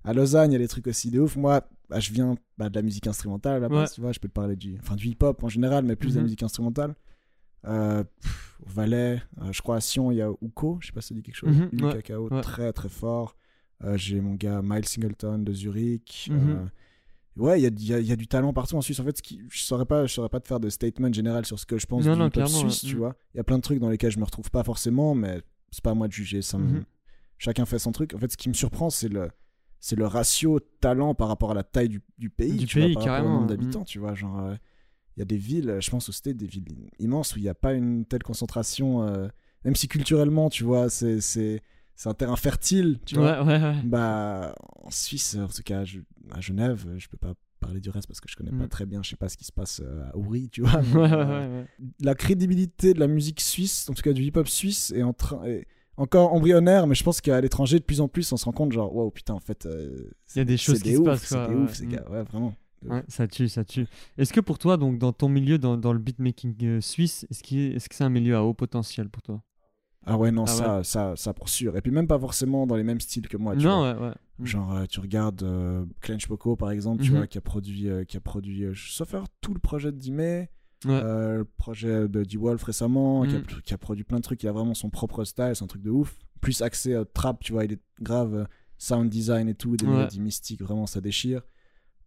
À 0.04 0.12
Lausanne, 0.14 0.50
il 0.50 0.54
y 0.54 0.56
a 0.56 0.58
des 0.60 0.68
trucs 0.68 0.86
aussi 0.86 1.10
de 1.10 1.20
ouf. 1.20 1.36
Moi, 1.36 1.68
bah, 1.88 2.00
je 2.00 2.12
viens 2.12 2.36
bah, 2.56 2.70
de 2.70 2.74
la 2.74 2.82
musique 2.82 3.06
instrumentale 3.06 3.56
à 3.56 3.58
la 3.60 3.68
base, 3.68 3.90
Ouais. 3.90 3.94
tu 3.94 4.00
vois. 4.00 4.12
Je 4.12 4.18
peux 4.18 4.28
te 4.28 4.32
parler 4.32 4.56
du, 4.56 4.78
enfin, 4.80 4.96
du 4.96 5.08
hip-hop 5.08 5.42
en 5.44 5.48
général, 5.48 5.84
mais 5.84 5.96
plus 5.96 6.10
de 6.10 6.14
la 6.14 6.20
Mhm. 6.20 6.24
musique 6.24 6.42
instrumentale. 6.42 6.94
Euh, 7.66 8.02
pff, 8.04 8.58
au 8.66 8.70
Valais, 8.70 9.20
euh, 9.42 9.52
je 9.52 9.60
crois 9.60 9.76
à 9.76 9.80
Sion, 9.80 10.10
il 10.10 10.16
y 10.16 10.22
a 10.22 10.30
Uko, 10.40 10.78
je 10.80 10.86
sais 10.86 10.92
pas 10.92 11.02
si 11.02 11.08
ça 11.08 11.14
dit 11.14 11.22
quelque 11.22 11.34
chose. 11.34 11.54
Ouais, 11.72 11.92
Cacao, 11.92 12.28
ouais. 12.30 12.40
très 12.40 12.72
très 12.72 12.88
fort. 12.88 13.36
Euh, 13.84 13.96
J'ai 13.98 14.20
mon 14.20 14.34
gars 14.34 14.60
Miles 14.62 14.86
Singleton 14.86 15.38
de 15.44 15.52
Zurich. 15.52 16.28
Mhm. 16.30 16.70
Ouais, 17.36 17.60
il 17.60 17.62
y 17.62 17.66
a, 17.66 17.68
il 17.70 17.84
y 17.86 17.94
a- 17.94 17.98
il 18.00 18.06
y 18.06 18.12
a 18.12 18.16
du 18.16 18.26
talent 18.26 18.52
partout 18.52 18.76
en 18.76 18.80
Suisse. 18.82 18.98
En 19.00 19.04
fait, 19.04 19.16
ce 19.16 19.22
qui, 19.22 19.40
je 19.50 19.60
saurais 19.62 19.86
pas, 19.86 20.04
je 20.06 20.12
saurais 20.12 20.28
pas 20.28 20.40
te 20.40 20.48
faire 20.48 20.60
de 20.60 20.68
statement 20.68 21.12
général 21.12 21.44
sur 21.46 21.58
ce 21.58 21.64
que 21.66 21.78
je 21.78 21.86
pense 21.86 22.04
Non, 22.04 22.28
du 22.28 22.38
non, 22.38 22.46
suisse, 22.46 22.80
tu 22.80 22.94
Mhm. 22.94 22.98
vois. 22.98 23.16
Il 23.34 23.36
y 23.36 23.40
a 23.40 23.44
plein 23.44 23.56
de 23.56 23.62
trucs 23.62 23.78
dans 23.78 23.88
lesquels 23.90 24.10
je 24.10 24.18
me 24.18 24.24
retrouve 24.24 24.50
pas 24.50 24.64
forcément, 24.64 25.14
mais 25.14 25.40
c'est 25.70 25.82
pas 25.84 25.90
à 25.92 25.94
moi 25.94 26.08
de 26.08 26.12
juger. 26.12 26.42
Ça 26.42 26.58
me-. 26.58 26.84
Chacun 27.38 27.64
fait 27.66 27.78
son 27.78 27.92
truc. 27.92 28.14
En 28.14 28.18
fait, 28.18 28.32
ce 28.32 28.36
qui 28.36 28.48
me 28.48 28.54
surprend, 28.54 28.90
c'est 28.90 29.08
le 29.08 29.30
c'est 29.80 29.96
le 29.96 30.06
ratio 30.06 30.60
talent 30.80 31.14
par 31.14 31.28
rapport 31.28 31.50
à 31.50 31.54
la 31.54 31.62
taille 31.64 31.88
du, 31.88 32.00
du 32.18 32.30
pays, 32.30 32.56
Du 32.58 32.66
tu 32.66 32.78
vois, 32.78 32.86
pays, 32.86 32.94
par 32.94 33.02
rapport 33.02 33.14
carrément, 33.16 33.28
au 33.36 33.40
nombre 33.40 33.50
ouais. 33.50 33.56
d'habitants, 33.56 33.84
tu 33.84 33.98
vois, 33.98 34.14
genre 34.14 34.38
euh, 34.40 34.54
il 35.16 35.20
y 35.20 35.22
a 35.22 35.24
des 35.26 35.36
villes, 35.36 35.78
je 35.80 35.90
pense 35.90 36.08
au 36.08 36.12
State, 36.12 36.36
des 36.36 36.46
villes 36.46 36.64
immenses 36.98 37.34
où 37.34 37.38
il 37.38 37.42
n'y 37.42 37.48
a 37.48 37.54
pas 37.54 37.72
une 37.74 38.04
telle 38.06 38.22
concentration, 38.22 39.02
euh, 39.02 39.28
même 39.64 39.74
si 39.74 39.88
culturellement, 39.88 40.48
tu 40.50 40.64
vois, 40.64 40.88
c'est 40.90 41.20
c'est 41.20 41.60
un 42.08 42.14
terrain 42.14 42.36
fertile, 42.36 42.98
tu 43.04 43.16
vois. 43.16 43.42
Ouais, 43.42 43.58
ouais, 43.58 43.62
ouais. 43.62 43.82
Bah 43.84 44.54
en 44.82 44.90
Suisse, 44.90 45.36
en 45.36 45.48
tout 45.48 45.62
cas 45.62 45.80
à 45.80 45.84
Ge- 45.84 46.02
à 46.30 46.40
Genève, 46.40 46.86
je 46.96 47.08
peux 47.08 47.18
pas 47.18 47.34
parler 47.58 47.80
du 47.80 47.90
reste 47.90 48.06
parce 48.06 48.20
que 48.22 48.28
je 48.30 48.36
connais 48.36 48.52
Mm. 48.52 48.58
pas 48.58 48.68
très 48.68 48.86
bien, 48.86 49.02
je 49.02 49.10
sais 49.10 49.16
pas 49.16 49.28
ce 49.28 49.36
qui 49.36 49.44
se 49.44 49.52
passe 49.52 49.82
euh, 49.84 50.04
à 50.10 50.16
Ouri, 50.16 50.48
tu 50.48 50.62
vois. 50.62 50.80
Ouais, 50.94 51.08
mais, 51.10 51.24
ouais, 51.24 51.24
ouais, 51.26 51.46
ouais. 51.46 51.66
la 52.00 52.14
crédibilité 52.14 52.94
de 52.94 53.00
la 53.00 53.06
musique 53.06 53.40
suisse, 53.40 53.88
en 53.90 53.92
tout 53.94 54.02
cas 54.02 54.14
du 54.14 54.22
hip-hop 54.22 54.48
suisse, 54.48 54.92
est 54.92 55.02
en 55.02 55.12
train 55.12 55.44
est 55.44 55.66
encore 56.00 56.32
embryonnaire, 56.32 56.86
mais 56.86 56.94
je 56.94 57.04
pense 57.04 57.20
qu'à 57.20 57.40
l'étranger, 57.40 57.78
de 57.78 57.84
plus 57.84 58.00
en 58.00 58.08
plus, 58.08 58.32
on 58.32 58.36
se 58.36 58.44
rend 58.44 58.52
compte, 58.52 58.72
genre, 58.72 58.94
waouh, 58.94 59.10
putain, 59.10 59.34
en 59.34 59.40
fait, 59.40 59.66
euh, 59.66 60.10
Il 60.34 60.38
y 60.38 60.40
a 60.40 60.44
des 60.44 60.56
c'est 60.56 60.64
choses 60.64 60.82
qui 60.82 60.90
des 60.90 60.96
se 60.96 61.00
ouf, 61.00 61.04
passent, 61.06 61.24
C'est 61.26 61.46
des 61.48 61.54
ouais. 61.54 61.62
ouf, 61.62 61.74
ces 61.74 61.86
Mm. 61.86 61.90
gars, 61.90 62.04
ouais, 62.10 62.22
vraiment. 62.24 62.54
Ouais, 62.86 63.02
ça 63.08 63.28
tue, 63.28 63.48
ça 63.48 63.62
tue. 63.64 63.86
Est-ce 64.16 64.32
que 64.32 64.40
pour 64.40 64.56
toi, 64.58 64.78
donc 64.78 64.98
dans 64.98 65.12
ton 65.12 65.28
milieu, 65.28 65.58
dans, 65.58 65.76
dans 65.76 65.92
le 65.92 65.98
beatmaking 65.98 66.56
euh, 66.64 66.80
suisse, 66.80 67.26
est-ce 67.30 67.42
est- 67.54 67.88
que 67.88 67.94
c'est 67.94 68.04
un 68.04 68.08
milieu 68.08 68.34
à 68.36 68.42
haut 68.42 68.54
potentiel 68.54 69.10
pour 69.10 69.20
toi? 69.22 69.42
Ah 70.06 70.16
ouais, 70.16 70.30
non, 70.32 70.44
Ah 70.44 70.46
ça, 70.46 70.82
ça, 70.84 71.12
ça 71.14 71.34
pour 71.34 71.50
sûr. 71.50 71.76
Et 71.76 71.82
puis 71.82 71.92
même 71.92 72.06
pas 72.06 72.18
forcément 72.18 72.66
dans 72.66 72.76
les 72.76 72.82
mêmes 72.82 73.00
styles 73.02 73.28
que 73.28 73.36
moi, 73.36 73.54
tu 73.54 73.64
Non, 73.66 73.80
vois. 73.80 73.92
ouais, 74.00 74.08
ouais. 74.08 74.14
Mm. 74.38 74.46
Genre, 74.46 74.72
euh, 74.74 74.84
tu 74.86 75.00
regardes 75.00 75.42
euh, 75.42 75.84
Clench 76.00 76.26
Poco, 76.26 76.56
par 76.56 76.70
exemple, 76.70 77.02
tu 77.04 77.10
Mhm. 77.10 77.16
vois, 77.18 77.26
qui 77.26 77.36
a 77.36 77.42
produit, 77.42 77.90
euh, 77.90 78.04
qui 78.04 78.16
a 78.16 78.20
produit 78.20 78.64
sauf 78.74 79.10
faire 79.10 79.24
tout 79.42 79.52
le 79.52 79.60
projet 79.60 79.92
de 79.92 79.98
Dimé, 79.98 80.48
Ouais. 80.86 80.92
euh, 80.92 81.38
le 81.38 81.44
projet 81.44 82.08
de 82.08 82.24
D-Wolf 82.24 82.62
récemment, 82.62 83.24
qui, 83.26 83.34
a, 83.36 83.38
Mhm. 83.38 83.44
qui 83.64 83.74
a 83.74 83.78
produit 83.78 84.04
plein 84.04 84.16
de 84.18 84.22
trucs, 84.22 84.42
il 84.42 84.48
a 84.48 84.52
vraiment 84.52 84.74
son 84.74 84.88
propre 84.90 85.24
style, 85.24 85.52
c'est 85.54 85.62
un 85.64 85.66
truc 85.66 85.82
de 85.82 85.90
ouf. 85.90 86.18
Plus 86.40 86.62
accès 86.62 86.94
euh, 86.94 87.04
trap, 87.04 87.40
tu 87.42 87.52
vois, 87.52 87.64
il 87.66 87.72
est 87.74 87.80
grave 88.00 88.34
euh, 88.34 88.44
sound 88.78 89.10
design 89.10 89.48
et 89.48 89.54
tout, 89.54 89.76
des 89.76 89.84
Ouais. 89.84 89.92
mélodies 89.92 90.20
mystiques, 90.20 90.62
vraiment 90.62 90.86
ça 90.86 91.00
déchire. 91.02 91.42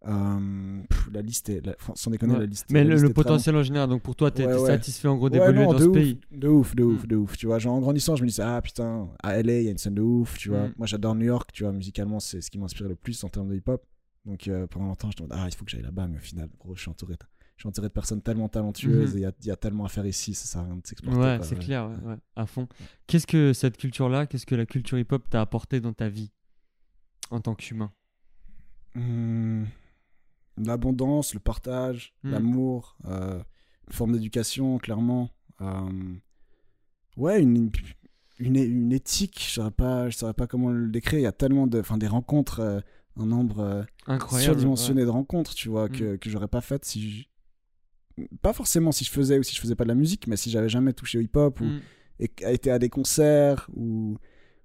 Euh, 0.06 0.82
pff, 0.90 1.08
la 1.14 1.22
liste 1.22 1.48
est, 1.48 1.64
la- 1.64 1.76
sans 1.94 2.10
déconner, 2.10 2.34
Ouais. 2.34 2.40
la 2.40 2.46
liste 2.46 2.66
Mais 2.70 2.80
la 2.80 2.90
le, 2.90 2.94
liste 2.96 3.06
le 3.06 3.12
potentiel 3.14 3.56
en 3.56 3.62
général, 3.62 3.88
donc 3.88 4.02
pour 4.02 4.14
toi, 4.14 4.30
t'es 4.30 4.44
Ouais, 4.46 4.66
satisfait 4.66 5.08
en 5.08 5.16
gros 5.16 5.30
d'évoluer 5.30 5.64
dans 5.64 5.72
de 5.72 5.78
ce 5.78 5.84
ouf, 5.84 5.94
pays? 5.94 6.20
De 6.30 6.48
ouf, 6.48 6.74
de 6.74 6.82
ouf, 6.82 7.04
Mm. 7.04 7.06
de 7.06 7.16
ouf. 7.16 7.36
Tu 7.38 7.46
vois, 7.46 7.58
genre 7.58 7.74
en 7.74 7.80
grandissant, 7.80 8.14
je 8.16 8.22
me 8.22 8.28
disais, 8.28 8.42
ah 8.42 8.60
putain, 8.60 9.08
à 9.22 9.38
LA, 9.38 9.60
il 9.60 9.64
y 9.64 9.68
a 9.68 9.70
une 9.70 9.78
scène 9.78 9.94
de 9.94 10.02
ouf, 10.02 10.36
tu 10.36 10.50
vois. 10.50 10.68
Mm. 10.68 10.74
Moi, 10.76 10.86
j'adore 10.86 11.14
New 11.14 11.24
York, 11.24 11.50
tu 11.54 11.62
vois, 11.62 11.72
musicalement, 11.72 12.20
c'est 12.20 12.42
ce 12.42 12.50
qui 12.50 12.58
m'inspire 12.58 12.88
le 12.88 12.96
plus 12.96 13.22
en 13.24 13.28
termes 13.30 13.48
de 13.48 13.54
hip-hop. 13.54 13.82
Donc 14.26 14.46
euh, 14.48 14.66
pendant 14.66 14.86
longtemps, 14.86 15.10
je 15.16 15.22
me 15.22 15.28
disais, 15.28 15.40
ah, 15.42 15.46
il 15.48 15.54
faut 15.54 15.64
que 15.64 15.70
j'aille 15.70 15.82
là-bas, 15.82 16.06
mais 16.08 16.16
au 16.16 16.20
final, 16.20 16.48
gros, 16.58 16.74
je 16.74 16.80
suis 16.82 16.90
entouré 16.90 17.14
de, 17.14 17.18
suis 17.62 17.68
entouré 17.68 17.88
de 17.88 17.92
personnes 17.92 18.20
tellement 18.22 18.48
talentueuses 18.48 19.12
Mhm. 19.12 19.16
et 19.16 19.20
il 19.20 19.22
y 19.22 19.26
a, 19.26 19.32
il 19.40 19.46
y 19.46 19.50
a 19.50 19.56
tellement 19.56 19.84
à 19.84 19.88
faire 19.88 20.06
ici, 20.06 20.34
ça 20.34 20.46
sert 20.46 20.60
à 20.60 20.64
rien 20.64 20.76
de 20.76 20.86
s'exporter. 20.86 21.18
Ouais, 21.18 21.38
c'est 21.42 21.58
clair, 21.58 21.88
ouais, 21.88 22.08
ouais, 22.10 22.16
à 22.36 22.46
fond. 22.46 22.66
Qu'est-ce 23.06 23.26
que 23.26 23.52
cette 23.52 23.76
culture-là, 23.76 24.26
qu'est-ce 24.26 24.46
que 24.46 24.54
la 24.54 24.66
culture 24.66 24.98
hip-hop 24.98 25.28
t'a 25.30 25.40
apporté 25.40 25.80
dans 25.80 25.92
ta 25.92 26.08
vie 26.08 26.30
en 27.30 27.40
tant 27.40 27.54
qu'humain? 27.54 27.92
Hmm, 28.94 29.64
L'abondance, 30.56 31.34
le 31.34 31.40
partage, 31.40 32.14
Mm. 32.22 32.30
l'amour, 32.30 32.96
euh, 33.06 33.42
une 33.88 33.92
forme 33.92 34.12
d'éducation, 34.12 34.78
clairement. 34.78 35.30
Euh, 35.60 36.14
ouais, 37.16 37.42
une, 37.42 37.70
une, 38.38 38.56
une 38.56 38.92
éthique, 38.92 39.40
je 39.44 39.50
saurais 39.54 39.70
pas, 39.72 40.10
je 40.10 40.16
saurais 40.16 40.32
pas 40.34 40.46
comment 40.46 40.70
le 40.70 40.88
décrire. 40.90 41.18
Il 41.18 41.22
y 41.22 41.26
a 41.26 41.32
tellement 41.32 41.66
de, 41.66 41.80
enfin, 41.80 41.98
des 41.98 42.06
rencontres, 42.06 42.60
euh, 42.60 42.80
un 43.16 43.26
nombre 43.26 43.84
surdimensionné 44.40 45.02
de 45.04 45.08
rencontres, 45.10 45.54
tu 45.54 45.68
vois, 45.68 45.88
que, 45.88 46.16
que 46.16 46.30
j'aurais 46.30 46.48
pas 46.48 46.60
faites 46.60 46.84
si 46.84 47.28
pas 48.42 48.52
forcément 48.52 48.92
si 48.92 49.04
je 49.04 49.10
faisais 49.10 49.38
ou 49.38 49.42
si 49.42 49.54
je 49.54 49.60
faisais 49.60 49.74
pas 49.74 49.84
de 49.84 49.88
la 49.88 49.94
musique, 49.94 50.26
mais 50.26 50.36
si 50.36 50.50
j'avais 50.50 50.68
jamais 50.68 50.92
touché 50.92 51.18
au 51.18 51.20
hip-hop 51.20 51.60
ouais. 51.60 51.66
ou 51.66 51.70
Mm. 51.70 51.80
et 52.20 52.30
été 52.54 52.70
à 52.70 52.78
des 52.78 52.88
concerts 52.88 53.68
ou, 53.74 54.16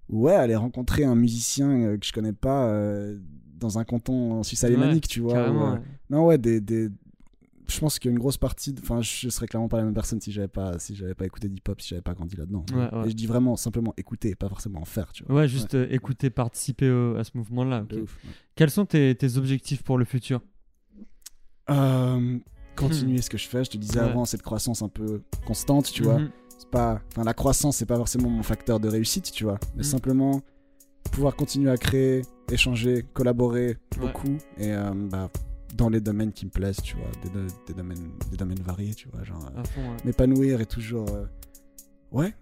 ou 0.10 0.22
ouais, 0.24 0.34
aller 0.36 0.56
rencontrer 0.56 1.04
un 1.04 1.16
musicien 1.16 1.70
euh, 1.72 1.98
que 1.98 2.06
je 2.06 2.14
connais 2.14 2.34
pas 2.34 2.70
euh, 2.70 3.18
dans 3.58 3.80
un 3.80 3.84
canton 3.84 4.34
en 4.34 4.44
Suisse 4.44 4.64
alémanique, 4.64 5.08
tu 5.08 5.20
vois. 5.22 5.50
Ou, 5.50 5.58
euh, 5.64 5.74
ouais. 5.74 5.80
Non, 6.10 6.26
ouais, 6.28 6.38
des, 6.38 6.62
des... 6.62 6.90
je 7.68 7.80
pense 7.80 7.98
qu'il 8.00 8.10
y 8.10 8.12
a 8.12 8.14
une 8.14 8.20
grosse 8.20 8.38
partie. 8.38 8.74
Enfin, 8.82 9.02
je 9.02 9.30
serais 9.30 9.48
clairement 9.48 9.68
pas 9.68 9.78
la 9.78 9.84
même 9.84 9.94
personne 9.96 10.22
si 10.22 10.32
j'avais 10.32 10.48
pas, 10.48 10.78
si 10.80 10.96
j'avais 10.96 11.14
pas 11.16 11.26
écouté 11.26 11.50
d'hip-hop, 11.50 11.82
si 11.82 11.90
j'avais 11.90 12.02
pas 12.04 12.14
grandi 12.14 12.36
là-dedans. 12.38 12.64
Ouais, 12.72 12.94
ouais. 12.94 13.08
Et 13.08 13.10
je 13.10 13.16
dis 13.16 13.26
vraiment 13.28 13.56
simplement 13.58 13.94
écouter, 13.98 14.34
pas 14.36 14.48
forcément 14.48 14.80
en 14.82 14.86
faire, 14.86 15.12
tu 15.12 15.24
vois. 15.24 15.36
Ouais, 15.36 15.48
juste 15.48 15.74
euh, 15.76 15.88
écouter, 15.90 16.30
participer 16.30 16.90
au- 16.90 17.16
à 17.18 17.24
ce 17.24 17.32
mouvement-là. 17.36 17.86
ouais. 17.92 18.04
Quels 18.56 18.70
sont 18.72 18.86
tes, 18.86 19.14
tes 19.16 19.38
objectifs 19.38 19.82
pour 19.84 19.98
le 19.98 20.06
futur? 20.06 20.42
Euh, 21.70 22.38
continuer 22.80 23.22
ce 23.22 23.30
que 23.30 23.38
je 23.38 23.48
fais. 23.48 23.64
Je 23.64 23.70
te 23.72 23.78
disais 23.78 24.00
Ouais. 24.00 24.06
avant, 24.06 24.26
cette 24.26 24.42
croissance 24.42 24.82
un 24.82 24.90
peu 24.90 25.22
constante, 25.46 25.92
tu 25.92 26.04
vois. 26.04 26.20
Mhm. 26.20 26.30
C'est 26.58 26.70
pas, 26.70 27.02
enfin, 27.12 27.24
la 27.24 27.34
croissance, 27.34 27.78
c'est 27.78 27.86
pas 27.86 27.96
forcément 27.98 28.30
mon 28.30 28.44
facteur 28.44 28.80
de 28.80 28.88
réussite, 28.90 29.32
tu 29.32 29.44
vois. 29.46 29.60
Mais 29.76 29.82
Mm. 29.82 29.86
simplement 29.86 30.42
pouvoir 31.12 31.36
continuer 31.36 31.72
à 31.72 31.78
créer, 31.78 32.22
échanger, 32.52 33.06
collaborer 33.14 33.68
Ouais. 33.70 33.78
beaucoup 34.00 34.38
et 34.58 34.74
euh, 34.74 34.92
bah, 34.94 35.30
dans 35.76 35.88
les 35.90 36.02
domaines 36.02 36.34
qui 36.34 36.46
me 36.46 36.52
plaisent, 36.52 36.82
tu 36.84 36.96
vois, 36.98 37.06
des, 37.24 37.30
do- 37.30 37.54
des 37.68 37.74
domaines, 37.74 38.12
des 38.30 38.38
domaines 38.38 38.60
variés, 38.62 38.94
tu 38.94 39.08
vois, 39.10 39.24
genre 39.24 39.50
euh, 39.56 39.62
ouais. 39.82 39.98
m'épanouir 40.04 40.60
et 40.62 40.66
toujours, 40.66 41.08
euh, 41.10 41.26
ouais. 42.12 42.34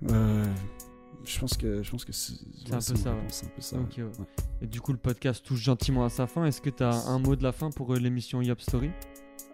je 1.23 1.39
pense 1.39 1.55
que, 1.57 1.83
je 1.83 1.91
pense 1.91 2.03
que 2.05 2.11
c'est 2.13 2.33
un 2.71 2.75
peu 2.77 2.81
ça, 2.81 2.93
ouais. 2.93 3.15
réponse, 3.17 3.33
C'est 3.33 3.45
un 3.45 3.49
peu 3.49 3.61
ça. 3.61 3.77
Ok, 3.77 3.93
ouais. 3.97 4.03
ouais. 4.03 4.25
Et 4.61 4.67
du 4.67 4.81
coup, 4.81 4.91
le 4.93 4.97
podcast 4.97 5.45
touche 5.45 5.61
gentiment 5.61 6.03
à 6.05 6.09
sa 6.09 6.25
fin. 6.25 6.45
Est-ce 6.45 6.61
que 6.61 6.69
tu 6.69 6.83
as 6.83 7.05
un 7.07 7.19
mot 7.19 7.35
de 7.35 7.43
la 7.43 7.51
fin 7.51 7.69
pour 7.69 7.93
euh, 7.93 7.99
l'émission 7.99 8.41
Yop 8.41 8.61
Story? 8.61 8.89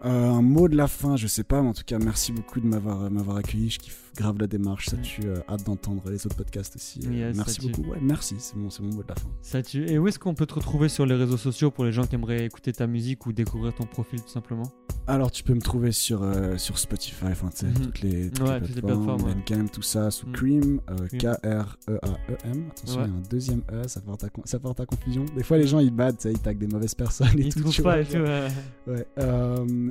Un 0.02 0.42
mot 0.42 0.68
de 0.68 0.76
la 0.76 0.88
fin, 0.88 1.16
je 1.16 1.26
sais 1.26 1.44
pas, 1.44 1.62
mais 1.62 1.68
en 1.68 1.74
tout 1.74 1.84
cas, 1.86 1.98
merci 1.98 2.32
beaucoup 2.32 2.60
de 2.60 2.66
m'avoir 2.66 3.04
euh, 3.04 3.10
m'avoir 3.10 3.38
accueilli. 3.38 3.70
Je 3.70 3.78
kiffe 3.78 4.03
grave 4.14 4.38
la 4.38 4.46
démarche. 4.46 4.86
Ça 4.86 4.96
tue. 4.96 5.22
euh, 5.26 5.36
hâte 5.48 5.64
d'entendre 5.64 6.02
les 6.10 6.24
autres 6.26 6.36
podcasts 6.36 6.76
aussi. 6.76 7.00
Euh, 7.06 7.12
Yes, 7.12 7.36
merci 7.36 7.68
beaucoup. 7.68 7.90
Ouais, 7.90 7.98
merci. 8.00 8.36
C'est 8.38 8.56
mon, 8.56 8.68
mon 8.80 8.94
mot 8.96 9.02
de 9.02 9.08
la 9.08 9.14
fin. 9.14 9.28
Ça 9.42 9.62
tue. 9.62 9.86
Et 9.88 9.98
où 9.98 10.08
est-ce 10.08 10.18
qu'on 10.18 10.34
peut 10.34 10.46
te 10.46 10.54
retrouver 10.54 10.88
sur 10.88 11.06
les 11.06 11.14
réseaux 11.14 11.36
sociaux 11.36 11.70
pour 11.70 11.84
les 11.84 11.92
gens 11.92 12.04
qui 12.06 12.14
aimeraient 12.14 12.44
écouter 12.44 12.72
ta 12.72 12.86
musique 12.86 13.26
ou 13.26 13.32
découvrir 13.32 13.74
ton 13.74 13.84
profil 13.84 14.20
tout 14.22 14.28
simplement? 14.28 14.70
Alors, 15.06 15.30
tu 15.30 15.42
peux 15.42 15.52
me 15.54 15.60
trouver 15.60 15.92
sur, 15.92 16.22
euh, 16.22 16.56
sur 16.56 16.78
Spotify, 16.78 17.26
enfin, 17.26 17.50
tu 17.50 17.58
sais, 17.58 17.66
Mhm. 17.66 17.74
toutes 17.74 18.00
les, 18.00 18.30
toutes 18.30 18.48
Ouais, 18.48 18.60
les 18.60 18.66
toutes 18.66 18.76
les 18.76 18.82
plateformes, 18.82 19.04
plateformes, 19.22 19.62
ouais. 19.62 19.68
Tout 19.70 19.82
ça, 19.82 20.10
sous 20.10 20.26
Mm. 20.28 20.32
Cream, 20.32 20.80
euh, 20.90 21.06
Cream. 21.08 21.20
K-R-E-A-E-M. 21.20 22.64
Attention, 22.70 23.00
il 23.04 23.08
y 23.10 23.12
a 23.12 23.14
un 23.16 23.22
deuxième 23.30 23.62
E, 23.72 23.86
ça 23.86 24.00
porte 24.00 24.24
à, 24.24 24.28
ça 24.44 24.58
porte 24.58 24.80
à 24.80 24.86
confusion. 24.86 25.24
Des 25.36 25.42
fois, 25.42 25.58
les 25.58 25.66
gens, 25.66 25.78
ils 25.80 25.90
battent, 25.90 26.24
ils 26.30 26.38
taguent 26.38 26.58
des 26.58 26.66
mauvaises 26.66 26.94
personnes 26.94 27.38
et 27.38 27.46
Ils 27.48 27.54
tout. 27.54 27.82
pas 27.82 28.00
et 28.00 28.04
tout. 28.04 28.18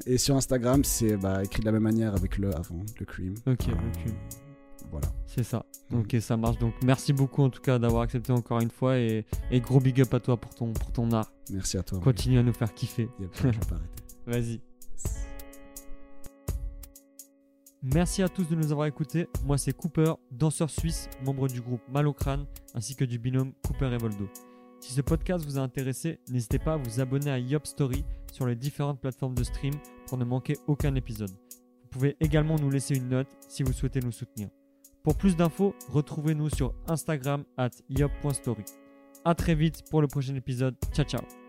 et 0.06 0.18
sur 0.18 0.36
Instagram, 0.36 0.84
c'est 0.84 1.18
bah, 1.18 1.44
écrit 1.44 1.60
de 1.62 1.66
la 1.66 1.72
même 1.72 1.84
manière 1.84 2.16
avec 2.16 2.38
le 2.38 2.56
avant, 2.56 2.84
le 3.00 3.06
Cream. 3.06 3.34
Ok, 3.46 3.68
Euh, 3.68 3.72
ok. 3.72 4.13
Voilà. 4.92 5.08
C'est 5.26 5.44
ça. 5.44 5.66
Mhm. 5.90 6.02
Ok, 6.02 6.16
ça 6.22 6.38
marche. 6.38 6.58
Donc 6.60 6.74
merci 6.84 7.14
beaucoup 7.14 7.44
en 7.44 7.50
tout 7.50 7.62
cas 7.62 7.80
d'avoir 7.80 8.04
accepté 8.04 8.32
encore 8.32 8.60
une 8.60 8.70
fois 8.70 8.98
et, 8.98 9.26
et 9.50 9.60
gros 9.60 9.80
big 9.80 10.00
up 10.02 10.14
à 10.14 10.20
toi 10.20 10.38
pour 10.38 10.54
ton, 10.54 10.72
pour 10.74 10.92
ton 10.92 11.12
art. 11.12 11.32
Merci 11.52 11.78
à 11.78 11.84
toi. 11.84 12.00
Continue 12.00 12.38
à 12.40 12.44
nous 12.44 12.54
faire 12.54 12.74
kiffer. 12.74 13.10
Vas-y. 14.28 14.62
Merci 17.82 18.24
à 18.24 18.30
tous 18.30 18.48
de 18.48 18.56
nous 18.56 18.72
avoir 18.72 18.88
écoutés. 18.88 19.28
Moi, 19.44 19.58
c'est 19.58 19.74
Cooper, 19.74 20.14
danseur 20.32 20.70
suisse, 20.70 21.10
membre 21.26 21.50
du 21.50 21.60
groupe 21.60 21.82
Malocrane, 21.92 22.46
ainsi 22.74 22.96
que 22.96 23.04
du 23.04 23.20
binôme 23.20 23.52
Cooper 23.68 23.92
et 23.94 23.98
Voldo. 23.98 24.30
Si 24.80 24.94
ce 24.94 25.02
podcast 25.02 25.44
vous 25.44 25.58
a 25.58 25.62
intéressé, 25.62 26.20
n'hésitez 26.30 26.60
pas 26.60 26.76
à 26.76 26.78
vous 26.78 27.02
abonner 27.02 27.30
à 27.30 27.40
Yop 27.40 27.68
Story 27.68 28.06
sur 28.32 28.46
les 28.46 28.56
différentes 28.56 29.02
plateformes 29.02 29.36
de 29.36 29.44
stream 29.44 29.74
pour 30.08 30.18
ne 30.18 30.24
manquer 30.24 30.58
aucun 30.68 30.96
épisode. 30.96 31.32
Vous 31.94 32.00
pouvez 32.00 32.18
également 32.20 32.56
nous 32.56 32.72
laisser 32.72 32.96
une 32.96 33.10
note 33.10 33.28
si 33.48 33.62
vous 33.62 33.72
souhaitez 33.72 34.00
nous 34.00 34.12
soutenir. 34.12 34.50
Pour 35.04 35.16
plus 35.16 35.36
d'infos, 35.36 35.76
retrouvez-nous 35.90 36.50
sur 36.50 36.74
Instagram 36.88 37.44
at 37.56 37.70
yop.story. 37.88 38.64
A 39.24 39.36
très 39.36 39.54
vite 39.54 39.84
pour 39.92 40.02
le 40.02 40.08
prochain 40.08 40.34
épisode. 40.34 40.76
Ciao 40.92 41.06
ciao 41.06 41.43